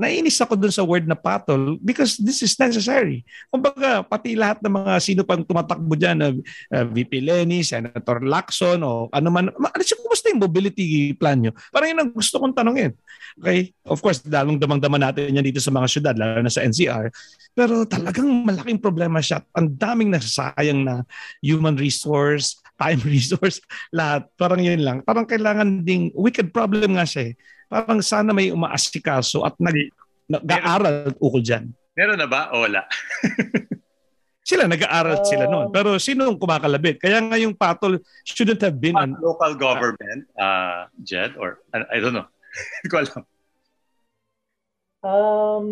Nainis 0.00 0.40
ako 0.40 0.56
dun 0.56 0.72
sa 0.72 0.80
word 0.80 1.04
na 1.04 1.12
patol 1.12 1.76
because 1.84 2.16
this 2.16 2.40
is 2.40 2.56
necessary. 2.56 3.20
Kumbaga, 3.52 4.00
pati 4.00 4.32
lahat 4.32 4.64
ng 4.64 4.72
mga 4.72 4.92
sino 5.04 5.20
pang 5.28 5.44
tumatakbo 5.44 5.92
dyan, 5.92 6.18
uh, 6.24 6.32
uh, 6.72 6.84
VP 6.88 7.20
Lenny, 7.20 7.60
Senator 7.60 8.24
Lacson, 8.24 8.80
o 8.80 9.12
ano 9.12 9.28
man, 9.28 9.52
ano 9.52 9.82
siya, 9.84 10.00
kumusta 10.00 10.32
yung 10.32 10.40
mobility 10.40 11.12
plan 11.12 11.36
nyo? 11.36 11.52
Parang 11.68 11.92
yun 11.92 12.00
ang 12.00 12.10
gusto 12.16 12.40
kong 12.40 12.56
tanongin. 12.56 12.96
Okay? 13.36 13.76
Of 13.84 14.00
course, 14.00 14.24
dalong 14.24 14.56
damang-dama 14.56 14.96
natin 14.96 15.36
yan 15.36 15.44
dito 15.44 15.60
sa 15.60 15.68
mga 15.68 15.86
syudad, 15.86 16.14
lalo 16.16 16.40
na 16.40 16.50
sa 16.50 16.64
NCR. 16.64 17.12
Pero 17.52 17.84
talagang 17.84 18.26
malaking 18.48 18.80
problema 18.80 19.20
siya. 19.20 19.44
Ang 19.52 19.76
daming 19.76 20.16
nasasayang 20.16 20.80
na 20.80 21.04
human 21.44 21.76
resource, 21.76 22.56
time 22.80 23.04
resource, 23.12 23.60
lahat. 23.92 24.24
Parang 24.40 24.64
yun 24.64 24.80
lang. 24.80 25.04
Parang 25.04 25.28
kailangan 25.28 25.84
ding, 25.84 26.08
wicked 26.16 26.48
problem 26.56 26.96
nga 26.96 27.04
siya 27.04 27.30
eh 27.30 27.34
parang 27.70 28.02
sana 28.02 28.34
may 28.34 28.50
umaasikaso 28.50 29.46
at 29.46 29.54
nag, 29.62 29.94
nag-aaral 30.26 31.14
ukol 31.22 31.38
dyan. 31.38 31.70
Meron 31.94 32.18
na 32.18 32.26
ba 32.26 32.50
o 32.50 32.66
wala? 32.66 32.82
sila 34.50 34.66
nag-aaral 34.66 35.22
uh, 35.22 35.24
sila 35.24 35.46
noon. 35.46 35.70
Pero 35.70 35.94
sino 36.02 36.26
ang 36.26 36.34
kumakalabit? 36.34 36.98
Kaya 36.98 37.22
nga 37.22 37.38
yung 37.38 37.54
patol 37.54 38.02
shouldn't 38.26 38.58
have 38.58 38.82
been 38.82 38.98
an 38.98 39.14
local 39.22 39.54
government, 39.54 40.26
uh, 40.34 40.90
Jed 41.06 41.38
or 41.38 41.62
I 41.70 42.02
don't 42.02 42.18
know. 42.18 42.26
Hindi 42.82 42.88
ko 42.90 42.96
alam. 42.98 43.22
Um, 45.00 45.66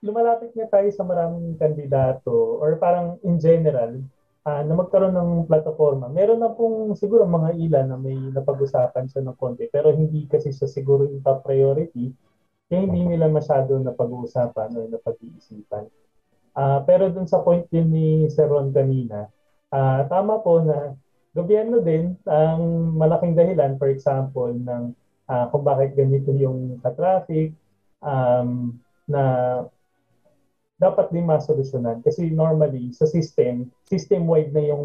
lumalapit 0.00 0.56
na 0.56 0.64
tayo 0.72 0.88
sa 0.96 1.04
maraming 1.04 1.60
kandidato 1.60 2.32
or 2.32 2.80
parang 2.80 3.20
in 3.20 3.36
general, 3.36 4.00
uh, 4.46 4.62
na 4.62 4.74
magkaroon 4.78 5.12
ng 5.18 5.30
plataforma. 5.50 6.06
Meron 6.06 6.38
na 6.38 6.54
pong 6.54 6.94
siguro 6.94 7.26
mga 7.26 7.58
ilan 7.58 7.86
na 7.90 7.98
may 7.98 8.14
napag-usapan 8.30 9.10
siya 9.10 9.26
ng 9.26 9.36
konti 9.36 9.66
pero 9.66 9.90
hindi 9.90 10.30
kasi 10.30 10.54
siya 10.54 10.70
siguro 10.70 11.02
yung 11.02 11.26
top 11.26 11.42
priority 11.42 12.14
kaya 12.66 12.82
hindi 12.86 13.02
nila 13.14 13.30
masyado 13.30 13.78
napag-uusapan 13.78 14.74
o 14.74 14.86
napag-iisipan. 14.90 15.86
Uh, 16.56 16.80
pero 16.88 17.12
dun 17.12 17.28
sa 17.28 17.42
point 17.44 17.62
din 17.70 17.92
ni 17.92 18.06
Sir 18.32 18.48
Ron 18.48 18.74
kanina, 18.74 19.28
uh, 19.70 20.02
tama 20.08 20.42
po 20.42 20.64
na 20.64 20.96
gobyerno 21.36 21.84
din 21.84 22.16
ang 22.26 22.96
malaking 22.96 23.36
dahilan, 23.36 23.76
for 23.76 23.92
example, 23.92 24.50
ng 24.50 24.96
uh, 25.28 25.46
kung 25.52 25.62
bakit 25.62 25.94
ganito 25.94 26.32
yung 26.32 26.80
ka-traffic, 26.80 27.52
um, 28.00 28.74
na 29.06 29.22
dapat 30.76 31.08
din 31.12 31.24
masolusyonan. 31.24 32.04
Kasi 32.04 32.28
normally, 32.28 32.92
sa 32.92 33.08
system, 33.08 33.72
system-wide 33.88 34.52
na 34.52 34.62
yung 34.68 34.84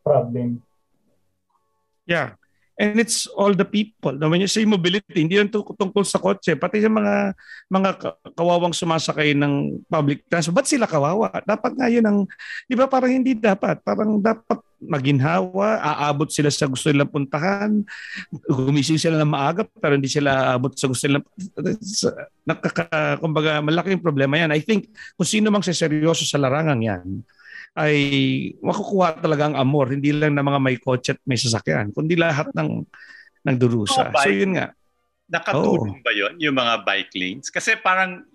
problem. 0.00 0.64
Yeah. 2.08 2.37
And 2.78 2.94
it's 3.02 3.26
all 3.34 3.50
the 3.58 3.66
people. 3.66 4.14
Now, 4.14 4.30
when 4.30 4.38
you 4.38 4.46
say 4.46 4.62
mobility, 4.62 5.18
hindi 5.18 5.34
lang 5.34 5.50
tungkol 5.50 6.06
sa 6.06 6.22
kotse, 6.22 6.54
pati 6.54 6.78
sa 6.78 6.86
mga 6.86 7.34
mga 7.74 7.90
kawawang 8.38 8.70
sumasakay 8.70 9.34
ng 9.34 9.82
public 9.90 10.22
transport. 10.30 10.62
Ba't 10.62 10.70
sila 10.70 10.86
kawawa? 10.86 11.42
Dapat 11.42 11.74
nga 11.74 11.90
yun 11.90 12.06
ang, 12.06 12.18
di 12.70 12.78
ba 12.78 12.86
parang 12.86 13.10
hindi 13.10 13.34
dapat. 13.34 13.82
Parang 13.82 14.22
dapat 14.22 14.62
maginhawa, 14.78 15.82
aabot 15.82 16.30
sila 16.30 16.54
sa 16.54 16.70
gusto 16.70 16.94
nilang 16.94 17.10
puntahan, 17.10 17.82
gumising 18.46 18.94
sila 18.94 19.18
ng 19.18 19.34
maaga 19.34 19.66
pero 19.66 19.98
hindi 19.98 20.06
sila 20.06 20.54
aabot 20.54 20.70
sa 20.78 20.86
gusto 20.86 21.10
nilang 21.10 21.26
nakaka, 22.46 23.18
kumbaga 23.18 23.58
malaking 23.58 23.98
problema 23.98 24.38
yan. 24.38 24.54
I 24.54 24.62
think 24.62 24.94
kung 25.18 25.26
sino 25.26 25.50
mang 25.50 25.66
seryoso 25.66 26.22
sa 26.22 26.38
larangan 26.38 26.78
yan, 26.78 27.26
ay 27.78 27.96
makukuha 28.58 29.22
talaga 29.22 29.46
ang 29.46 29.56
amor, 29.56 29.94
hindi 29.94 30.10
lang 30.10 30.34
ng 30.34 30.42
mga 30.42 30.60
may 30.60 30.76
kotse 30.82 31.14
at 31.14 31.20
may 31.22 31.38
sasakyan, 31.38 31.94
kundi 31.94 32.18
lahat 32.18 32.50
ng 32.50 32.82
nagdurusa. 33.46 34.10
Oh, 34.10 34.18
so 34.18 34.34
yun 34.34 34.58
nga. 34.58 34.74
Nakatulong 35.30 36.02
oh. 36.02 36.02
ba 36.02 36.10
yun, 36.10 36.34
yung 36.42 36.58
mga 36.58 36.82
bike 36.82 37.14
lanes? 37.14 37.46
Kasi 37.54 37.78
parang, 37.78 38.26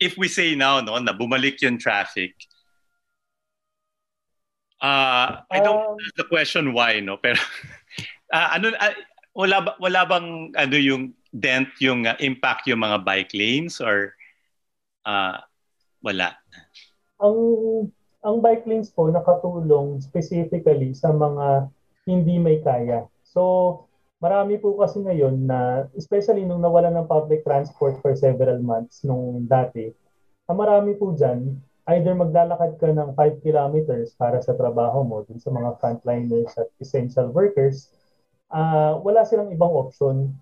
if 0.00 0.16
we 0.16 0.24
say 0.26 0.56
now, 0.56 0.80
no, 0.80 0.96
na 0.96 1.12
bumalik 1.12 1.60
yung 1.60 1.76
traffic, 1.76 2.32
uh, 4.80 5.44
I 5.52 5.58
don't 5.60 6.00
um, 6.00 6.00
the 6.16 6.24
question 6.24 6.72
why, 6.72 7.04
no, 7.04 7.20
pero 7.20 7.38
uh, 8.32 8.48
ano, 8.56 8.72
uh, 8.72 8.96
wala, 9.36 9.56
ba, 9.62 9.70
wala 9.76 10.00
bang 10.08 10.28
ano 10.56 10.76
yung 10.80 11.12
dent, 11.28 11.68
yung 11.84 12.08
uh, 12.08 12.16
impact 12.24 12.64
yung 12.66 12.80
mga 12.80 13.04
bike 13.04 13.36
lanes 13.36 13.84
or 13.84 14.16
uh, 15.04 15.36
wala? 16.00 16.38
Ang 17.18 17.36
ang 18.22 18.42
bike 18.42 18.66
lanes 18.66 18.90
po 18.90 19.06
nakatulong 19.10 20.02
specifically 20.02 20.90
sa 20.94 21.14
mga 21.14 21.70
hindi 22.08 22.36
may 22.40 22.58
kaya. 22.58 23.06
So, 23.22 23.84
marami 24.18 24.58
po 24.58 24.74
kasi 24.74 24.98
ngayon 25.04 25.46
na, 25.46 25.86
especially 25.94 26.42
nung 26.42 26.64
nawala 26.64 26.90
ng 26.90 27.06
public 27.06 27.46
transport 27.46 28.00
for 28.02 28.16
several 28.18 28.58
months 28.58 29.06
nung 29.06 29.46
dati, 29.46 29.92
ang 30.48 30.58
marami 30.58 30.96
po 30.96 31.12
dyan, 31.12 31.60
either 31.94 32.16
maglalakad 32.16 32.80
ka 32.80 32.88
ng 32.90 33.12
5 33.14 33.44
kilometers 33.44 34.16
para 34.16 34.40
sa 34.42 34.56
trabaho 34.56 35.04
mo 35.04 35.22
dun 35.24 35.38
sa 35.40 35.52
mga 35.52 35.76
frontliners 35.78 36.52
at 36.56 36.68
essential 36.80 37.28
workers, 37.30 37.92
uh, 38.52 38.96
wala 39.00 39.24
silang 39.24 39.52
ibang 39.52 39.72
option 39.72 40.32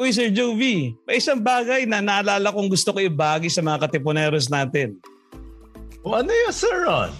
Uy, 0.00 0.16
Sir 0.16 0.32
Jovi, 0.32 0.96
may 1.04 1.20
isang 1.20 1.44
bagay 1.44 1.84
na 1.84 2.00
naalala 2.00 2.56
kong 2.56 2.72
gusto 2.72 2.96
ko 2.96 3.04
ibagi 3.04 3.52
sa 3.52 3.60
mga 3.60 3.84
katipuneros 3.84 4.48
natin. 4.48 4.96
O 6.00 6.16
ano 6.16 6.32
yun, 6.32 6.56
Sir 6.56 6.72
Ron? 6.88 7.12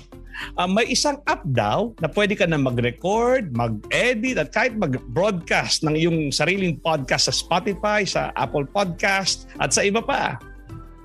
Uh, 0.56 0.64
may 0.64 0.88
isang 0.88 1.20
app 1.28 1.44
daw 1.44 1.92
na 2.00 2.08
pwede 2.08 2.32
ka 2.32 2.48
na 2.48 2.56
mag-record, 2.56 3.52
mag-edit 3.52 4.40
at 4.40 4.48
kahit 4.56 4.80
mag-broadcast 4.80 5.84
ng 5.84 5.92
iyong 5.92 6.32
sariling 6.32 6.80
podcast 6.80 7.28
sa 7.28 7.36
Spotify, 7.36 8.08
sa 8.08 8.32
Apple 8.32 8.64
Podcast 8.64 9.44
at 9.60 9.76
sa 9.76 9.84
iba 9.84 10.00
pa. 10.00 10.40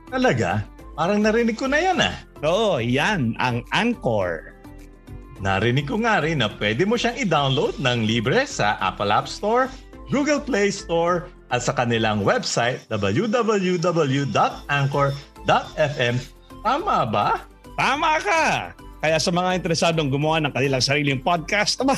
Talaga? 0.08 0.64
Parang 0.96 1.20
narinig 1.20 1.60
ko 1.60 1.68
na 1.68 1.84
yan 1.84 2.00
ah. 2.00 2.16
Oo, 2.48 2.80
yan 2.80 3.36
ang 3.44 3.68
Anchor. 3.76 4.56
Narinig 5.44 5.92
ko 5.92 6.00
nga 6.00 6.24
rin 6.24 6.40
na 6.40 6.48
pwede 6.56 6.88
mo 6.88 6.96
siyang 6.96 7.20
i-download 7.20 7.84
ng 7.84 8.08
libre 8.08 8.48
sa 8.48 8.80
Apple 8.80 9.12
App 9.12 9.28
Store, 9.28 9.68
Google 10.08 10.40
Play 10.40 10.72
Store, 10.72 11.28
at 11.50 11.62
sa 11.62 11.74
kanilang 11.74 12.26
website 12.26 12.82
www.anchor.fm. 12.90 13.76
Tama 16.66 17.06
ba? 17.06 17.46
Tama 17.78 18.18
ka! 18.24 18.74
Kaya 19.06 19.22
sa 19.22 19.30
mga 19.30 19.62
interesadong 19.62 20.10
gumawa 20.10 20.42
ng 20.42 20.50
kanilang 20.50 20.82
sariling 20.82 21.22
podcast, 21.22 21.78
aba, 21.78 21.94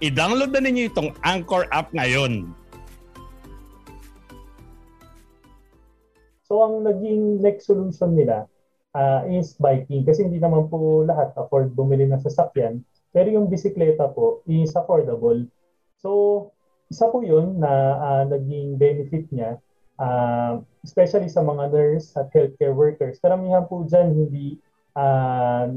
i-download 0.00 0.56
na 0.56 0.64
ninyo 0.64 0.88
itong 0.88 1.12
Anchor 1.20 1.68
app 1.68 1.92
ngayon. 1.92 2.48
So 6.46 6.62
ang 6.62 6.86
naging 6.86 7.42
next 7.42 7.66
solution 7.66 8.14
nila 8.14 8.46
uh, 8.94 9.26
is 9.26 9.58
biking 9.58 10.06
kasi 10.06 10.24
hindi 10.24 10.38
naman 10.38 10.70
po 10.70 11.02
lahat 11.02 11.34
afford 11.34 11.74
bumili 11.74 12.06
ng 12.06 12.22
sasakyan 12.22 12.86
pero 13.10 13.28
yung 13.34 13.50
bisikleta 13.50 14.08
po 14.14 14.46
is 14.46 14.70
affordable. 14.78 15.42
So 15.98 16.10
isa 16.86 17.10
po 17.10 17.22
yun 17.22 17.58
na 17.58 17.72
uh, 17.98 18.24
naging 18.30 18.78
benefit 18.78 19.26
niya, 19.34 19.58
uh, 19.98 20.62
especially 20.86 21.26
sa 21.26 21.42
mga 21.42 21.70
nurse 21.74 22.14
at 22.14 22.30
healthcare 22.30 22.74
workers. 22.74 23.18
Karamihan 23.18 23.66
po 23.66 23.82
dyan 23.86 24.14
hindi 24.14 24.58
uh, 24.94 25.70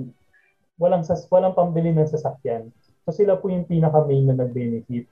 walang, 0.78 1.04
sas, 1.04 1.26
walang 1.28 1.58
pambili 1.58 1.92
ng 1.92 2.08
sasakyan. 2.08 2.70
So 3.10 3.14
sila 3.14 3.42
po 3.42 3.50
yung 3.50 3.66
pinaka-main 3.66 4.30
na 4.30 4.38
nag-benefit. 4.38 5.10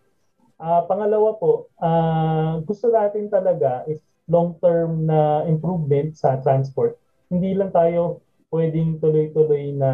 Uh, 0.58 0.82
pangalawa 0.90 1.38
po, 1.38 1.70
uh, 1.82 2.62
gusto 2.66 2.90
natin 2.90 3.30
talaga 3.30 3.86
if 3.86 4.02
long-term 4.30 5.06
na 5.06 5.46
improvement 5.46 6.14
sa 6.14 6.38
transport, 6.42 6.98
hindi 7.30 7.54
lang 7.58 7.74
tayo 7.74 8.22
pwedeng 8.54 9.00
tuloy-tuloy 9.04 9.76
na 9.76 9.92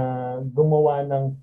gumawa 0.53 1.01
ng 1.05 1.33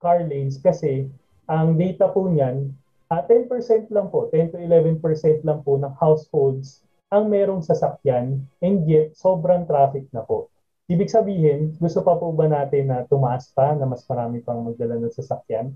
car 0.00 0.24
lanes 0.24 0.60
kasi 0.60 1.08
ang 1.44 1.76
data 1.76 2.08
po 2.08 2.28
niyan, 2.28 2.72
uh, 3.10 3.20
ah, 3.20 3.22
10% 3.26 3.90
lang 3.92 4.08
po, 4.08 4.30
10 4.32 4.54
to 4.54 4.58
11% 4.60 5.00
lang 5.44 5.60
po 5.64 5.76
ng 5.76 5.92
households 6.00 6.84
ang 7.12 7.30
merong 7.30 7.62
sasakyan 7.62 8.42
and 8.64 8.84
yet 8.88 9.14
sobrang 9.14 9.68
traffic 9.68 10.08
na 10.10 10.24
po. 10.24 10.50
Ibig 10.90 11.08
sabihin, 11.08 11.72
gusto 11.80 12.04
pa 12.04 12.12
po 12.20 12.34
ba 12.36 12.44
natin 12.44 12.92
na 12.92 13.08
tumaas 13.08 13.48
pa 13.56 13.72
na 13.72 13.88
mas 13.88 14.04
marami 14.04 14.44
pang 14.44 14.60
magdala 14.60 15.00
ng 15.00 15.14
sasakyan? 15.14 15.72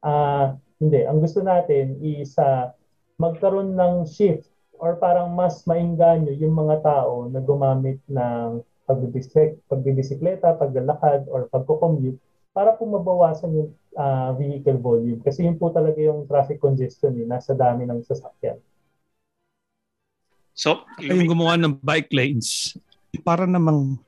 Uh, 0.00 0.56
hindi. 0.80 1.04
Ang 1.04 1.20
gusto 1.20 1.44
natin 1.44 2.00
is 2.00 2.32
uh, 2.40 2.72
magkaroon 3.20 3.76
ng 3.76 4.08
shift 4.08 4.48
or 4.76 4.96
parang 4.96 5.32
mas 5.32 5.64
mainganyo 5.68 6.32
yung 6.36 6.56
mga 6.56 6.84
tao 6.84 7.28
na 7.28 7.40
gumamit 7.40 8.00
ng 8.08 8.60
pagbibisik, 8.86 9.60
pagbibisikleta, 9.66 10.56
paglalakad, 10.56 11.26
or 11.28 11.50
pagko-commute 11.50 12.20
para 12.56 12.72
po 12.72 12.88
mabawasan 12.88 13.52
yung 13.52 13.70
uh, 13.92 14.32
vehicle 14.32 14.80
volume. 14.80 15.20
Kasi 15.20 15.44
yun 15.44 15.60
po 15.60 15.68
talaga 15.68 16.00
yung 16.00 16.24
traffic 16.24 16.56
congestion 16.56 17.12
eh, 17.20 17.28
nasa 17.28 17.52
dami 17.52 17.84
ng 17.84 18.00
sasakyan. 18.00 18.56
So, 20.56 20.88
yung 21.04 21.28
gumawa 21.28 21.60
ng 21.60 21.76
bike 21.84 22.16
lanes 22.16 22.80
para 23.20 23.44
namang 23.44 24.00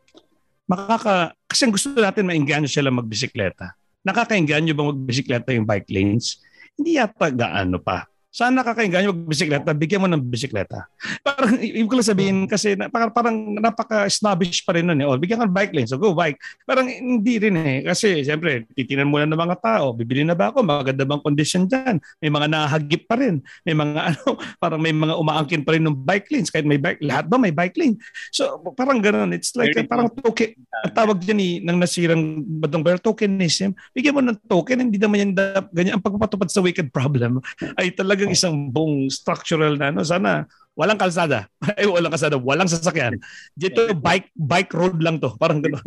makaka... 0.64 1.36
Kasi 1.44 1.68
gusto 1.68 1.92
natin 1.92 2.24
mainganyo 2.24 2.64
sila 2.64 2.88
magbisikleta. 2.88 3.76
Nakakainganyo 4.00 4.72
bang 4.72 4.90
magbisikleta 4.96 5.52
yung 5.52 5.68
bike 5.68 5.92
lanes? 5.92 6.40
Hindi 6.72 6.96
yata 6.96 7.28
gaano 7.28 7.76
pa. 7.84 8.08
Saan 8.28 8.52
nakakainganyo 8.52 9.16
magbisikleta? 9.16 9.72
Bigyan 9.72 10.04
mo 10.04 10.08
ng 10.12 10.20
bisikleta. 10.20 10.84
Parang, 11.26 11.56
ibig 11.56 11.88
ko 11.88 11.96
lang 11.96 12.08
sabihin 12.08 12.38
kasi 12.44 12.76
na, 12.76 12.90
parang, 12.90 13.10
parang 13.14 13.36
napaka-snobbish 13.56 14.66
pa 14.66 14.76
rin 14.76 14.84
nun. 14.84 15.00
Eh. 15.00 15.06
Oh, 15.06 15.16
bigyan 15.16 15.40
ka 15.40 15.46
ng 15.48 15.54
bike 15.54 15.72
lane, 15.72 15.88
so 15.88 15.96
go 15.96 16.12
bike. 16.12 16.36
Parang 16.66 16.90
hindi 16.90 17.38
rin 17.38 17.54
eh. 17.56 17.78
Kasi 17.86 18.26
siyempre, 18.26 18.66
titinan 18.74 19.08
muna 19.08 19.24
ng 19.24 19.38
mga 19.38 19.56
tao. 19.62 19.94
Bibili 19.94 20.26
na 20.26 20.34
ba 20.34 20.50
ako? 20.50 20.60
Maganda 20.66 21.06
bang 21.06 21.22
condition 21.22 21.64
dyan? 21.70 22.02
May 22.18 22.28
mga 22.28 22.46
nahagip 22.50 23.06
pa 23.06 23.16
rin. 23.16 23.40
May 23.62 23.72
mga 23.78 24.00
ano, 24.12 24.22
parang 24.58 24.80
may 24.82 24.92
mga 24.92 25.14
umaangkin 25.14 25.62
pa 25.62 25.78
rin 25.78 25.84
ng 25.86 25.96
bike 25.96 26.28
lanes. 26.34 26.50
Kahit 26.50 26.66
may 26.66 26.80
bike, 26.80 27.00
lahat 27.00 27.30
ba 27.30 27.36
may 27.38 27.54
bike 27.54 27.76
lane? 27.78 27.96
So 28.34 28.60
parang 28.74 28.98
ganun. 28.98 29.30
It's 29.32 29.54
like, 29.54 29.72
Very 29.72 29.86
parang 29.86 30.10
token. 30.10 30.58
Ang 30.84 30.94
tawag 30.94 31.18
dyan 31.22 31.38
eh, 31.38 31.54
ng 31.62 31.78
nasirang 31.78 32.22
badong 32.60 32.82
pero 32.82 32.98
tokenism. 32.98 33.72
Bigyan 33.94 34.14
mo 34.16 34.20
ng 34.26 34.38
token, 34.44 34.90
hindi 34.90 34.98
naman 34.98 35.22
yan 35.22 35.32
ganyan. 35.70 35.96
Ang 35.96 36.04
pagpapatupad 36.04 36.50
sa 36.50 36.60
wicked 36.60 36.90
problem 36.90 37.38
ay 37.80 37.94
talagang 38.18 38.34
isang 38.34 38.74
buong 38.74 39.06
structural 39.06 39.78
na 39.78 39.94
ano, 39.94 40.02
sana 40.02 40.50
walang 40.74 40.98
kalsada. 40.98 41.46
Ay, 41.78 41.86
walang 41.86 42.10
kalsada, 42.10 42.34
walang 42.34 42.66
sasakyan. 42.66 43.14
Dito 43.54 43.94
bike 43.94 44.34
bike 44.34 44.74
road 44.74 44.98
lang 44.98 45.22
to, 45.22 45.30
parang 45.38 45.62
gano'n. 45.62 45.86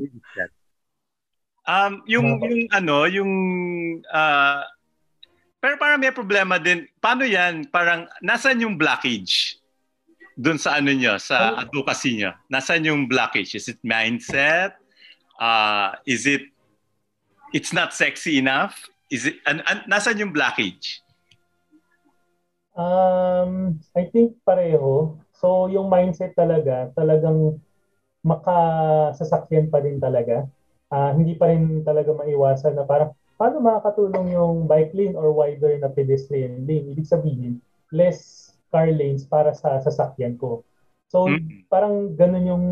Um, 1.68 1.94
yung 2.08 2.40
yung 2.40 2.64
ano, 2.72 3.04
yung 3.12 3.32
uh, 4.08 4.64
pero 5.60 5.76
parang 5.76 6.00
may 6.00 6.16
problema 6.16 6.56
din. 6.56 6.88
Paano 7.04 7.28
'yan? 7.28 7.68
Parang 7.68 8.08
nasaan 8.24 8.64
yung 8.64 8.80
blockage? 8.80 9.60
Doon 10.40 10.56
sa 10.56 10.80
ano 10.80 10.96
niyo, 10.96 11.20
sa 11.20 11.60
oh. 11.60 11.68
advocacy 11.68 12.16
niyo. 12.16 12.32
Nasaan 12.48 12.88
yung 12.88 13.12
blockage? 13.12 13.60
Is 13.60 13.68
it 13.68 13.80
mindset? 13.84 14.80
Uh, 15.36 16.00
is 16.08 16.24
it 16.24 16.48
it's 17.52 17.76
not 17.76 17.92
sexy 17.92 18.40
enough? 18.40 18.88
Is 19.12 19.28
it 19.28 19.44
an, 19.44 19.60
an, 19.68 19.84
nasaan 19.92 20.24
yung 20.24 20.32
blockage? 20.32 21.04
Um, 22.82 23.78
I 23.94 24.10
think 24.10 24.42
pareho. 24.42 25.22
So 25.38 25.70
yung 25.70 25.90
mindset 25.90 26.34
talaga, 26.34 26.90
talagang 26.98 27.62
makasasakyan 28.26 29.70
pa 29.70 29.82
din 29.82 30.02
talaga. 30.02 30.50
Uh, 30.92 31.14
hindi 31.14 31.38
pa 31.38 31.50
rin 31.50 31.86
talaga 31.86 32.12
maiwasan 32.14 32.76
na 32.78 32.86
parang 32.86 33.14
paano 33.38 33.58
makakatulong 33.64 34.34
yung 34.34 34.70
bike 34.70 34.94
lane 34.94 35.18
or 35.18 35.34
wider 35.34 35.74
na 35.78 35.90
pedestrian 35.90 36.66
lane? 36.66 36.94
Ibig 36.94 37.08
sabihin, 37.10 37.62
less 37.94 38.52
car 38.70 38.90
lanes 38.90 39.26
para 39.26 39.54
sa 39.54 39.82
sasakyan 39.82 40.38
ko. 40.38 40.62
So, 41.12 41.28
mm-hmm. 41.28 41.68
parang 41.68 42.16
ganun 42.16 42.48
yung 42.48 42.66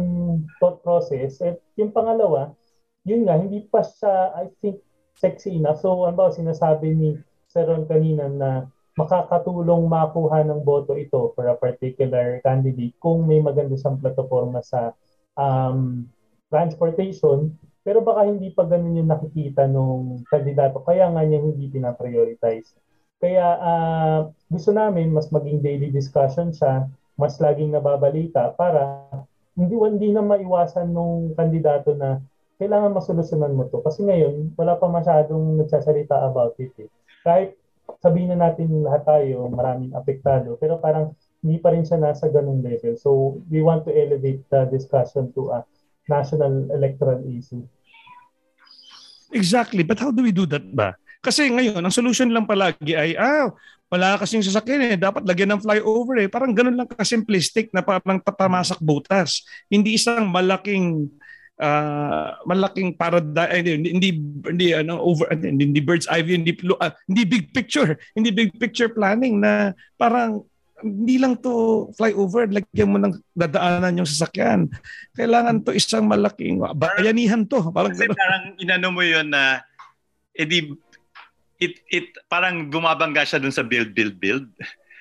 thought 0.64 0.80
process. 0.80 1.44
At 1.44 1.60
yung 1.76 1.92
pangalawa, 1.92 2.56
yun 3.04 3.28
nga, 3.28 3.36
hindi 3.36 3.68
pa 3.68 3.84
siya, 3.84 4.32
I 4.32 4.48
think, 4.64 4.80
sexy 5.20 5.60
enough. 5.60 5.84
So, 5.84 6.08
ano 6.08 6.16
ba, 6.16 6.32
sinasabi 6.32 6.88
ni 6.96 7.10
Seron 7.50 7.90
kanina 7.90 8.30
na 8.30 8.70
makakatulong 9.00 9.88
makuha 9.88 10.44
ng 10.44 10.60
boto 10.68 11.00
ito 11.00 11.32
for 11.32 11.48
a 11.48 11.56
particular 11.56 12.44
candidate 12.44 12.92
kung 13.00 13.24
may 13.24 13.40
maganda 13.40 13.80
siyang 13.80 13.96
plataforma 13.96 14.60
sa 14.60 14.92
um, 15.40 16.04
transportation, 16.52 17.56
pero 17.86 18.04
baka 18.04 18.28
hindi 18.28 18.52
pa 18.52 18.68
ganun 18.68 19.00
yung 19.00 19.08
nakikita 19.08 19.72
nung 19.72 20.20
kandidato. 20.28 20.84
Kaya 20.84 21.08
nga 21.08 21.24
niya 21.24 21.40
hindi 21.40 21.72
pinaprioritize. 21.72 22.76
Kaya 23.24 23.46
uh, 23.60 24.20
gusto 24.52 24.76
namin 24.76 25.16
mas 25.16 25.32
maging 25.32 25.64
daily 25.64 25.88
discussion 25.88 26.52
siya, 26.52 26.92
mas 27.16 27.40
laging 27.40 27.72
nababalita 27.72 28.52
para 28.60 29.08
hindi 29.56 29.76
hindi 29.76 30.12
na 30.12 30.24
maiwasan 30.24 30.92
nung 30.92 31.36
kandidato 31.36 31.96
na 31.96 32.20
kailangan 32.60 32.96
masolusyonan 32.96 33.56
mo 33.56 33.68
to. 33.72 33.80
Kasi 33.80 34.04
ngayon, 34.04 34.52
wala 34.60 34.76
pa 34.76 34.88
masyadong 34.92 35.64
nagsasalita 35.64 36.28
about 36.28 36.56
it. 36.60 36.76
Eh. 36.76 36.92
Kahit 37.24 37.56
sabihin 38.00 38.32
na 38.32 38.50
natin 38.50 38.84
lahat 38.84 39.04
tayo, 39.04 39.52
maraming 39.52 39.92
apektado, 39.96 40.56
pero 40.56 40.80
parang 40.80 41.14
hindi 41.44 41.60
pa 41.60 41.72
rin 41.72 41.84
siya 41.84 42.00
nasa 42.00 42.28
ganung 42.32 42.64
level. 42.64 42.96
So, 43.00 43.40
we 43.48 43.64
want 43.64 43.88
to 43.88 43.96
elevate 43.96 44.44
the 44.52 44.68
discussion 44.72 45.32
to 45.36 45.56
a 45.56 45.60
national 46.08 46.68
electoral 46.74 47.24
issue. 47.28 47.64
Exactly. 49.32 49.86
But 49.86 50.02
how 50.02 50.10
do 50.10 50.26
we 50.26 50.34
do 50.34 50.50
that 50.50 50.66
ba? 50.74 50.98
Kasi 51.20 51.52
ngayon, 51.52 51.84
ang 51.84 51.94
solution 51.94 52.32
lang 52.32 52.48
palagi 52.48 52.96
ay, 52.96 53.14
ah, 53.20 53.52
wala 53.92 54.16
kasing 54.18 54.42
sasakyan 54.46 54.96
eh, 54.96 54.98
dapat 54.98 55.28
lagyan 55.28 55.54
ng 55.58 55.62
flyover 55.62 56.16
eh. 56.24 56.30
Parang 56.32 56.56
ganun 56.56 56.80
lang 56.80 56.88
ka-simplistic 56.88 57.70
na 57.76 57.84
parang 57.84 58.24
tatamasak 58.24 58.80
butas. 58.80 59.44
Hindi 59.68 60.00
isang 60.00 60.32
malaking 60.32 61.12
uh, 61.60 62.40
malaking 62.48 62.96
paradigm 62.96 63.52
hindi, 63.52 63.92
hindi 63.92 64.10
hindi 64.48 64.68
ano 64.74 64.98
over 65.04 65.28
hindi, 65.36 65.70
hindi 65.70 65.82
bird's 65.84 66.08
eye 66.10 66.24
view 66.24 66.40
hindi 66.40 66.56
uh, 66.56 66.92
hindi 67.06 67.24
big 67.28 67.52
picture 67.52 68.00
hindi 68.16 68.32
big 68.32 68.56
picture 68.58 68.90
planning 68.90 69.44
na 69.44 69.76
parang 70.00 70.44
hindi 70.80 71.20
lang 71.20 71.36
to 71.44 71.88
flyover 72.00 72.48
lagyan 72.48 72.90
mo 72.96 72.98
ng 73.04 73.20
dadaanan 73.36 74.00
yung 74.00 74.08
sasakyan 74.08 74.72
kailangan 75.12 75.60
to 75.68 75.76
isang 75.76 76.08
malaking 76.08 76.64
bayanihan 76.80 77.44
to 77.44 77.60
parang 77.76 77.92
Kasi 77.92 78.08
parang 78.08 78.56
inano 78.56 78.96
mo 78.96 79.04
yon 79.04 79.28
na 79.28 79.60
edi 80.32 80.72
it 81.60 81.84
it 81.92 82.16
parang 82.32 82.72
bumabangga 82.72 83.28
siya 83.28 83.44
dun 83.44 83.52
sa 83.52 83.68
build 83.68 83.92
build 83.92 84.16
build 84.16 84.48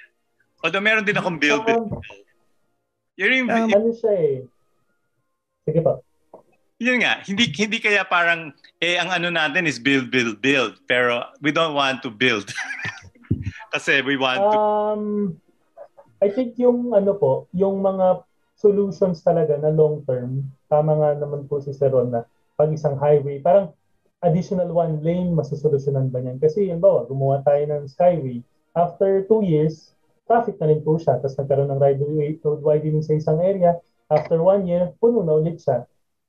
although 0.66 0.82
meron 0.82 1.06
din 1.06 1.14
akong 1.14 1.38
build 1.38 1.62
build, 1.62 1.94
build. 1.94 2.26
Yung, 3.18 3.50
um, 3.50 3.66
ano 3.66 3.90
siya 3.98 4.14
eh. 4.14 4.34
Sige 5.66 5.82
pa 5.82 5.98
yun 6.78 7.02
nga, 7.02 7.18
hindi 7.26 7.50
hindi 7.58 7.82
kaya 7.82 8.06
parang 8.06 8.54
eh 8.78 8.94
ang 9.02 9.10
ano 9.10 9.34
natin 9.34 9.66
is 9.66 9.82
build 9.82 10.14
build 10.14 10.38
build. 10.38 10.78
Pero 10.86 11.26
we 11.42 11.50
don't 11.50 11.74
want 11.74 12.00
to 12.06 12.10
build. 12.10 12.46
Kasi 13.74 14.00
we 14.06 14.14
want 14.14 14.38
to 14.38 14.56
Um 14.56 15.02
I 16.22 16.30
think 16.30 16.54
yung 16.58 16.94
ano 16.94 17.18
po, 17.18 17.50
yung 17.54 17.82
mga 17.82 18.22
solutions 18.58 19.22
talaga 19.22 19.58
na 19.58 19.70
long 19.70 20.02
term, 20.06 20.46
tama 20.66 20.94
nga 20.98 21.10
naman 21.18 21.46
po 21.46 21.62
si 21.62 21.70
Seron 21.74 22.10
na 22.10 22.26
pag 22.58 22.74
isang 22.74 22.98
highway, 22.98 23.38
parang 23.38 23.70
additional 24.26 24.66
one 24.74 24.98
lane, 25.06 25.30
masusolusyonan 25.30 26.10
ba 26.10 26.18
niyan? 26.18 26.42
Kasi 26.42 26.66
yun 26.66 26.82
ba, 26.82 27.06
gumawa 27.06 27.38
tayo 27.46 27.62
ng 27.70 27.86
Skyway, 27.86 28.42
after 28.74 29.22
two 29.30 29.46
years, 29.46 29.94
traffic 30.26 30.58
na 30.58 30.74
rin 30.74 30.82
po 30.82 30.98
siya, 30.98 31.22
tapos 31.22 31.38
nagkaroon 31.38 31.70
ng 31.70 31.82
road 32.42 32.66
widening 32.66 33.06
sa 33.06 33.14
isang 33.14 33.38
area, 33.38 33.78
after 34.10 34.42
one 34.42 34.66
year, 34.66 34.90
puno 34.98 35.22
na 35.22 35.38
ulit 35.38 35.62
siya 35.62 35.86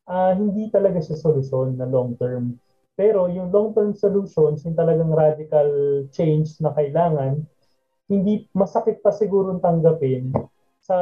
uh, 0.10 0.34
hindi 0.34 0.68
talaga 0.74 0.98
siya 1.00 1.16
solusyon 1.16 1.78
na 1.78 1.86
long 1.86 2.18
term. 2.18 2.58
Pero 3.00 3.32
yung 3.32 3.48
long-term 3.48 3.96
solutions, 3.96 4.68
yung 4.68 4.76
talagang 4.76 5.16
radical 5.16 6.04
change 6.12 6.60
na 6.60 6.76
kailangan, 6.76 7.48
hindi 8.12 8.44
masakit 8.52 9.00
pa 9.00 9.16
siguro 9.16 9.56
tanggapin 9.64 10.36
sa 10.84 10.98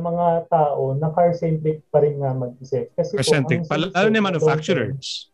mga 0.00 0.48
tao 0.48 0.96
na 0.96 1.12
car-centric 1.12 1.84
pa 1.92 2.00
rin 2.00 2.24
nga 2.24 2.32
mag-isip. 2.32 2.88
Kasi 2.96 3.20
car-centric, 3.20 3.68
lalo 3.68 4.08
na 4.08 4.24
manufacturers. 4.24 5.28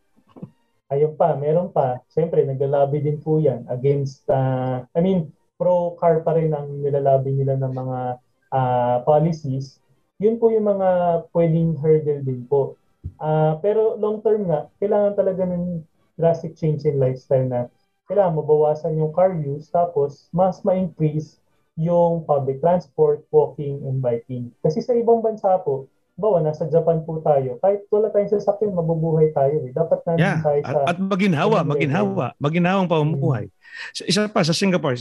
Ayun 0.91 1.15
pa, 1.15 1.37
meron 1.39 1.71
pa. 1.71 2.03
Siyempre, 2.11 2.43
naglalabi 2.43 2.99
din 2.99 3.21
po 3.21 3.39
yan 3.39 3.63
against, 3.71 4.25
uh, 4.27 4.83
I 4.91 4.99
mean, 4.99 5.31
pro-car 5.55 6.25
pa 6.25 6.35
rin 6.35 6.51
ang 6.51 6.83
nilalabi 6.83 7.31
nila 7.31 7.55
ng 7.61 7.73
mga 7.77 7.99
uh, 8.51 8.97
policies. 9.05 9.79
Yun 10.19 10.35
po 10.35 10.51
yung 10.51 10.67
mga 10.67 10.89
pwedeng 11.31 11.79
hurdle 11.79 12.25
din 12.27 12.43
po. 12.43 12.75
Uh, 13.19 13.59
pero 13.59 13.99
long 13.99 14.23
term 14.23 14.47
nga, 14.47 14.71
kailangan 14.79 15.13
talaga 15.19 15.43
ng 15.43 15.83
drastic 16.15 16.55
change 16.55 16.87
in 16.87 16.99
lifestyle 16.99 17.45
na 17.45 17.67
kailangan 18.07 18.39
mabawasan 18.41 18.97
yung 18.97 19.13
car 19.13 19.35
use 19.37 19.69
tapos 19.69 20.31
mas 20.33 20.63
ma-increase 20.65 21.37
yung 21.79 22.27
public 22.27 22.59
transport, 22.59 23.23
walking, 23.31 23.79
and 23.87 24.03
biking. 24.03 24.51
Kasi 24.59 24.83
sa 24.83 24.91
ibang 24.91 25.23
bansa 25.23 25.55
po, 25.63 25.87
bawa 26.19 26.43
nasa 26.43 26.67
Japan 26.67 26.99
po 27.07 27.23
tayo, 27.23 27.55
kahit 27.63 27.87
wala 27.87 28.11
tayong 28.11 28.35
sasakyan, 28.35 28.75
mabubuhay 28.75 29.31
tayo. 29.31 29.63
Eh. 29.63 29.71
Dapat 29.71 29.99
na 30.03 30.13
yeah. 30.19 30.43
tayo 30.43 30.59
sa... 30.67 30.79
At, 30.83 30.95
at 30.95 30.99
maginhawa, 30.99 31.63
maginhawa, 31.63 32.35
maginhawang 32.35 32.91
pamumuhay. 32.91 33.47
Hmm. 33.47 34.09
Isa 34.11 34.27
pa, 34.27 34.43
sa 34.43 34.51
Singapore, 34.51 34.99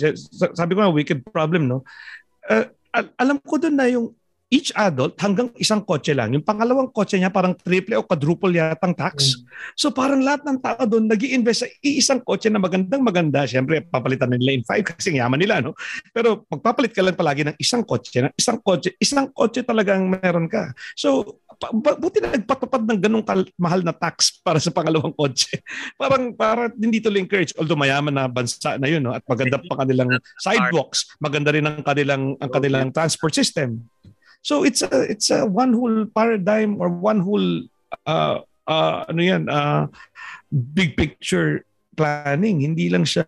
sabi 0.54 0.78
ko 0.78 0.86
nga, 0.86 0.94
wicked 0.94 1.26
problem, 1.34 1.66
no? 1.66 1.82
Uh, 2.46 2.70
alam 3.18 3.42
ko 3.42 3.58
doon 3.58 3.74
na 3.74 3.90
yung 3.90 4.14
each 4.48 4.72
adult 4.72 5.12
hanggang 5.20 5.52
isang 5.60 5.84
kotse 5.84 6.16
lang. 6.16 6.32
Yung 6.32 6.44
pangalawang 6.44 6.88
kotse 6.88 7.20
niya 7.20 7.28
parang 7.28 7.52
triple 7.52 8.00
o 8.00 8.04
quadruple 8.04 8.48
yatang 8.48 8.96
tax. 8.96 9.36
Mm. 9.36 9.40
So 9.76 9.92
parang 9.92 10.24
lahat 10.24 10.48
ng 10.48 10.58
tao 10.64 10.82
doon 10.88 11.04
nag 11.04 11.20
invest 11.20 11.64
sa 11.64 11.68
iisang 11.84 12.24
kotse 12.24 12.48
na 12.48 12.56
magandang 12.56 13.04
maganda. 13.04 13.44
Siyempre, 13.44 13.84
papalitan 13.84 14.32
nila 14.32 14.56
in 14.56 14.64
five 14.64 14.84
kasi 14.88 15.20
yaman 15.20 15.36
nila. 15.36 15.60
No? 15.60 15.76
Pero 16.16 16.48
magpapalit 16.48 16.96
ka 16.96 17.04
lang 17.04 17.12
palagi 17.12 17.44
ng 17.44 17.56
isang 17.60 17.84
kotse, 17.84 18.24
ng 18.24 18.32
isang 18.40 18.58
kotse, 18.64 18.96
isang 18.96 19.28
kotse 19.28 19.60
talagang 19.60 20.08
meron 20.08 20.48
ka. 20.48 20.72
So 20.96 21.40
buti 21.98 22.22
na 22.22 22.38
nagpatupad 22.38 22.86
ng 22.86 23.00
ganong 23.02 23.26
kal- 23.26 23.52
mahal 23.58 23.82
na 23.84 23.92
tax 23.92 24.32
para 24.46 24.56
sa 24.56 24.72
pangalawang 24.72 25.12
kotse. 25.12 25.60
Parang 26.00 26.32
para 26.32 26.72
hindi 26.72 27.04
to 27.04 27.12
encourage 27.12 27.52
although 27.60 27.76
mayaman 27.76 28.16
na 28.16 28.30
bansa 28.30 28.80
na 28.80 28.88
yun 28.88 29.04
no 29.04 29.12
at 29.12 29.26
maganda 29.28 29.60
pa 29.60 29.84
kanilang 29.84 30.08
sidewalks, 30.44 31.04
maganda 31.20 31.52
rin 31.52 31.68
ang 31.68 31.84
kanilang 31.84 32.32
ang 32.40 32.48
kanilang 32.48 32.88
transport 32.96 33.36
system. 33.36 33.84
So 34.42 34.62
it's 34.64 34.80
a 34.80 35.04
it's 35.04 35.28
a 35.28 35.44
one 35.44 35.74
whole 35.74 36.06
paradigm 36.06 36.80
or 36.80 36.88
one 36.88 37.20
whole 37.20 37.66
uh, 38.06 38.40
uh, 38.68 38.98
ano 39.08 39.20
yan 39.20 39.50
uh, 39.50 39.90
big 40.52 40.96
picture 40.96 41.68
planning. 41.98 42.62
Hindi 42.62 42.86
lang 42.86 43.02
siya 43.02 43.26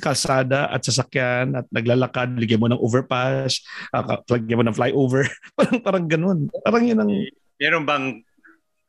kalsada 0.00 0.72
at 0.72 0.80
sasakyan 0.80 1.60
at 1.60 1.68
naglalakad, 1.68 2.32
ligyan 2.40 2.64
mo 2.64 2.72
ng 2.72 2.80
overpass, 2.80 3.60
uh, 3.92 4.24
lagyan 4.32 4.56
mo 4.56 4.64
ng 4.64 4.76
flyover. 4.76 5.28
parang 5.60 5.78
parang 5.84 6.04
ganun. 6.08 6.38
Parang 6.64 6.84
yun 6.88 7.04
ang... 7.04 7.12
Meron 7.60 7.84
bang 7.84 8.06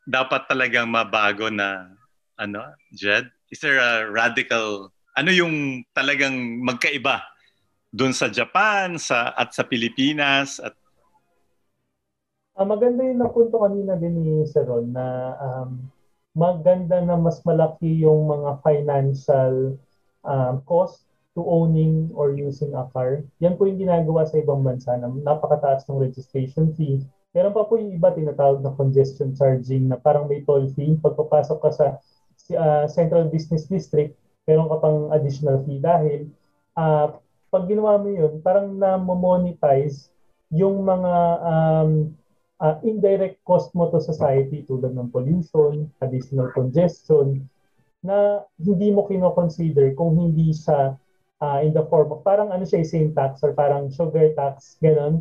dapat 0.08 0.48
talagang 0.48 0.88
mabago 0.88 1.52
na 1.52 1.92
ano, 2.40 2.64
Jed? 2.96 3.28
Is 3.52 3.60
there 3.60 3.76
a 3.76 4.08
radical, 4.08 4.88
ano 5.12 5.30
yung 5.30 5.84
talagang 5.92 6.64
magkaiba 6.64 7.20
doon 7.94 8.10
sa 8.10 8.26
Japan 8.32 8.98
sa 8.98 9.36
at 9.36 9.54
sa 9.54 9.62
Pilipinas 9.62 10.58
at 10.58 10.74
Uh, 12.54 12.62
maganda 12.62 13.02
yung 13.02 13.18
napunto 13.18 13.58
kanina 13.58 13.98
din 13.98 14.14
ni 14.14 14.46
Sir 14.46 14.62
Ron 14.70 14.94
na 14.94 15.34
um, 15.42 15.90
maganda 16.38 17.02
na 17.02 17.18
mas 17.18 17.42
malaki 17.42 18.06
yung 18.06 18.30
mga 18.30 18.62
financial 18.62 19.74
um, 20.22 20.62
cost 20.62 21.02
to 21.34 21.42
owning 21.42 22.14
or 22.14 22.30
using 22.30 22.70
a 22.78 22.86
car. 22.94 23.26
Yan 23.42 23.58
po 23.58 23.66
yung 23.66 23.82
ginagawa 23.82 24.22
sa 24.22 24.38
ibang 24.38 24.62
bansa 24.62 24.94
na 24.94 25.10
napakataas 25.10 25.82
ng 25.90 25.98
registration 25.98 26.70
fee. 26.78 27.02
Meron 27.34 27.50
pa 27.50 27.66
po 27.66 27.74
yung 27.74 27.90
iba 27.90 28.14
tinatawag 28.14 28.62
na 28.62 28.70
congestion 28.78 29.34
charging 29.34 29.90
na 29.90 29.98
parang 29.98 30.30
may 30.30 30.46
toll 30.46 30.70
fee. 30.78 30.94
Pagpapasok 31.02 31.58
ka 31.58 31.70
sa 31.74 31.86
uh, 32.54 32.86
Central 32.86 33.34
Business 33.34 33.66
District, 33.66 34.14
meron 34.46 34.70
ka 34.70 34.78
pang 34.78 35.10
additional 35.10 35.58
fee 35.66 35.82
dahil 35.82 36.30
uh, 36.78 37.18
pag 37.50 37.66
ginawa 37.66 37.98
mo 37.98 38.14
yun, 38.14 38.38
parang 38.46 38.78
na-monetize 38.78 40.14
yung 40.54 40.86
mga 40.86 41.14
um, 41.42 42.14
uh, 42.64 42.80
indirect 42.80 43.44
cost 43.44 43.76
mo 43.76 43.92
to 43.92 44.00
society 44.00 44.64
tulad 44.64 44.96
ng 44.96 45.12
pollution, 45.12 45.92
additional 46.00 46.48
congestion, 46.56 47.44
na 48.00 48.40
hindi 48.56 48.88
mo 48.88 49.04
kino-consider 49.04 49.92
kung 49.92 50.16
hindi 50.16 50.56
siya 50.56 50.96
uh, 51.44 51.58
in 51.60 51.76
the 51.76 51.84
form 51.92 52.08
of 52.08 52.24
parang 52.24 52.48
ano 52.48 52.64
siya 52.64 52.80
same 52.84 53.12
tax 53.12 53.44
or 53.44 53.52
parang 53.52 53.92
sugar 53.92 54.32
tax, 54.32 54.80
ganun. 54.80 55.20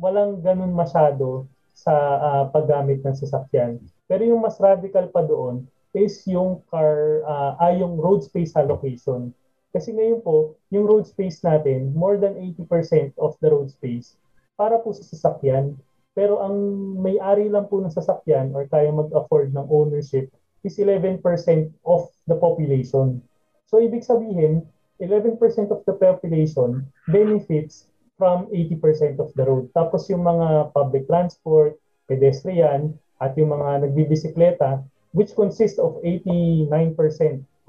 Walang 0.00 0.40
ganun 0.40 0.72
masyado 0.72 1.44
sa 1.76 1.94
uh, 2.18 2.44
paggamit 2.48 3.04
ng 3.04 3.16
sasakyan. 3.16 3.76
Pero 4.08 4.24
yung 4.24 4.40
mas 4.40 4.56
radical 4.56 5.12
pa 5.12 5.20
doon 5.22 5.68
is 5.92 6.24
yung 6.24 6.64
car, 6.72 7.20
uh, 7.28 7.52
ay 7.60 7.84
yung 7.84 8.00
road 8.00 8.24
space 8.24 8.56
allocation. 8.56 9.32
Kasi 9.68 9.92
ngayon 9.92 10.24
po, 10.24 10.56
yung 10.72 10.88
road 10.88 11.04
space 11.04 11.44
natin, 11.44 11.92
more 11.92 12.16
than 12.16 12.34
80% 12.34 13.12
of 13.20 13.36
the 13.44 13.52
road 13.52 13.68
space 13.68 14.16
para 14.56 14.80
po 14.80 14.90
sa 14.96 15.04
sasakyan. 15.04 15.76
Pero 16.18 16.42
ang 16.42 16.58
may-ari 16.98 17.46
lang 17.46 17.70
po 17.70 17.78
ng 17.78 17.94
sasakyan 17.94 18.50
or 18.50 18.66
kaya 18.66 18.90
mag-afford 18.90 19.54
ng 19.54 19.70
ownership 19.70 20.26
is 20.66 20.74
11% 20.82 21.22
of 21.86 22.10
the 22.26 22.34
population. 22.34 23.22
So 23.70 23.78
ibig 23.78 24.02
sabihin, 24.02 24.66
11% 24.98 25.38
of 25.70 25.86
the 25.86 25.94
population 25.94 26.82
benefits 27.06 27.86
from 28.18 28.50
80% 28.50 29.22
of 29.22 29.30
the 29.38 29.46
road. 29.46 29.70
Tapos 29.78 30.10
yung 30.10 30.26
mga 30.26 30.74
public 30.74 31.06
transport, 31.06 31.78
pedestrian, 32.10 32.98
at 33.22 33.38
yung 33.38 33.54
mga 33.54 33.86
nagbibisikleta, 33.86 34.82
which 35.14 35.38
consists 35.38 35.78
of 35.78 36.02
89% 36.02 36.82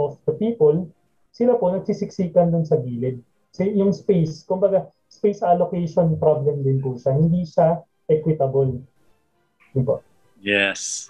of 0.02 0.18
the 0.26 0.34
people, 0.41 0.89
sila 1.30 1.54
po 1.62 1.70
nagsisiksikan 1.70 2.50
dun 2.50 2.66
sa 2.66 2.82
gilid. 2.82 3.22
So, 3.54 3.62
yung 3.66 3.93
space, 3.93 4.45
kumbaga, 4.45 4.89
space 5.10 5.41
allocation 5.41 6.18
problem 6.18 6.62
din 6.62 6.82
po 6.82 6.97
siya. 6.97 7.18
Hindi 7.18 7.45
siya 7.45 7.82
equitable. 8.10 8.82
Diba? 9.72 10.01
Yes. 10.41 11.10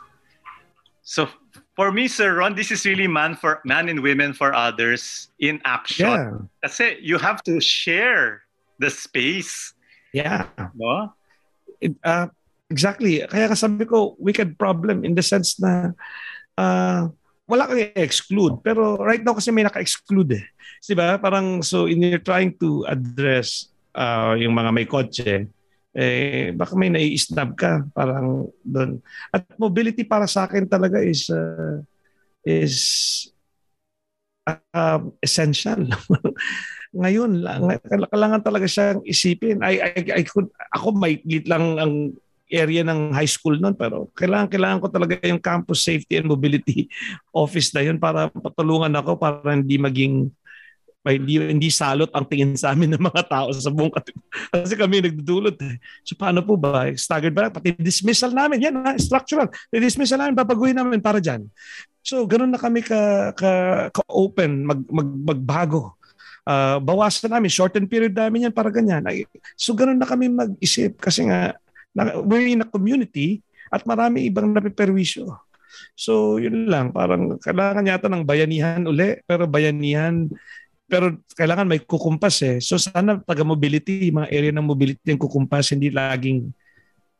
So 1.01 1.27
for 1.73 1.95
me, 1.95 2.11
Sir 2.11 2.35
Ron, 2.35 2.53
this 2.53 2.69
is 2.69 2.85
really 2.85 3.07
man 3.07 3.39
for 3.39 3.63
man 3.63 3.87
and 3.87 4.03
women 4.03 4.35
for 4.35 4.53
others 4.53 5.31
in 5.39 5.63
action. 5.63 6.11
Yeah. 6.11 6.31
Kasi 6.61 6.99
you 6.99 7.17
have 7.17 7.41
to 7.47 7.63
share 7.63 8.43
the 8.77 8.91
space. 8.91 9.73
Yeah. 10.11 10.51
No? 10.75 11.15
It, 11.79 11.95
uh, 12.03 12.27
exactly. 12.69 13.23
Kaya 13.23 13.47
kasabi 13.47 13.87
ko, 13.87 14.19
wicked 14.19 14.59
problem 14.59 15.07
in 15.07 15.15
the 15.15 15.23
sense 15.23 15.55
na 15.57 15.95
uh, 16.59 17.07
wala 17.49 17.65
kang 17.65 17.81
exclude 17.97 18.61
Pero 18.61 19.01
right 19.01 19.25
now 19.25 19.33
kasi 19.33 19.49
may 19.49 19.65
naka-exclude 19.65 20.37
eh. 20.37 20.45
Diba? 20.85 21.17
Parang 21.17 21.63
so 21.63 21.87
in 21.87 22.03
you're 22.03 22.21
trying 22.21 22.53
to 22.59 22.85
address 22.87 23.71
uh, 23.95 24.35
yung 24.37 24.53
mga 24.55 24.69
may 24.71 24.85
kotse, 24.85 25.47
eh, 25.93 26.53
baka 26.53 26.73
may 26.77 26.93
nai-snub 26.93 27.57
ka 27.57 27.85
parang 27.93 28.49
doon. 28.61 29.01
At 29.33 29.45
mobility 29.57 30.05
para 30.05 30.29
sa 30.29 30.45
akin 30.45 30.69
talaga 30.69 31.01
is 31.01 31.29
uh, 31.33 31.81
is 32.45 32.75
uh, 34.45 35.01
essential. 35.21 35.89
Ngayon 36.99 37.45
lang, 37.45 37.69
kailangan 37.85 38.41
talaga 38.41 38.65
siyang 38.65 39.05
isipin. 39.05 39.61
I, 39.61 39.77
I, 39.77 39.91
I 40.17 40.23
could, 40.25 40.49
ako 40.73 40.97
may 40.97 41.21
lang 41.45 41.77
ang 41.77 41.93
area 42.49 42.81
ng 42.81 43.13
high 43.13 43.29
school 43.29 43.61
noon 43.61 43.77
pero 43.77 44.09
kailangan 44.17 44.49
kailangan 44.49 44.81
ko 44.81 44.87
talaga 44.89 45.21
yung 45.21 45.37
campus 45.37 45.85
safety 45.85 46.17
and 46.17 46.25
mobility 46.25 46.89
office 47.45 47.69
na 47.77 47.85
yun 47.85 48.01
para 48.01 48.33
patulungan 48.33 48.89
ako 48.97 49.21
para 49.21 49.53
hindi 49.53 49.77
maging 49.77 50.33
hindi, 51.11 51.41
hindi 51.41 51.69
salot 51.73 52.09
ang 52.13 52.25
tingin 52.25 52.53
sa 52.53 52.73
amin 52.73 52.93
ng 52.95 53.03
mga 53.03 53.23
tao 53.29 53.49
sa 53.55 53.73
buong. 53.73 53.93
Kasi 54.53 54.73
kami 54.77 55.01
nagdudulot. 55.05 55.57
Eh. 55.61 55.75
So 56.05 56.13
paano 56.15 56.45
po 56.45 56.55
ba? 56.55 56.89
Staggered 56.93 57.33
ba? 57.33 57.49
Pati 57.49 57.75
dismissal 57.77 58.33
namin. 58.33 58.61
Yan 58.61 58.75
ha, 58.83 58.93
structural. 58.97 59.49
Dismissal 59.73 60.21
namin, 60.21 60.37
babaguhin 60.37 60.77
namin 60.77 61.01
para 61.01 61.17
dyan. 61.17 61.47
So 61.99 62.25
ganun 62.25 62.53
na 62.53 62.59
kami 62.61 62.81
ka, 62.81 63.31
ka, 63.35 63.51
ka-open, 63.93 64.65
mag, 64.65 64.81
mag, 64.89 65.09
magbago. 65.35 65.93
Uh, 66.49 66.81
bawasan 66.81 67.29
namin, 67.29 67.51
shorten 67.51 67.85
period 67.85 68.17
namin 68.17 68.49
yan 68.49 68.55
para 68.55 68.73
ganyan. 68.73 69.05
So 69.53 69.77
ganun 69.77 70.01
na 70.01 70.09
kami 70.09 70.31
mag-isip 70.31 70.97
kasi 70.97 71.29
nga 71.29 71.53
na, 71.93 72.21
we're 72.21 72.49
in 72.49 72.63
a 72.63 72.67
community 72.69 73.41
at 73.69 73.85
marami 73.85 74.29
ibang 74.29 74.49
napiperwisyo. 74.53 75.29
So 75.93 76.41
yun 76.41 76.65
lang, 76.71 76.95
parang 76.95 77.37
kailangan 77.37 77.85
yata 77.85 78.07
ng 78.09 78.25
bayanihan 78.25 78.81
uli, 78.87 79.19
pero 79.27 79.45
bayanihan 79.45 80.31
pero 80.89 81.21
kailangan 81.37 81.69
may 81.69 81.79
kukumpas 81.85 82.41
eh. 82.41 82.57
So 82.57 82.81
sana 82.81 83.21
taga-mobility, 83.21 84.09
mga 84.09 84.27
area 84.33 84.51
ng 84.51 84.65
mobility 84.65 85.13
yung 85.13 85.21
kukumpas, 85.21 85.69
hindi 85.71 85.93
laging 85.93 86.49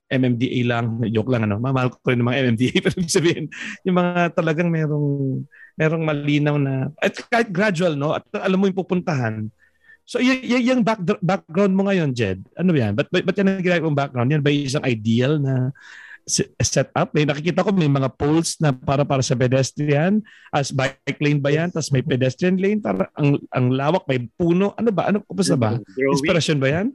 MMDA 0.09 0.59
lang. 0.65 1.05
Joke 1.13 1.29
lang 1.29 1.45
ano. 1.45 1.61
Mamahal 1.61 1.93
ko 1.93 2.01
rin 2.09 2.17
ng 2.17 2.27
mga 2.27 2.39
MMDA. 2.49 2.73
Pero 2.89 2.95
sabihin, 3.05 3.45
yung 3.85 3.97
mga 4.01 4.33
talagang 4.33 4.67
merong, 4.73 5.45
merong 5.77 6.03
malinaw 6.03 6.55
na, 6.57 6.89
at 6.97 7.13
kahit 7.29 7.53
gradual, 7.53 7.93
no? 7.93 8.17
At 8.17 8.25
alam 8.33 8.57
mo 8.57 8.65
yung 8.65 8.75
pupuntahan. 8.81 9.47
So 10.09 10.17
y- 10.17 10.41
y- 10.41 10.65
yung 10.73 10.81
back, 10.81 11.05
background 11.21 11.77
mo 11.77 11.85
ngayon, 11.85 12.17
Jed, 12.17 12.41
ano 12.57 12.73
yan? 12.73 12.97
Ba't, 12.97 13.13
ba't 13.13 13.37
yan 13.37 13.53
ang 13.53 13.61
ginagawa 13.61 13.93
background? 13.93 14.33
Yan 14.33 14.41
ba 14.41 14.49
isang 14.49 14.81
ideal 14.81 15.37
na 15.37 15.69
set 16.29 16.93
up. 16.93 17.11
May 17.11 17.25
nakikita 17.25 17.65
ko 17.65 17.73
may 17.73 17.89
mga 17.89 18.13
poles 18.15 18.55
na 18.61 18.69
para 18.71 19.01
para 19.03 19.25
sa 19.25 19.33
pedestrian. 19.33 20.21
As 20.53 20.69
bike 20.69 21.19
lane 21.19 21.41
ba 21.41 21.49
yan? 21.49 21.73
Tapos 21.73 21.89
may 21.89 22.05
pedestrian 22.05 22.55
lane. 22.61 22.79
Para 22.79 23.09
ang, 23.17 23.41
ang 23.49 23.65
lawak, 23.73 24.05
may 24.05 24.29
puno. 24.37 24.77
Ano 24.77 24.93
ba? 24.93 25.09
Ano 25.09 25.25
pa 25.25 25.33
ba? 25.57 25.71
Inspiration 25.97 26.61
ba 26.61 26.69
yan? 26.69 26.87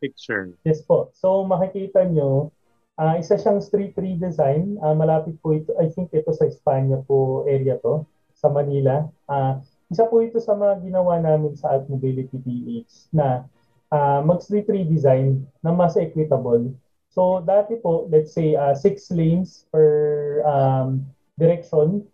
Picture. 0.00 0.56
Yes 0.64 0.82
po. 0.82 1.12
So 1.14 1.44
makikita 1.44 2.08
nyo, 2.08 2.50
uh, 2.98 3.14
isa 3.20 3.38
siyang 3.38 3.62
street 3.62 3.94
redesign. 3.94 4.80
Uh, 4.82 4.96
malapit 4.96 5.38
po 5.38 5.54
ito, 5.54 5.76
I 5.78 5.92
think 5.92 6.10
ito 6.10 6.32
sa 6.34 6.48
Espanya 6.48 6.98
po 7.04 7.46
area 7.46 7.78
to, 7.78 8.02
sa 8.34 8.50
Manila. 8.50 9.06
Uh, 9.30 9.62
isa 9.88 10.04
po 10.04 10.20
ito 10.20 10.42
sa 10.42 10.52
mga 10.52 10.84
ginawa 10.84 11.16
namin 11.22 11.56
sa 11.56 11.72
Alt 11.72 11.88
Mobility 11.88 12.36
PH 12.36 13.14
na 13.14 13.48
uh, 13.92 14.20
mag-street 14.20 14.68
redesign 14.68 15.46
na 15.64 15.72
mas 15.72 15.96
equitable 15.96 16.74
So 17.18 17.42
dati 17.42 17.74
po, 17.82 18.06
let's 18.14 18.30
say 18.30 18.54
uh, 18.54 18.78
six 18.78 19.10
lanes 19.10 19.66
per 19.74 20.38
um, 20.46 21.02
direction. 21.34 22.06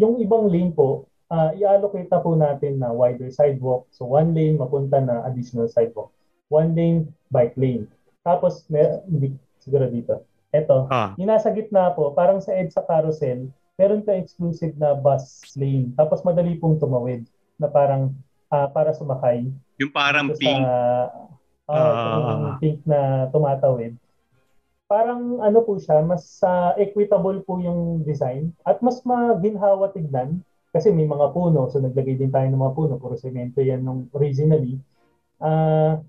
Yung 0.00 0.16
ibang 0.16 0.48
lane 0.48 0.72
po, 0.72 1.04
uh, 1.28 1.52
i-allocate 1.52 2.08
na 2.08 2.24
po 2.24 2.32
natin 2.32 2.80
na 2.80 2.88
wider 2.88 3.28
sidewalk. 3.28 3.84
So 3.92 4.08
one 4.08 4.32
lane 4.32 4.56
mapunta 4.56 4.96
na 4.96 5.28
additional 5.28 5.68
sidewalk. 5.68 6.08
One 6.48 6.72
lane, 6.72 7.12
bike 7.28 7.52
lane. 7.60 7.84
Tapos, 8.24 8.64
may, 8.72 8.80
hindi, 9.04 9.36
siguro 9.60 9.92
dito. 9.92 10.24
Ito, 10.56 10.88
ah. 10.88 11.12
yung 11.20 11.28
nasa 11.28 11.52
gitna 11.52 11.92
po, 11.92 12.16
parang 12.16 12.40
sa 12.40 12.56
EDSA 12.56 12.88
carousel, 12.88 13.44
meron 13.76 14.00
ka 14.00 14.16
exclusive 14.16 14.72
na 14.80 14.96
bus 14.96 15.44
lane. 15.52 15.92
Tapos 16.00 16.24
madali 16.24 16.56
pong 16.56 16.80
tumawid 16.80 17.28
na 17.60 17.68
parang 17.68 18.16
uh, 18.48 18.72
para 18.72 18.96
sumakay. 18.96 19.44
Yung 19.76 19.92
parang 19.92 20.32
pink. 20.32 20.64
uh, 20.64 21.28
uh, 21.68 22.56
pink 22.56 22.80
na 22.88 23.28
tumatawid 23.28 24.00
parang 24.90 25.38
ano 25.38 25.62
po 25.62 25.78
siya, 25.78 26.02
mas 26.02 26.42
uh, 26.42 26.74
equitable 26.74 27.38
po 27.46 27.62
yung 27.62 28.02
design 28.02 28.50
at 28.66 28.82
mas 28.82 28.98
maginhawa 29.06 29.94
tignan 29.94 30.42
kasi 30.74 30.90
may 30.90 31.06
mga 31.06 31.30
puno. 31.30 31.70
So 31.70 31.78
naglagay 31.78 32.18
din 32.18 32.34
tayo 32.34 32.50
ng 32.50 32.58
mga 32.58 32.74
puno, 32.74 32.98
puro 32.98 33.14
semento 33.14 33.62
yan 33.62 33.86
nung 33.86 34.10
originally. 34.10 34.82
Uh, 35.38 36.02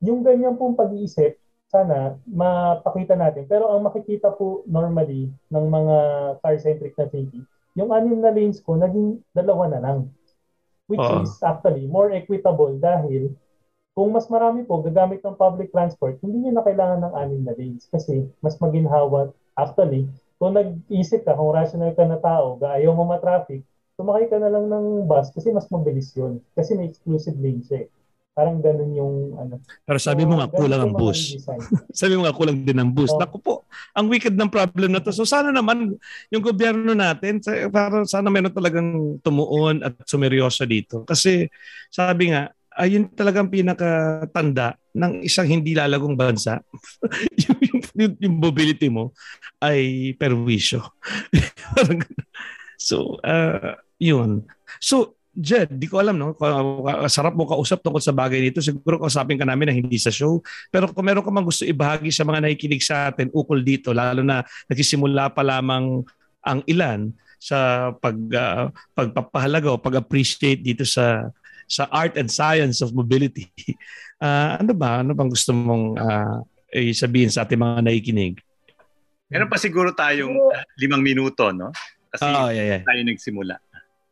yung 0.00 0.24
ganyan 0.24 0.56
pong 0.56 0.72
pag-iisip, 0.72 1.36
sana 1.68 2.16
mapakita 2.24 3.12
natin. 3.12 3.44
Pero 3.44 3.68
ang 3.68 3.84
makikita 3.84 4.32
po 4.32 4.64
normally 4.64 5.28
ng 5.52 5.66
mga 5.68 5.96
car-centric 6.40 6.96
na 6.96 7.08
thinking, 7.12 7.44
yung 7.76 7.92
anim 7.92 8.24
na 8.24 8.32
lanes 8.32 8.64
ko, 8.64 8.80
naging 8.80 9.20
dalawa 9.36 9.68
na 9.68 9.80
lang. 9.84 9.98
Which 10.88 11.04
uh. 11.04 11.24
is 11.24 11.32
actually 11.44 11.88
more 11.88 12.08
equitable 12.08 12.72
dahil 12.80 13.36
kung 13.94 14.10
mas 14.10 14.26
marami 14.26 14.66
po 14.66 14.82
gagamit 14.82 15.22
ng 15.22 15.38
public 15.38 15.70
transport, 15.70 16.18
hindi 16.18 16.44
niyo 16.44 16.52
na 16.58 16.66
kailangan 16.66 17.00
ng 17.06 17.14
anim 17.14 17.40
na 17.46 17.54
lanes 17.54 17.86
kasi 17.86 18.26
mas 18.42 18.58
maginhawa. 18.58 19.30
Actually, 19.54 20.10
kung 20.42 20.58
nag-isip 20.58 21.22
ka, 21.22 21.38
kung 21.38 21.54
rational 21.54 21.94
ka 21.94 22.02
na 22.02 22.18
tao, 22.18 22.58
ayaw 22.58 22.90
mo 22.90 23.06
ma-traffic, 23.06 23.62
sumakay 23.94 24.26
ka 24.26 24.42
na 24.42 24.50
lang 24.50 24.66
ng 24.66 25.06
bus 25.06 25.30
kasi 25.30 25.54
mas 25.54 25.70
mabilis 25.70 26.10
yun. 26.18 26.42
Kasi 26.58 26.74
may 26.74 26.90
exclusive 26.90 27.38
lane 27.38 27.62
siya 27.62 27.86
eh. 27.86 27.88
Parang 28.34 28.58
ganun 28.58 28.90
yung 28.98 29.14
ano. 29.38 29.62
Pero 29.86 29.98
sabi 30.02 30.26
mo 30.26 30.42
nga 30.42 30.50
kulang 30.50 30.90
ang 30.90 30.94
bus. 30.98 31.38
sabi 32.02 32.18
mo 32.18 32.26
nga 32.26 32.34
kulang 32.34 32.66
din 32.66 32.82
ang 32.82 32.90
bus. 32.90 33.14
Oh. 33.14 33.22
Naku 33.22 33.38
po, 33.38 33.54
ang 33.94 34.10
wicked 34.10 34.34
ng 34.34 34.50
problem 34.50 34.90
na 34.90 34.98
to. 34.98 35.14
So 35.14 35.22
sana 35.22 35.54
naman 35.54 35.94
yung 36.34 36.42
gobyerno 36.42 36.98
natin, 36.98 37.38
para 37.70 38.02
sana 38.10 38.26
meron 38.34 38.50
talagang 38.50 39.22
tumuon 39.22 39.86
at 39.86 39.94
sumeryoso 40.02 40.66
dito. 40.66 41.06
Kasi 41.06 41.46
sabi 41.94 42.34
nga, 42.34 42.50
ayun 42.74 43.06
talagang 43.14 43.50
pinakatanda 43.50 44.78
ng 44.94 45.22
isang 45.26 45.46
hindi 45.46 45.74
lalagong 45.74 46.18
bansa. 46.18 46.62
yung, 47.42 47.58
yung, 47.94 48.14
yung 48.18 48.36
mobility 48.38 48.90
mo 48.90 49.14
ay 49.62 50.12
perwisyo. 50.18 50.82
so, 52.78 53.18
uh, 53.22 53.78
yun. 53.98 54.46
So, 54.82 55.18
Jed, 55.34 55.74
di 55.82 55.90
ko 55.90 55.98
alam, 55.98 56.14
no? 56.14 56.38
Sarap 57.10 57.34
mo 57.34 57.42
kausap 57.42 57.82
tungkol 57.82 57.98
sa 57.98 58.14
bagay 58.14 58.38
nito. 58.38 58.62
Siguro 58.62 59.02
kausapin 59.02 59.34
ka 59.34 59.42
namin 59.42 59.66
na 59.66 59.74
hindi 59.74 59.98
sa 59.98 60.14
show. 60.14 60.38
Pero 60.70 60.86
kung 60.94 61.02
meron 61.02 61.26
ka 61.26 61.30
mang 61.34 61.42
gusto 61.42 61.66
ibahagi 61.66 62.14
sa 62.14 62.22
mga 62.22 62.46
nakikinig 62.46 62.78
sa 62.78 63.10
atin 63.10 63.34
ukol 63.34 63.58
dito, 63.66 63.90
lalo 63.90 64.22
na 64.22 64.46
nagsisimula 64.70 65.34
pa 65.34 65.42
lamang 65.42 66.06
ang 66.38 66.62
ilan 66.70 67.10
sa 67.42 67.90
pag 67.98 68.14
uh, 68.14 68.70
pagpapahalaga 68.94 69.74
o 69.74 69.82
pag-appreciate 69.82 70.62
dito 70.62 70.86
sa 70.86 71.34
sa 71.68 71.88
art 71.90 72.16
and 72.20 72.30
science 72.30 72.80
of 72.84 72.96
mobility. 72.96 73.50
Uh, 74.20 74.56
ano 74.60 74.72
ba? 74.76 75.00
Ano 75.00 75.12
bang 75.16 75.30
gusto 75.30 75.50
mong 75.52 75.98
uh, 75.98 76.38
sabihin 76.92 77.30
sa 77.30 77.46
ating 77.46 77.60
mga 77.60 77.80
nakikinig? 77.84 78.40
Meron 79.32 79.50
pa 79.50 79.58
siguro 79.58 79.90
tayong 79.90 80.36
uh, 80.52 80.64
limang 80.78 81.02
minuto, 81.02 81.50
no? 81.50 81.72
Kasi 82.14 82.22
oh, 82.22 82.50
yeah, 82.54 82.78
yeah. 82.78 82.82
tayo 82.86 83.00
nagsimula. 83.02 83.58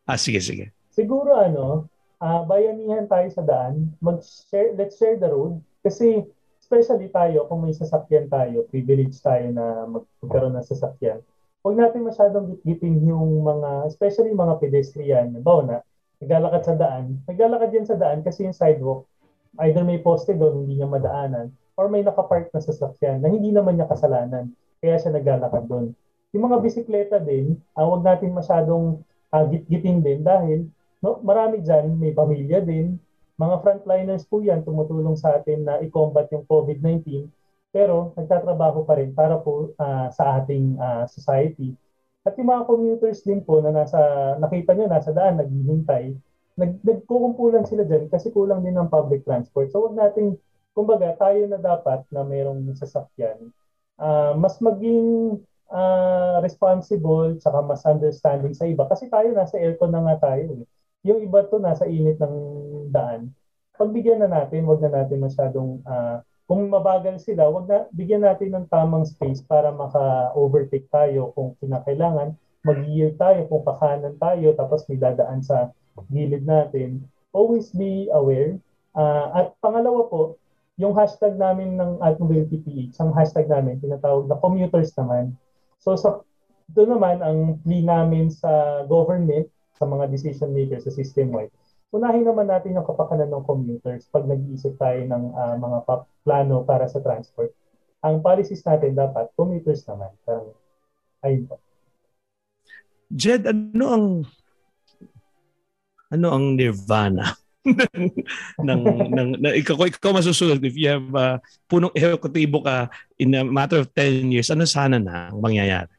Ah, 0.03 0.19
sige, 0.19 0.43
sige. 0.43 0.75
Siguro 0.91 1.39
ano, 1.39 1.87
uh, 2.19 2.41
bayanihan 2.43 3.07
tayo 3.07 3.27
sa 3.31 3.43
daan, 3.43 3.95
mag-share, 4.03 4.75
let's 4.75 4.99
share 4.99 5.15
the 5.15 5.27
road. 5.31 5.63
Kasi 5.79 6.23
especially 6.59 7.11
tayo, 7.11 7.47
kung 7.51 7.63
may 7.63 7.75
sasakyan 7.75 8.31
tayo, 8.31 8.67
privilege 8.71 9.19
tayo 9.19 9.51
na 9.51 9.83
magkaroon 9.87 10.55
ng 10.55 10.67
sasakyan, 10.67 11.19
huwag 11.63 11.79
natin 11.79 12.07
masyadong 12.07 12.55
gitgitin 12.55 13.03
yung 13.07 13.43
mga, 13.43 13.87
especially 13.87 14.31
mga 14.31 14.59
pedestrian, 14.59 15.27
bawa 15.43 15.61
na, 15.63 15.75
naglalakad 16.23 16.63
sa 16.63 16.75
daan, 16.79 17.19
naglalakad 17.27 17.69
yan 17.75 17.87
sa 17.87 17.99
daan 17.99 18.23
kasi 18.23 18.47
yung 18.47 18.55
sidewalk, 18.55 19.03
either 19.67 19.83
may 19.83 19.99
poste 19.99 20.31
doon, 20.33 20.63
hindi 20.63 20.79
niya 20.79 20.87
madaanan, 20.87 21.51
or 21.75 21.91
may 21.91 22.01
nakapark 22.01 22.47
na 22.55 22.63
sasakyan 22.63 23.19
na 23.19 23.27
hindi 23.27 23.51
naman 23.51 23.75
niya 23.75 23.91
kasalanan. 23.91 24.55
Kaya 24.79 24.95
siya 24.97 25.11
naglalakad 25.11 25.67
doon. 25.67 25.91
Yung 26.33 26.49
mga 26.49 26.57
bisikleta 26.63 27.17
din, 27.21 27.59
uh, 27.77 27.85
wag 27.85 28.01
natin 28.01 28.33
masyadong 28.33 29.03
uh, 29.29 29.45
git-giting 29.45 30.01
din 30.01 30.25
dahil 30.25 30.65
no, 31.03 31.21
marami 31.21 31.61
dyan, 31.61 31.93
may 31.99 32.15
pamilya 32.15 32.63
din, 32.63 32.97
mga 33.37 33.59
frontliners 33.65 34.23
po 34.29 34.39
yan 34.39 34.61
tumutulong 34.61 35.17
sa 35.17 35.37
atin 35.41 35.65
na 35.65 35.81
i-combat 35.81 36.29
yung 36.31 36.45
COVID-19 36.45 37.27
pero 37.73 38.13
nagtatrabaho 38.13 38.85
pa 38.85 39.01
rin 39.01 39.17
para 39.17 39.41
po 39.41 39.73
uh, 39.81 40.07
sa 40.13 40.37
ating 40.37 40.77
uh, 40.77 41.09
society. 41.09 41.73
At 42.23 42.39
yung 42.39 42.49
mga 42.49 42.63
commuters 42.67 43.19
din 43.27 43.43
po 43.43 43.59
na 43.59 43.75
nasa, 43.75 43.99
nakita 44.39 44.71
nyo, 44.71 44.87
nasa 44.87 45.11
daan, 45.11 45.43
naghihintay, 45.43 46.15
nag, 46.55 46.79
nagkukumpulan 46.79 47.67
sila 47.67 47.83
dyan 47.83 48.07
kasi 48.07 48.31
kulang 48.31 48.63
din 48.63 48.79
ng 48.79 48.87
public 48.87 49.27
transport. 49.27 49.67
So 49.75 49.83
wag 49.83 49.99
nating, 49.99 50.39
kumbaga, 50.71 51.19
tayo 51.19 51.43
na 51.51 51.59
dapat 51.59 52.07
na 52.15 52.23
mayroong 52.23 52.71
sasakyan, 52.79 53.51
uh, 53.99 54.33
mas 54.39 54.55
maging 54.63 55.35
uh, 55.67 56.39
responsible 56.39 57.35
tsaka 57.43 57.59
mas 57.59 57.83
understanding 57.83 58.55
sa 58.55 58.71
iba. 58.71 58.87
Kasi 58.87 59.11
tayo 59.11 59.33
nasa 59.35 59.59
aircon 59.59 59.91
na 59.91 60.01
nga 60.07 60.31
tayo. 60.31 60.63
Eh. 60.63 60.65
Yung 61.11 61.19
iba 61.19 61.43
to 61.43 61.59
nasa 61.59 61.83
init 61.89 62.15
ng 62.23 62.35
daan. 62.87 63.35
Pagbigyan 63.75 64.23
na 64.23 64.29
natin, 64.31 64.63
wag 64.63 64.79
na 64.79 65.03
natin 65.03 65.19
masyadong 65.19 65.83
uh, 65.83 66.23
kung 66.53 66.69
mabagal 66.69 67.17
sila, 67.17 67.49
wag 67.49 67.65
na 67.65 67.89
bigyan 67.89 68.21
natin 68.21 68.53
ng 68.53 68.69
tamang 68.69 69.09
space 69.09 69.41
para 69.41 69.73
maka-overtake 69.73 70.85
tayo 70.93 71.33
kung 71.33 71.57
kinakailangan. 71.57 72.37
Mag-yield 72.61 73.17
tayo 73.17 73.49
kung 73.49 73.65
kakanan 73.65 74.21
tayo 74.21 74.53
tapos 74.53 74.85
may 74.85 75.01
dadaan 75.01 75.41
sa 75.41 75.73
gilid 76.13 76.45
natin. 76.45 77.09
Always 77.33 77.73
be 77.73 78.05
aware. 78.13 78.61
Uh, 78.93 79.33
at 79.33 79.57
pangalawa 79.65 80.05
po, 80.13 80.37
yung 80.77 80.93
hashtag 80.93 81.41
namin 81.41 81.73
ng 81.73 81.97
Altmobility 82.05 82.61
PH, 82.61 83.01
ang 83.01 83.17
hashtag 83.17 83.49
namin, 83.49 83.81
tinatawag 83.81 84.29
na 84.29 84.37
commuters 84.37 84.93
naman. 84.93 85.33
So 85.81 85.97
sa 85.97 86.21
doon 86.69 87.01
naman 87.01 87.17
ang 87.25 87.65
plea 87.65 87.81
namin 87.81 88.29
sa 88.29 88.85
government, 88.85 89.49
sa 89.73 89.89
mga 89.89 90.05
decision 90.13 90.53
makers 90.53 90.85
sa 90.85 90.93
system-wide, 90.93 91.49
unahin 91.93 92.25
naman 92.25 92.49
natin 92.49 92.73
yung 92.73 92.89
kapakanan 92.89 93.29
ng 93.29 93.45
commuters 93.45 94.09
pag 94.09 94.25
nag-iisip 94.25 94.73
tayo 94.81 94.97
ng 95.05 95.23
uh, 95.37 95.55
mga 95.61 95.77
plano 96.25 96.65
para 96.65 96.89
sa 96.89 96.97
transport. 96.99 97.53
Ang 98.01 98.19
policies 98.25 98.65
natin 98.65 98.97
dapat 98.97 99.29
commuters 99.37 99.85
naman. 99.85 100.09
Parang, 100.25 100.51
ayun 101.21 101.45
po. 101.45 101.61
Jed, 103.13 103.45
ano 103.45 103.85
ang 103.85 104.07
ano 106.09 106.27
ang 106.33 106.57
nirvana 106.57 107.37
ng, 107.65 108.09
ng, 108.59 108.81
ng, 109.13 109.29
ng 109.39 109.53
ikaw, 109.61 109.77
ikaw 109.85 110.11
masusunod 110.13 110.61
if 110.65 110.73
you 110.73 110.89
have 110.89 111.09
uh, 111.13 111.37
punong 111.69 111.93
ehekutibo 111.93 112.65
ka 112.65 112.89
in 113.21 113.37
a 113.37 113.45
matter 113.45 113.81
of 113.85 113.87
10 113.95 114.33
years, 114.33 114.49
ano 114.49 114.65
sana 114.65 114.97
na 114.97 115.29
ang 115.29 115.39
mangyayari? 115.39 115.93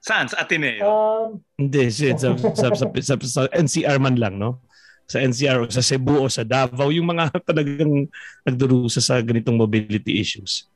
Saan? 0.00 0.28
Sa 0.28 0.40
Ateneo? 0.40 0.80
Um, 0.80 1.44
Hindi, 1.60 1.92
sa, 1.92 2.16
sa, 2.16 2.28
sa, 2.36 2.66
sa, 2.72 2.86
sa, 2.88 3.14
sa 3.20 3.42
NCR 3.52 4.00
man 4.00 4.16
lang, 4.16 4.40
no? 4.40 4.60
Sa 5.10 5.18
NCR 5.18 5.58
o 5.58 5.66
sa 5.66 5.82
Cebu 5.82 6.22
o 6.22 6.30
sa 6.30 6.46
Davao, 6.46 6.94
yung 6.94 7.10
mga 7.10 7.34
talagang 7.48 8.06
nagdurusa 8.46 9.02
sa 9.02 9.18
ganitong 9.18 9.58
mobility 9.58 10.22
issues? 10.22 10.70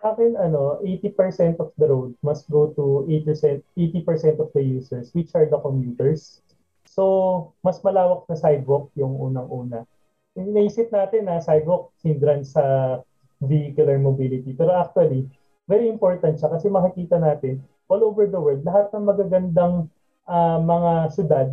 Sa 0.00 0.16
akin, 0.16 0.32
ano, 0.40 0.80
80% 0.80 1.60
of 1.60 1.76
the 1.76 1.92
road 1.92 2.16
must 2.24 2.48
go 2.48 2.72
to 2.72 3.04
80%, 3.04 3.60
80% 3.76 4.40
of 4.40 4.48
the 4.56 4.64
users, 4.64 5.12
which 5.12 5.28
are 5.36 5.44
the 5.44 5.60
commuters. 5.60 6.40
So, 6.88 7.52
mas 7.60 7.84
malawak 7.84 8.24
na 8.32 8.34
sidewalk 8.40 8.88
yung 8.96 9.12
unang-una. 9.20 9.84
Naisip 10.32 10.88
natin 10.88 11.28
na 11.28 11.44
sidewalk 11.44 11.92
hindrance 12.00 12.56
sa 12.56 12.98
vehicular 13.44 14.00
mobility. 14.00 14.56
Pero 14.56 14.72
actually, 14.72 15.28
very 15.68 15.86
important 15.92 16.40
siya 16.40 16.48
kasi 16.48 16.72
makikita 16.72 17.20
natin 17.20 17.60
all 17.92 18.00
over 18.00 18.24
the 18.24 18.40
world, 18.40 18.64
lahat 18.64 18.88
ng 18.96 19.04
magagandang 19.04 19.86
uh, 20.24 20.58
mga 20.64 20.92
syudad 21.12 21.52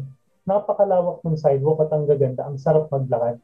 napakalawak 0.49 1.21
ng 1.21 1.37
sidewalk 1.37 1.85
at 1.85 1.93
ang 1.93 2.09
gaganda, 2.09 2.49
ang 2.49 2.57
sarap 2.57 2.89
maglakad. 2.89 3.37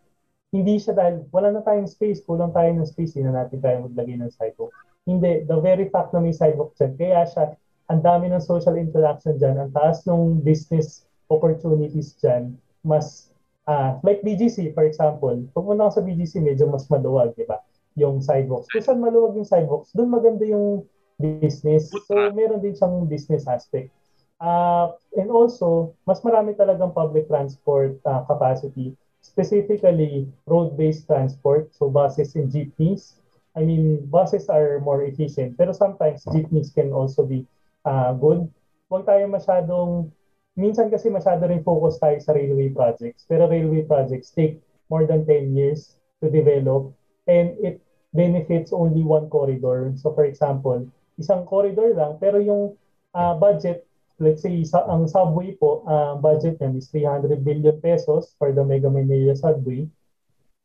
Hindi 0.49 0.81
siya 0.81 0.97
dahil 0.97 1.29
wala 1.29 1.53
na 1.53 1.61
tayong 1.61 1.85
space, 1.85 2.25
kulang 2.25 2.49
tayo 2.49 2.73
ng 2.73 2.87
space, 2.89 3.13
hindi 3.13 3.29
na 3.29 3.45
natin 3.45 3.61
kaya 3.61 3.85
maglagay 3.85 4.17
ng 4.17 4.33
sidewalk. 4.33 4.73
Hindi, 5.05 5.45
the 5.45 5.57
very 5.61 5.85
fact 5.93 6.17
na 6.17 6.25
may 6.25 6.33
sidewalk 6.33 6.73
dyan, 6.73 6.97
kaya 6.97 7.29
siya, 7.29 7.53
ang 7.93 8.01
dami 8.01 8.33
ng 8.33 8.41
social 8.41 8.73
interaction 8.81 9.37
dyan, 9.37 9.61
ang 9.61 9.69
taas 9.69 10.01
ng 10.09 10.41
business 10.41 11.05
opportunities 11.29 12.17
dyan, 12.17 12.57
mas, 12.81 13.29
uh, 13.69 14.01
like 14.01 14.25
BGC 14.25 14.73
for 14.73 14.89
example, 14.89 15.37
pumunta 15.53 15.93
ka 15.93 16.01
sa 16.01 16.01
BGC, 16.01 16.41
medyo 16.41 16.65
mas 16.65 16.89
maluwag, 16.89 17.37
di 17.37 17.45
ba? 17.45 17.61
Yung 17.93 18.25
sidewalks. 18.25 18.65
Kung 18.73 18.81
saan 18.81 18.99
maluwag 19.05 19.37
yung 19.37 19.45
sidewalks, 19.45 19.93
doon 19.93 20.09
maganda 20.09 20.41
yung 20.43 20.89
business. 21.19 21.93
So, 22.07 22.13
meron 22.33 22.59
din 22.59 22.75
siyang 22.75 23.07
business 23.07 23.47
aspect. 23.47 23.93
Uh, 24.39 24.91
and 25.15 25.31
also, 25.31 25.95
mas 26.03 26.19
marami 26.19 26.55
talagang 26.55 26.91
public 26.91 27.27
transport 27.31 27.95
uh, 28.03 28.21
capacity, 28.27 28.91
specifically 29.23 30.27
road-based 30.45 31.07
transport, 31.07 31.71
so 31.71 31.87
buses 31.87 32.35
and 32.35 32.51
jeepneys. 32.51 33.15
I 33.55 33.63
mean, 33.63 34.03
buses 34.11 34.51
are 34.51 34.83
more 34.83 35.07
efficient, 35.07 35.55
pero 35.55 35.71
sometimes 35.71 36.27
jeepneys 36.35 36.75
can 36.75 36.91
also 36.91 37.23
be 37.23 37.47
uh, 37.87 38.11
good. 38.11 38.51
Huwag 38.91 39.07
tayo 39.07 39.23
masyadong, 39.31 40.11
minsan 40.59 40.91
kasi 40.91 41.07
masyado 41.07 41.47
rin 41.47 41.63
focus 41.63 41.95
tayo 42.03 42.19
sa 42.19 42.35
railway 42.35 42.67
projects, 42.75 43.23
pero 43.23 43.47
railway 43.47 43.87
projects 43.87 44.35
take 44.35 44.59
more 44.91 45.07
than 45.07 45.23
10 45.23 45.55
years 45.55 45.95
to 46.19 46.27
develop 46.27 46.91
and 47.31 47.55
it 47.63 47.79
benefits 48.11 48.75
only 48.75 49.01
one 49.03 49.31
corridor. 49.31 49.95
So 49.95 50.11
for 50.11 50.27
example, 50.27 50.87
isang 51.15 51.47
corridor 51.47 51.95
lang, 51.95 52.19
pero 52.19 52.39
yung 52.43 52.75
uh, 53.15 53.33
budget 53.39 53.87
let's 54.19 54.41
say 54.41 54.63
sa, 54.63 54.87
ang 54.87 55.07
subway 55.07 55.55
po, 55.59 55.83
uh, 55.87 56.15
budget 56.19 56.59
niya 56.59 56.75
is 56.79 56.87
300 56.91 57.43
billion 57.43 57.75
pesos 57.83 58.35
for 58.39 58.55
the 58.55 58.63
Mega 58.63 58.87
Manila 58.87 59.35
subway. 59.35 59.87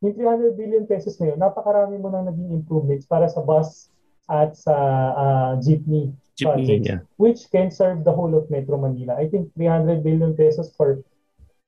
Yung 0.00 0.14
300 0.16 0.56
billion 0.56 0.84
pesos 0.86 1.18
na 1.18 1.34
yun, 1.34 1.38
napakarami 1.38 1.98
mo 2.00 2.08
nang 2.08 2.30
naging 2.30 2.54
improvements 2.54 3.04
para 3.04 3.28
sa 3.28 3.42
bus 3.42 3.90
at 4.30 4.54
sa 4.54 4.74
uh, 5.12 5.52
jeepney, 5.58 6.14
jeepney 6.38 6.78
projects, 6.78 6.86
yeah. 6.86 7.00
which 7.18 7.50
can 7.50 7.68
serve 7.68 8.06
the 8.06 8.14
whole 8.14 8.32
of 8.38 8.46
Metro 8.48 8.78
Manila. 8.78 9.18
I 9.18 9.26
think 9.26 9.50
300 9.58 10.06
billion 10.06 10.32
pesos 10.38 10.70
for 10.78 11.02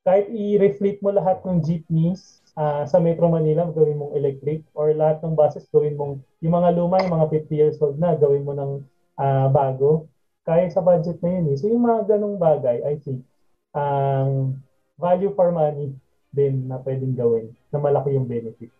kahit 0.06 0.30
i-reflect 0.30 1.02
mo 1.02 1.14
lahat 1.14 1.42
ng 1.46 1.62
jeepneys 1.62 2.42
uh, 2.58 2.86
sa 2.86 2.98
Metro 2.98 3.26
Manila, 3.30 3.66
gawin 3.70 3.98
mong 3.98 4.14
electric 4.18 4.66
or 4.74 4.94
lahat 4.94 5.22
ng 5.22 5.34
buses 5.34 5.66
gawin 5.70 5.94
mong 5.94 6.22
yung 6.42 6.54
mga 6.54 6.70
luma, 6.74 7.02
yung 7.02 7.14
mga 7.14 7.26
50 7.50 7.54
years 7.54 7.76
old 7.78 7.98
na, 7.98 8.18
gawin 8.18 8.42
mo 8.46 8.54
ng 8.54 8.72
uh, 9.18 9.46
bago 9.50 10.10
kaya 10.42 10.66
sa 10.70 10.82
budget 10.82 11.22
na 11.22 11.30
yun 11.38 11.46
eh. 11.54 11.56
So 11.58 11.70
yung 11.70 11.86
mga 11.86 12.16
ganong 12.16 12.38
bagay, 12.38 12.82
I 12.82 12.98
think, 12.98 13.22
ang 13.72 14.58
um, 14.58 14.62
value 15.00 15.32
for 15.32 15.48
money 15.54 15.94
din 16.32 16.66
na 16.68 16.80
pwedeng 16.82 17.16
gawin 17.16 17.52
na 17.72 17.78
malaki 17.78 18.16
yung 18.16 18.28
benefit. 18.28 18.72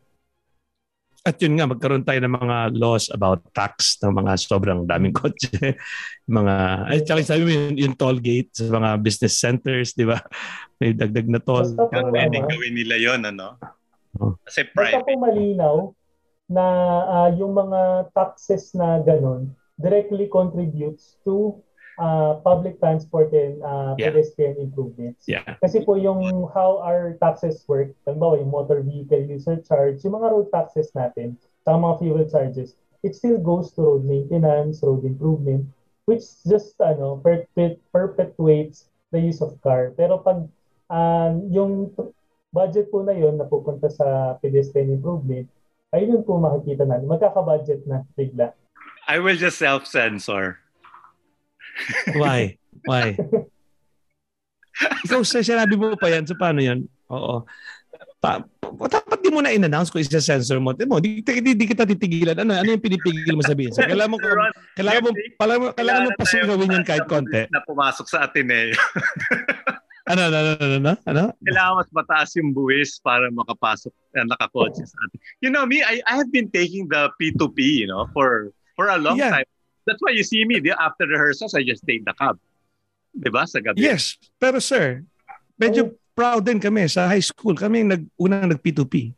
At 1.22 1.38
yun 1.38 1.54
nga, 1.54 1.70
magkaroon 1.70 2.02
tayo 2.02 2.18
ng 2.18 2.34
mga 2.34 2.58
laws 2.74 3.06
about 3.14 3.46
tax 3.54 3.94
ng 4.02 4.10
mga 4.10 4.32
sobrang 4.42 4.82
daming 4.82 5.14
kotse. 5.14 5.54
mga, 6.26 6.54
ay, 6.90 6.98
tsaka 7.06 7.22
sabi 7.22 7.46
mo 7.46 7.50
yung, 7.54 7.76
yung 7.78 7.94
toll 7.94 8.18
gate 8.18 8.50
sa 8.50 8.66
mga 8.66 8.98
business 8.98 9.38
centers, 9.38 9.94
di 9.94 10.02
ba? 10.02 10.18
May 10.82 10.98
dagdag 10.98 11.30
na 11.30 11.38
toll. 11.38 11.78
Basta 11.78 11.86
po, 11.86 12.10
pwedeng 12.10 12.50
gawin 12.50 12.74
nila 12.74 12.98
yon 12.98 13.22
ano? 13.22 13.54
Oh. 14.18 14.34
Kasi 14.42 14.66
private. 14.74 14.98
Basta 14.98 15.06
po 15.06 15.14
malinaw 15.22 15.76
na 16.50 16.64
uh, 17.06 17.30
yung 17.38 17.54
mga 17.54 18.10
taxes 18.10 18.74
na 18.74 18.98
ganun, 19.06 19.54
directly 19.82 20.30
contributes 20.30 21.18
to 21.26 21.58
uh, 21.98 22.40
public 22.44 22.78
transport 22.80 23.32
and 23.32 23.62
uh, 23.62 23.94
yeah. 23.98 24.10
pedestrian 24.10 24.56
improvements. 24.56 25.26
Yeah. 25.28 25.44
Kasi 25.60 25.84
po 25.84 25.98
yung 25.98 26.48
how 26.54 26.80
our 26.80 27.18
taxes 27.20 27.64
work, 27.68 27.92
halimbawa 28.06 28.40
yung 28.40 28.50
motor 28.50 28.80
vehicle 28.80 29.22
user 29.26 29.60
charge, 29.60 30.00
yung 30.06 30.16
mga 30.16 30.28
road 30.32 30.48
taxes 30.54 30.88
natin, 30.94 31.36
sa 31.66 31.76
mga 31.76 31.98
fuel 31.98 32.24
charges, 32.30 32.74
it 33.02 33.14
still 33.14 33.38
goes 33.38 33.74
to 33.74 33.82
road 33.82 34.04
maintenance, 34.06 34.80
road 34.82 35.04
improvement, 35.04 35.66
which 36.06 36.22
just 36.46 36.78
ano 36.80 37.18
perpet- 37.20 37.82
perpetuates 37.90 38.88
the 39.10 39.20
use 39.20 39.42
of 39.42 39.58
car. 39.60 39.92
Pero 39.94 40.22
pag 40.22 40.46
uh, 40.90 41.30
yung 41.50 41.92
budget 42.52 42.90
po 42.92 43.02
na 43.02 43.16
yon 43.16 43.40
napupunta 43.40 43.88
sa 43.88 44.38
pedestrian 44.38 44.92
improvement, 44.92 45.48
ayun 45.92 46.24
po 46.24 46.40
makikita 46.40 46.84
natin. 46.88 47.08
Magkaka-budget 47.08 47.84
na 47.88 48.04
bigla. 48.16 48.56
I 49.09 49.18
will 49.18 49.36
just 49.36 49.59
self-censor. 49.59 50.59
Why? 52.14 52.59
Why? 52.86 53.18
Ikaw, 55.07 55.20
sinabi 55.26 55.74
mo 55.74 55.94
pa 55.98 56.11
yan. 56.11 56.26
So, 56.26 56.38
paano 56.38 56.62
yan? 56.62 56.86
Oo. 57.11 57.44
Pa, 58.22 58.40
dapat 58.88 59.18
di 59.20 59.28
mo 59.28 59.42
na 59.42 59.50
in-announce 59.50 59.90
kung 59.90 60.00
isa-censor 60.00 60.62
mo. 60.62 60.72
Mo, 60.86 61.03
di, 61.03 61.20
di, 61.20 61.53
di, 61.55 61.64
kita 61.66 61.84
titigilan. 61.84 62.38
Ano, 62.38 62.55
ano 62.55 62.68
yung 62.70 62.82
pinipigil 62.82 63.34
mo 63.34 63.42
sabihin? 63.42 63.74
So, 63.74 63.82
kailangan 63.82 64.14
mo, 64.14 64.18
kailangan 64.78 65.03
mo, 65.03 65.11
kailangan 65.38 65.61
mo, 65.61 65.66
kailangan 65.74 66.03
mo 66.07 66.11
pasunawin 66.16 66.74
yan 66.78 66.86
kahit 66.86 67.07
konti. 67.11 67.42
Na 67.50 67.62
pumasok 67.66 68.07
sa 68.07 68.26
Ateneo. 68.26 68.74
Ano, 70.03 70.28
ano, 70.28 70.34
ano, 70.34 70.50
ano, 70.59 70.74
ano? 70.74 70.92
ano? 71.07 71.22
Kailangan 71.46 71.78
mas 71.78 71.90
mataas 71.94 72.34
yung 72.34 72.50
buwis 72.50 72.98
para 73.07 73.30
makapasok, 73.30 73.94
uh, 74.18 74.26
nakakotse 74.26 74.82
sa 74.82 74.98
atin. 75.07 75.18
You 75.38 75.55
know 75.55 75.62
me, 75.62 75.78
I, 75.86 76.03
I 76.11 76.18
have 76.18 76.34
been 76.34 76.50
taking 76.50 76.90
the 76.90 77.07
P2P, 77.22 77.86
you 77.86 77.86
know, 77.86 78.11
for 78.11 78.50
for 78.74 78.88
a 78.88 78.98
long 78.98 79.18
Yeah. 79.18 79.42
time. 79.42 79.48
That's 79.82 79.98
why 79.98 80.14
you 80.14 80.22
see 80.22 80.46
me, 80.46 80.62
di, 80.62 80.70
after 80.70 81.06
rehearsals, 81.10 81.54
I 81.58 81.66
just 81.66 81.82
take 81.82 82.06
the 82.06 82.14
cab. 82.14 82.38
Di 83.12 83.28
ba? 83.28 83.42
Sa 83.44 83.58
gabi. 83.58 83.82
Yes, 83.82 84.14
pero 84.38 84.62
sir, 84.62 85.02
medyo 85.58 85.92
proud 86.14 86.46
din 86.46 86.62
kami 86.62 86.86
sa 86.86 87.10
high 87.10 87.24
school. 87.24 87.58
Kami 87.58 87.82
yung 87.82 87.90
nag, 87.90 88.02
unang 88.14 88.46
nag-P2P. 88.52 89.10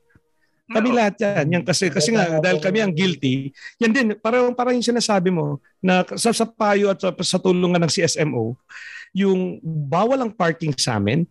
Kami 0.64 0.88
Oo. 0.92 0.96
lahat 0.96 1.14
yan. 1.20 1.44
Yan 1.60 1.64
kasi, 1.64 1.92
kasi 1.92 2.16
nga, 2.16 2.40
dahil 2.40 2.56
kami 2.56 2.80
ang 2.80 2.92
guilty, 2.92 3.52
yan 3.76 3.92
din, 3.92 4.06
parang, 4.16 4.56
parang 4.56 4.72
yung 4.72 4.86
sinasabi 4.86 5.28
mo, 5.28 5.60
na 5.84 6.08
sa, 6.16 6.32
sa 6.32 6.48
payo 6.48 6.88
at 6.88 6.98
sa, 7.04 7.12
sa 7.20 7.36
tulungan 7.36 7.76
ng 7.84 7.92
CSMO, 7.92 8.56
yung 9.14 9.62
bawal 9.62 10.18
ang 10.18 10.32
parking 10.34 10.74
sa 10.74 10.98
amin, 10.98 11.22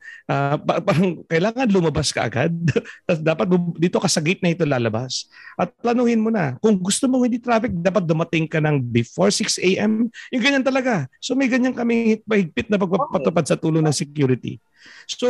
pa- 0.63 0.79
parang 0.79 1.19
kailangan 1.27 1.67
lumabas 1.67 2.15
ka 2.15 2.31
agad. 2.31 2.53
Dapat 3.27 3.49
dito 3.75 3.99
ka 3.99 4.07
sa 4.07 4.23
gate 4.23 4.39
na 4.39 4.55
ito 4.55 4.63
lalabas. 4.63 5.27
At 5.59 5.75
planuhin 5.84 6.23
mo 6.23 6.31
na. 6.31 6.55
Kung 6.63 6.79
gusto 6.79 7.11
mo 7.11 7.19
hindi 7.27 7.43
traffic, 7.43 7.75
dapat 7.75 8.07
dumating 8.07 8.47
ka 8.47 8.63
ng 8.63 8.79
before 8.79 9.29
6 9.29 9.59
a.m. 9.59 10.07
Yung 10.31 10.43
ganyan 10.43 10.63
talaga. 10.63 11.11
So 11.19 11.36
may 11.36 11.51
ganyan 11.51 11.75
kami 11.75 12.23
mahigpit 12.23 12.71
na 12.71 12.79
pagpapatupad 12.79 13.43
sa 13.43 13.59
tulong 13.59 13.84
ng 13.84 13.93
security. 13.93 14.63
So, 15.07 15.27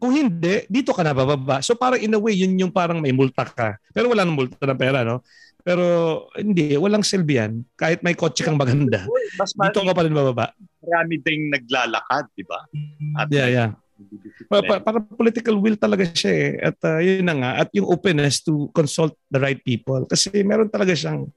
kung 0.00 0.12
hindi, 0.16 0.64
dito 0.66 0.96
ka 0.96 1.04
na 1.04 1.12
bababa. 1.12 1.60
So, 1.60 1.76
parang 1.76 2.00
in 2.00 2.14
a 2.14 2.20
way, 2.20 2.34
yun 2.34 2.56
yung 2.58 2.72
parang 2.72 2.98
may 2.98 3.12
multa 3.12 3.44
ka. 3.44 3.76
Pero 3.92 4.08
wala 4.10 4.24
nang 4.24 4.36
multa 4.36 4.60
ng 4.64 4.80
pera, 4.80 5.04
no? 5.04 5.20
Pero 5.60 5.84
hindi, 6.36 6.72
walang 6.80 7.04
silbi 7.04 7.36
yan. 7.36 7.60
Kahit 7.76 8.00
may 8.00 8.16
kotse 8.16 8.40
kang 8.40 8.56
maganda. 8.56 9.04
Mas 9.36 9.52
Dito 9.52 9.84
ka 9.84 9.92
pa 9.92 10.04
rin 10.04 10.16
bababa. 10.16 10.56
marami 10.80 11.20
ding 11.20 11.52
naglalakad, 11.52 12.24
di 12.32 12.44
ba? 12.48 12.64
At 13.20 13.28
Yeah, 13.28 13.48
yeah. 13.52 13.70
Pa, 14.48 14.64
pa, 14.64 14.80
para 14.80 15.04
political 15.04 15.60
will 15.60 15.76
talaga 15.76 16.08
siya 16.08 16.32
eh. 16.32 16.50
At 16.72 16.78
uh, 16.88 17.04
yun 17.04 17.28
na 17.28 17.36
nga. 17.36 17.50
At 17.60 17.68
yung 17.76 17.84
openness 17.84 18.40
to 18.48 18.72
consult 18.72 19.12
the 19.28 19.36
right 19.36 19.60
people. 19.60 20.08
Kasi 20.08 20.40
meron 20.40 20.72
talaga 20.72 20.96
siyang 20.96 21.28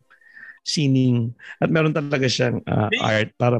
sining 0.64 1.36
at 1.60 1.68
meron 1.68 1.92
talaga 1.92 2.24
siyang 2.24 2.64
uh, 2.64 2.88
art 3.04 3.36
para 3.36 3.60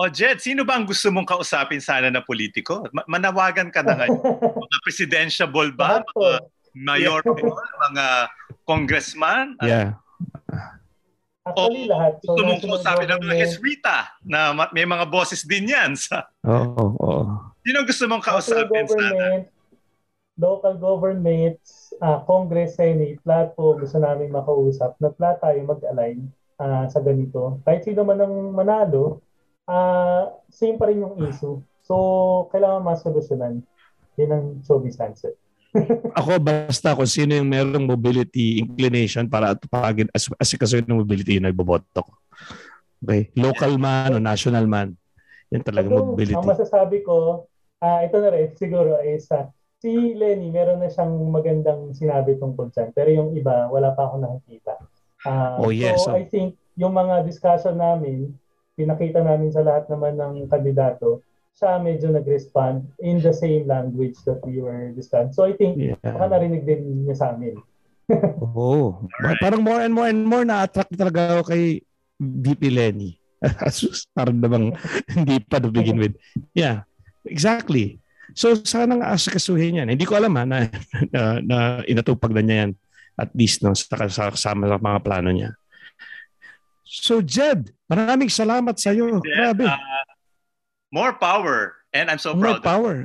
O 0.00 0.08
Jed, 0.08 0.40
sino 0.40 0.64
ba 0.64 0.80
ang 0.80 0.88
gusto 0.88 1.12
mong 1.12 1.28
kausapin 1.28 1.76
sana 1.76 2.08
na 2.08 2.24
politiko? 2.24 2.88
Ma- 2.88 3.04
manawagan 3.04 3.68
ka 3.68 3.84
na 3.84 4.00
ngayon. 4.00 4.16
Mga 4.64 4.78
presidentiable 4.80 5.76
ba? 5.76 6.00
Mga 6.16 6.40
mayor, 6.72 7.20
mga 7.90 8.06
congressman? 8.64 9.60
yeah. 9.60 10.00
Actually, 11.44 11.84
lahat. 11.84 12.16
Gusto 12.24 12.40
mong 12.40 12.62
kausapin 12.64 13.08
ng 13.12 13.20
mga 13.28 13.36
Esrita 13.44 13.96
na 14.24 14.54
ma- 14.56 14.72
may 14.72 14.88
mga 14.88 15.04
boses 15.08 15.44
din 15.44 15.68
yan. 15.68 15.92
Sa, 15.98 16.24
Oo, 16.48 16.96
oo. 16.96 17.24
sino 17.60 17.76
ang 17.84 17.88
gusto 17.88 18.04
mong 18.08 18.24
kausapin 18.24 18.86
sana? 18.86 19.12
government, 19.12 19.44
local 20.40 20.74
governments, 20.80 21.92
ah, 22.00 22.22
Congress, 22.24 22.78
Senate, 22.80 23.20
lahat 23.28 23.52
po 23.52 23.76
gusto 23.76 24.00
namin 24.00 24.32
makausap 24.32 24.96
na 24.96 25.12
lahat 25.16 25.42
tayo 25.42 25.58
mag-align 25.64 26.28
ah, 26.56 26.88
sa 26.88 27.04
ganito. 27.04 27.60
Kahit 27.68 27.84
sino 27.84 28.06
man 28.06 28.20
ang 28.20 28.54
manalo, 28.54 29.20
ah, 29.70 30.34
same 30.50 30.74
pa 30.74 30.90
rin 30.90 31.06
yung 31.06 31.14
issue. 31.30 31.62
So, 31.86 31.94
kailangan 32.50 32.82
masolusyonan. 32.82 33.62
Yun 34.18 34.30
ang 34.34 34.46
showbiz 34.66 34.98
answer. 34.98 35.34
Ako 36.18 36.42
basta 36.42 36.98
kung 36.98 37.06
sino 37.06 37.38
yung 37.38 37.46
merong 37.46 37.86
mobility 37.86 38.58
inclination 38.58 39.30
para 39.30 39.54
atupagin 39.54 40.10
as 40.10 40.26
asikaso 40.42 40.82
ng 40.82 40.98
mobility 40.98 41.38
yung 41.38 41.46
nagboboto 41.46 42.02
ko. 42.02 42.12
Okay. 43.00 43.30
Local 43.38 43.78
man 43.78 44.12
o 44.12 44.18
national 44.18 44.66
man. 44.66 44.98
Yan 45.54 45.62
talaga 45.62 45.88
Although, 45.88 46.14
mobility. 46.14 46.36
Ang 46.36 46.50
masasabi 46.50 47.06
ko, 47.06 47.46
ah 47.78 48.02
ito 48.02 48.18
na 48.18 48.34
rin, 48.34 48.50
siguro 48.58 48.98
is 49.00 49.30
ah, 49.30 49.48
si 49.80 50.12
Lenny, 50.12 50.52
meron 50.52 50.82
na 50.82 50.92
siyang 50.92 51.14
magandang 51.32 51.94
sinabi 51.96 52.36
tungkol 52.36 52.68
dyan. 52.74 52.90
Pero 52.92 53.08
yung 53.08 53.30
iba, 53.38 53.70
wala 53.70 53.94
pa 53.94 54.10
ako 54.10 54.20
nakikita. 54.20 54.74
Ah, 55.24 55.56
Oh, 55.56 55.72
yes. 55.72 56.04
So, 56.04 56.12
I 56.12 56.28
think 56.28 56.60
yung 56.76 56.92
mga 56.92 57.24
discussion 57.24 57.80
namin, 57.80 58.36
pinakita 58.80 59.20
namin 59.20 59.52
sa 59.52 59.60
lahat 59.60 59.84
naman 59.86 60.16
ng 60.16 60.48
kandidato, 60.48 61.20
siya 61.52 61.76
medyo 61.76 62.08
nag-respond 62.08 62.88
in 63.04 63.20
the 63.20 63.36
same 63.36 63.68
language 63.68 64.16
that 64.24 64.40
we 64.40 64.56
were 64.56 64.88
discussing. 64.96 65.36
So 65.36 65.44
I 65.44 65.52
think, 65.52 65.76
baka 66.00 66.16
Yeah. 66.16 66.30
narinig 66.32 66.64
din 66.64 67.04
niya 67.04 67.20
sa 67.20 67.36
amin. 67.36 67.60
Oo. 68.56 69.04
Ba- 69.20 69.36
Parang 69.38 69.60
more 69.60 69.84
and 69.84 69.92
more 69.92 70.08
and 70.08 70.24
more 70.24 70.42
na-attract 70.42 70.96
talaga 70.96 71.36
ako 71.36 71.52
kay 71.52 71.84
VP 72.16 72.72
Lenny. 72.72 73.20
Asus, 73.68 74.08
parang 74.12 74.36
namang 74.36 74.72
hindi 75.12 75.36
pa 75.44 75.60
to 75.60 75.68
begin 75.68 76.00
with. 76.00 76.16
Yeah, 76.52 76.84
exactly. 77.24 78.00
So 78.32 78.52
sana 78.56 78.96
nga 79.00 79.12
asikasuhin 79.12 79.80
yan. 79.84 79.88
Hindi 79.92 80.04
ko 80.06 80.16
alam 80.16 80.36
ha, 80.36 80.44
na, 80.44 80.68
na, 81.10 81.20
na 81.40 81.56
inatupag 81.84 82.32
na 82.32 82.42
niya 82.44 82.56
yan. 82.66 82.72
At 83.20 83.30
least 83.36 83.60
no, 83.60 83.76
sa 83.76 84.08
sa- 84.08 84.32
kasama 84.32 84.64
sa 84.64 84.80
mga 84.80 85.00
plano 85.04 85.28
niya. 85.28 85.52
So 86.90 87.22
Jed, 87.22 87.70
maraming 87.86 88.26
salamat 88.26 88.74
sa 88.74 88.90
iyo. 88.90 89.22
Jed, 89.22 89.30
Grabe. 89.54 89.70
ah, 89.70 89.78
more 90.90 91.14
power. 91.14 91.78
And 91.94 92.10
I'm 92.10 92.18
so 92.18 92.34
More 92.34 92.58
proud. 92.58 92.58
of 92.58 92.66
power. 92.66 92.96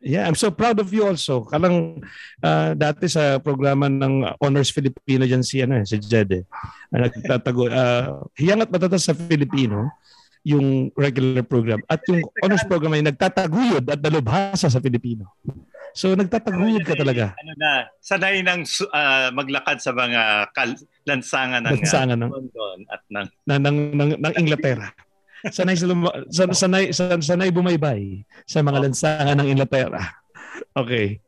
Yeah, 0.00 0.24
I'm 0.24 0.36
so 0.36 0.48
proud 0.48 0.80
of 0.80 0.88
you 0.92 1.04
also. 1.04 1.44
Kalang 1.48 2.04
ah, 2.40 2.72
dati 2.76 3.08
sa 3.08 3.40
programa 3.40 3.88
ng 3.88 4.36
Honors 4.40 4.72
Filipino 4.72 5.24
dyan 5.24 5.44
si, 5.44 5.60
ano, 5.60 5.80
si 5.84 5.96
Jed 6.00 6.40
eh. 6.40 6.44
Ah, 6.92 7.04
nagtatago, 7.08 7.68
uh, 7.68 8.24
hiyang 8.36 8.64
at 8.64 8.72
matatas 8.72 9.08
sa 9.08 9.16
Filipino 9.16 9.88
yung 10.40 10.88
regular 10.96 11.44
program. 11.44 11.84
At 11.84 12.00
yung 12.08 12.24
honors 12.40 12.64
program 12.64 12.96
ay 12.96 13.04
nagtataguyod 13.04 13.84
at 13.92 14.00
dalubhasa 14.00 14.72
sa 14.72 14.80
Filipino. 14.80 15.28
So 15.94 16.14
nagtataguyod 16.14 16.86
ka 16.86 16.94
talaga. 16.94 17.34
Ano 17.34 17.52
na, 17.58 17.90
sanay 17.98 18.42
ng 18.46 18.62
su- 18.62 18.90
ah, 18.94 19.30
maglakad 19.34 19.82
sa 19.82 19.90
mga 19.90 20.52
kal- 20.54 20.78
lansangan 21.06 21.66
ng 21.66 21.72
Lansangan 21.82 22.18
ng- 22.18 22.30
London 22.30 22.78
at 22.90 23.02
ng 23.10 23.26
na 23.46 23.54
ng, 23.58 23.76
ng, 23.98 24.10
ng 24.22 24.34
Inglaterra. 24.38 24.94
Sanay 25.50 25.74
sila 25.74 25.96
ma- 25.96 26.14
san- 26.28 26.52
sanay 26.52 26.92
san- 26.92 27.24
sanay 27.24 27.48
bumaybay 27.48 28.22
sa 28.44 28.60
mga 28.60 28.86
lansangan 28.86 29.36
ng 29.40 29.48
Inglaterra. 29.50 30.02
Okay. 30.76 31.18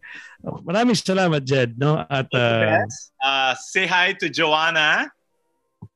Maraming 0.43 0.99
salamat 0.99 1.41
Jed, 1.43 1.79
no? 1.79 2.03
At 2.07 2.27
uh. 2.35 2.83
Ah, 3.23 3.55
say 3.55 3.87
hi 3.87 4.13
to 4.19 4.27
Joanna. 4.29 5.09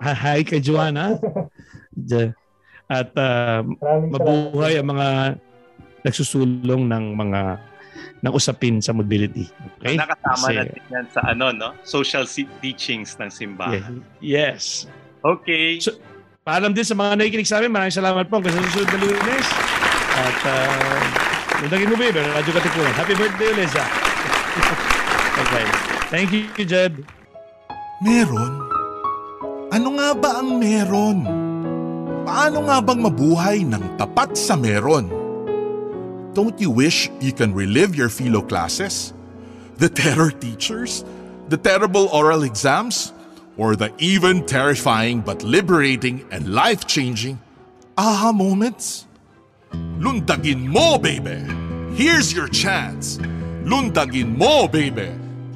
hi 0.02 0.42
kay 0.42 0.58
Joanna. 0.62 1.18
At 2.86 3.10
uh, 3.18 3.66
mabuhay 4.14 4.78
ang 4.78 4.94
mga 4.94 5.08
nagsusulong 6.06 6.86
ng 6.86 7.04
mga 7.18 7.40
ng 8.22 8.32
usapin 8.32 8.80
sa 8.80 8.96
mobility. 8.96 9.48
Okay? 9.80 9.96
Nakasama 9.96 10.46
Kasi- 10.48 10.56
natin 10.56 10.80
yan 10.88 11.06
sa 11.12 11.20
ano, 11.28 11.46
no? 11.52 11.68
Social 11.84 12.24
teachings 12.60 13.16
ng 13.20 13.28
Yeah. 13.28 13.38
simbahan. 13.38 13.92
Yes. 14.20 14.88
Okay. 15.20 15.80
So, 15.82 15.96
Paalam 16.46 16.70
din 16.70 16.86
sa 16.86 16.94
mga 16.94 17.18
nakikinig 17.18 17.50
sa 17.50 17.58
amin. 17.58 17.74
Maraming 17.74 17.90
salamat 17.90 18.30
po 18.30 18.38
sa 18.38 18.54
susunod 18.54 18.86
na 18.86 18.98
lunes. 19.02 19.46
At 20.14 20.38
uh, 20.46 21.02
Lundagin 21.58 21.88
mo, 21.90 21.96
baby. 21.98 22.20
Radyo 22.22 22.52
Katipunan. 22.52 22.94
Happy 22.94 23.14
birthday, 23.18 23.50
Liza. 23.56 23.84
okay. 25.42 25.66
Thank 26.12 26.30
you, 26.30 26.46
Jed. 26.62 27.02
Meron? 28.04 28.62
Ano 29.74 29.88
nga 29.98 30.14
ba 30.14 30.30
ang 30.38 30.60
meron? 30.60 31.18
Paano 32.22 32.68
nga 32.68 32.78
bang 32.78 33.00
mabuhay 33.00 33.58
ng 33.64 33.96
tapat 33.96 34.36
sa 34.38 34.54
meron? 34.54 35.08
Don't 36.36 36.60
you 36.60 36.68
wish 36.68 37.08
you 37.24 37.32
can 37.32 37.56
relive 37.56 37.96
your 37.96 38.12
philo 38.12 38.44
classes? 38.44 39.16
The 39.80 39.88
terror 39.88 40.28
teachers? 40.28 41.00
The 41.48 41.56
terrible 41.56 42.12
oral 42.12 42.44
exams? 42.44 43.16
Or 43.56 43.72
the 43.72 43.88
even 43.96 44.44
terrifying 44.44 45.24
but 45.24 45.40
liberating 45.40 46.28
and 46.28 46.52
life-changing 46.52 47.40
aha 47.96 48.36
moments? 48.36 49.08
Lundagin 49.96 50.68
mo, 50.68 51.00
baby! 51.00 51.40
Here's 51.96 52.36
your 52.36 52.52
chance! 52.52 53.16
Lundagin 53.64 54.36
mo, 54.36 54.68
baby! 54.68 55.08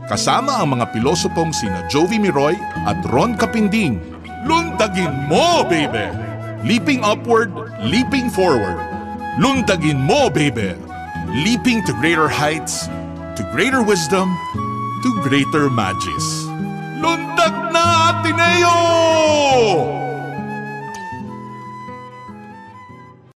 Kasama 0.09 0.64
ang 0.64 0.81
mga 0.81 0.97
pilosopong 0.97 1.53
sina 1.53 1.85
Jovi 1.93 2.16
Miroy 2.16 2.57
at 2.89 3.05
Ron 3.12 3.37
Capinding. 3.37 4.01
Lundagin 4.49 5.28
mo, 5.28 5.61
baby! 5.68 6.09
Leaping 6.64 7.05
upward, 7.05 7.53
leaping 7.85 8.33
forward. 8.33 8.89
Lundagin 9.39 10.03
mo, 10.03 10.31
baby! 10.31 10.74
Leaping 11.31 11.85
to 11.87 11.93
greater 12.03 12.26
heights, 12.26 12.91
to 13.39 13.47
greater 13.53 13.83
wisdom, 13.83 14.26
to 15.07 15.11
greater 15.22 15.70
magis. 15.70 16.26
Lundag 16.99 17.70
na, 17.70 18.11
Ateneo! 18.11 20.09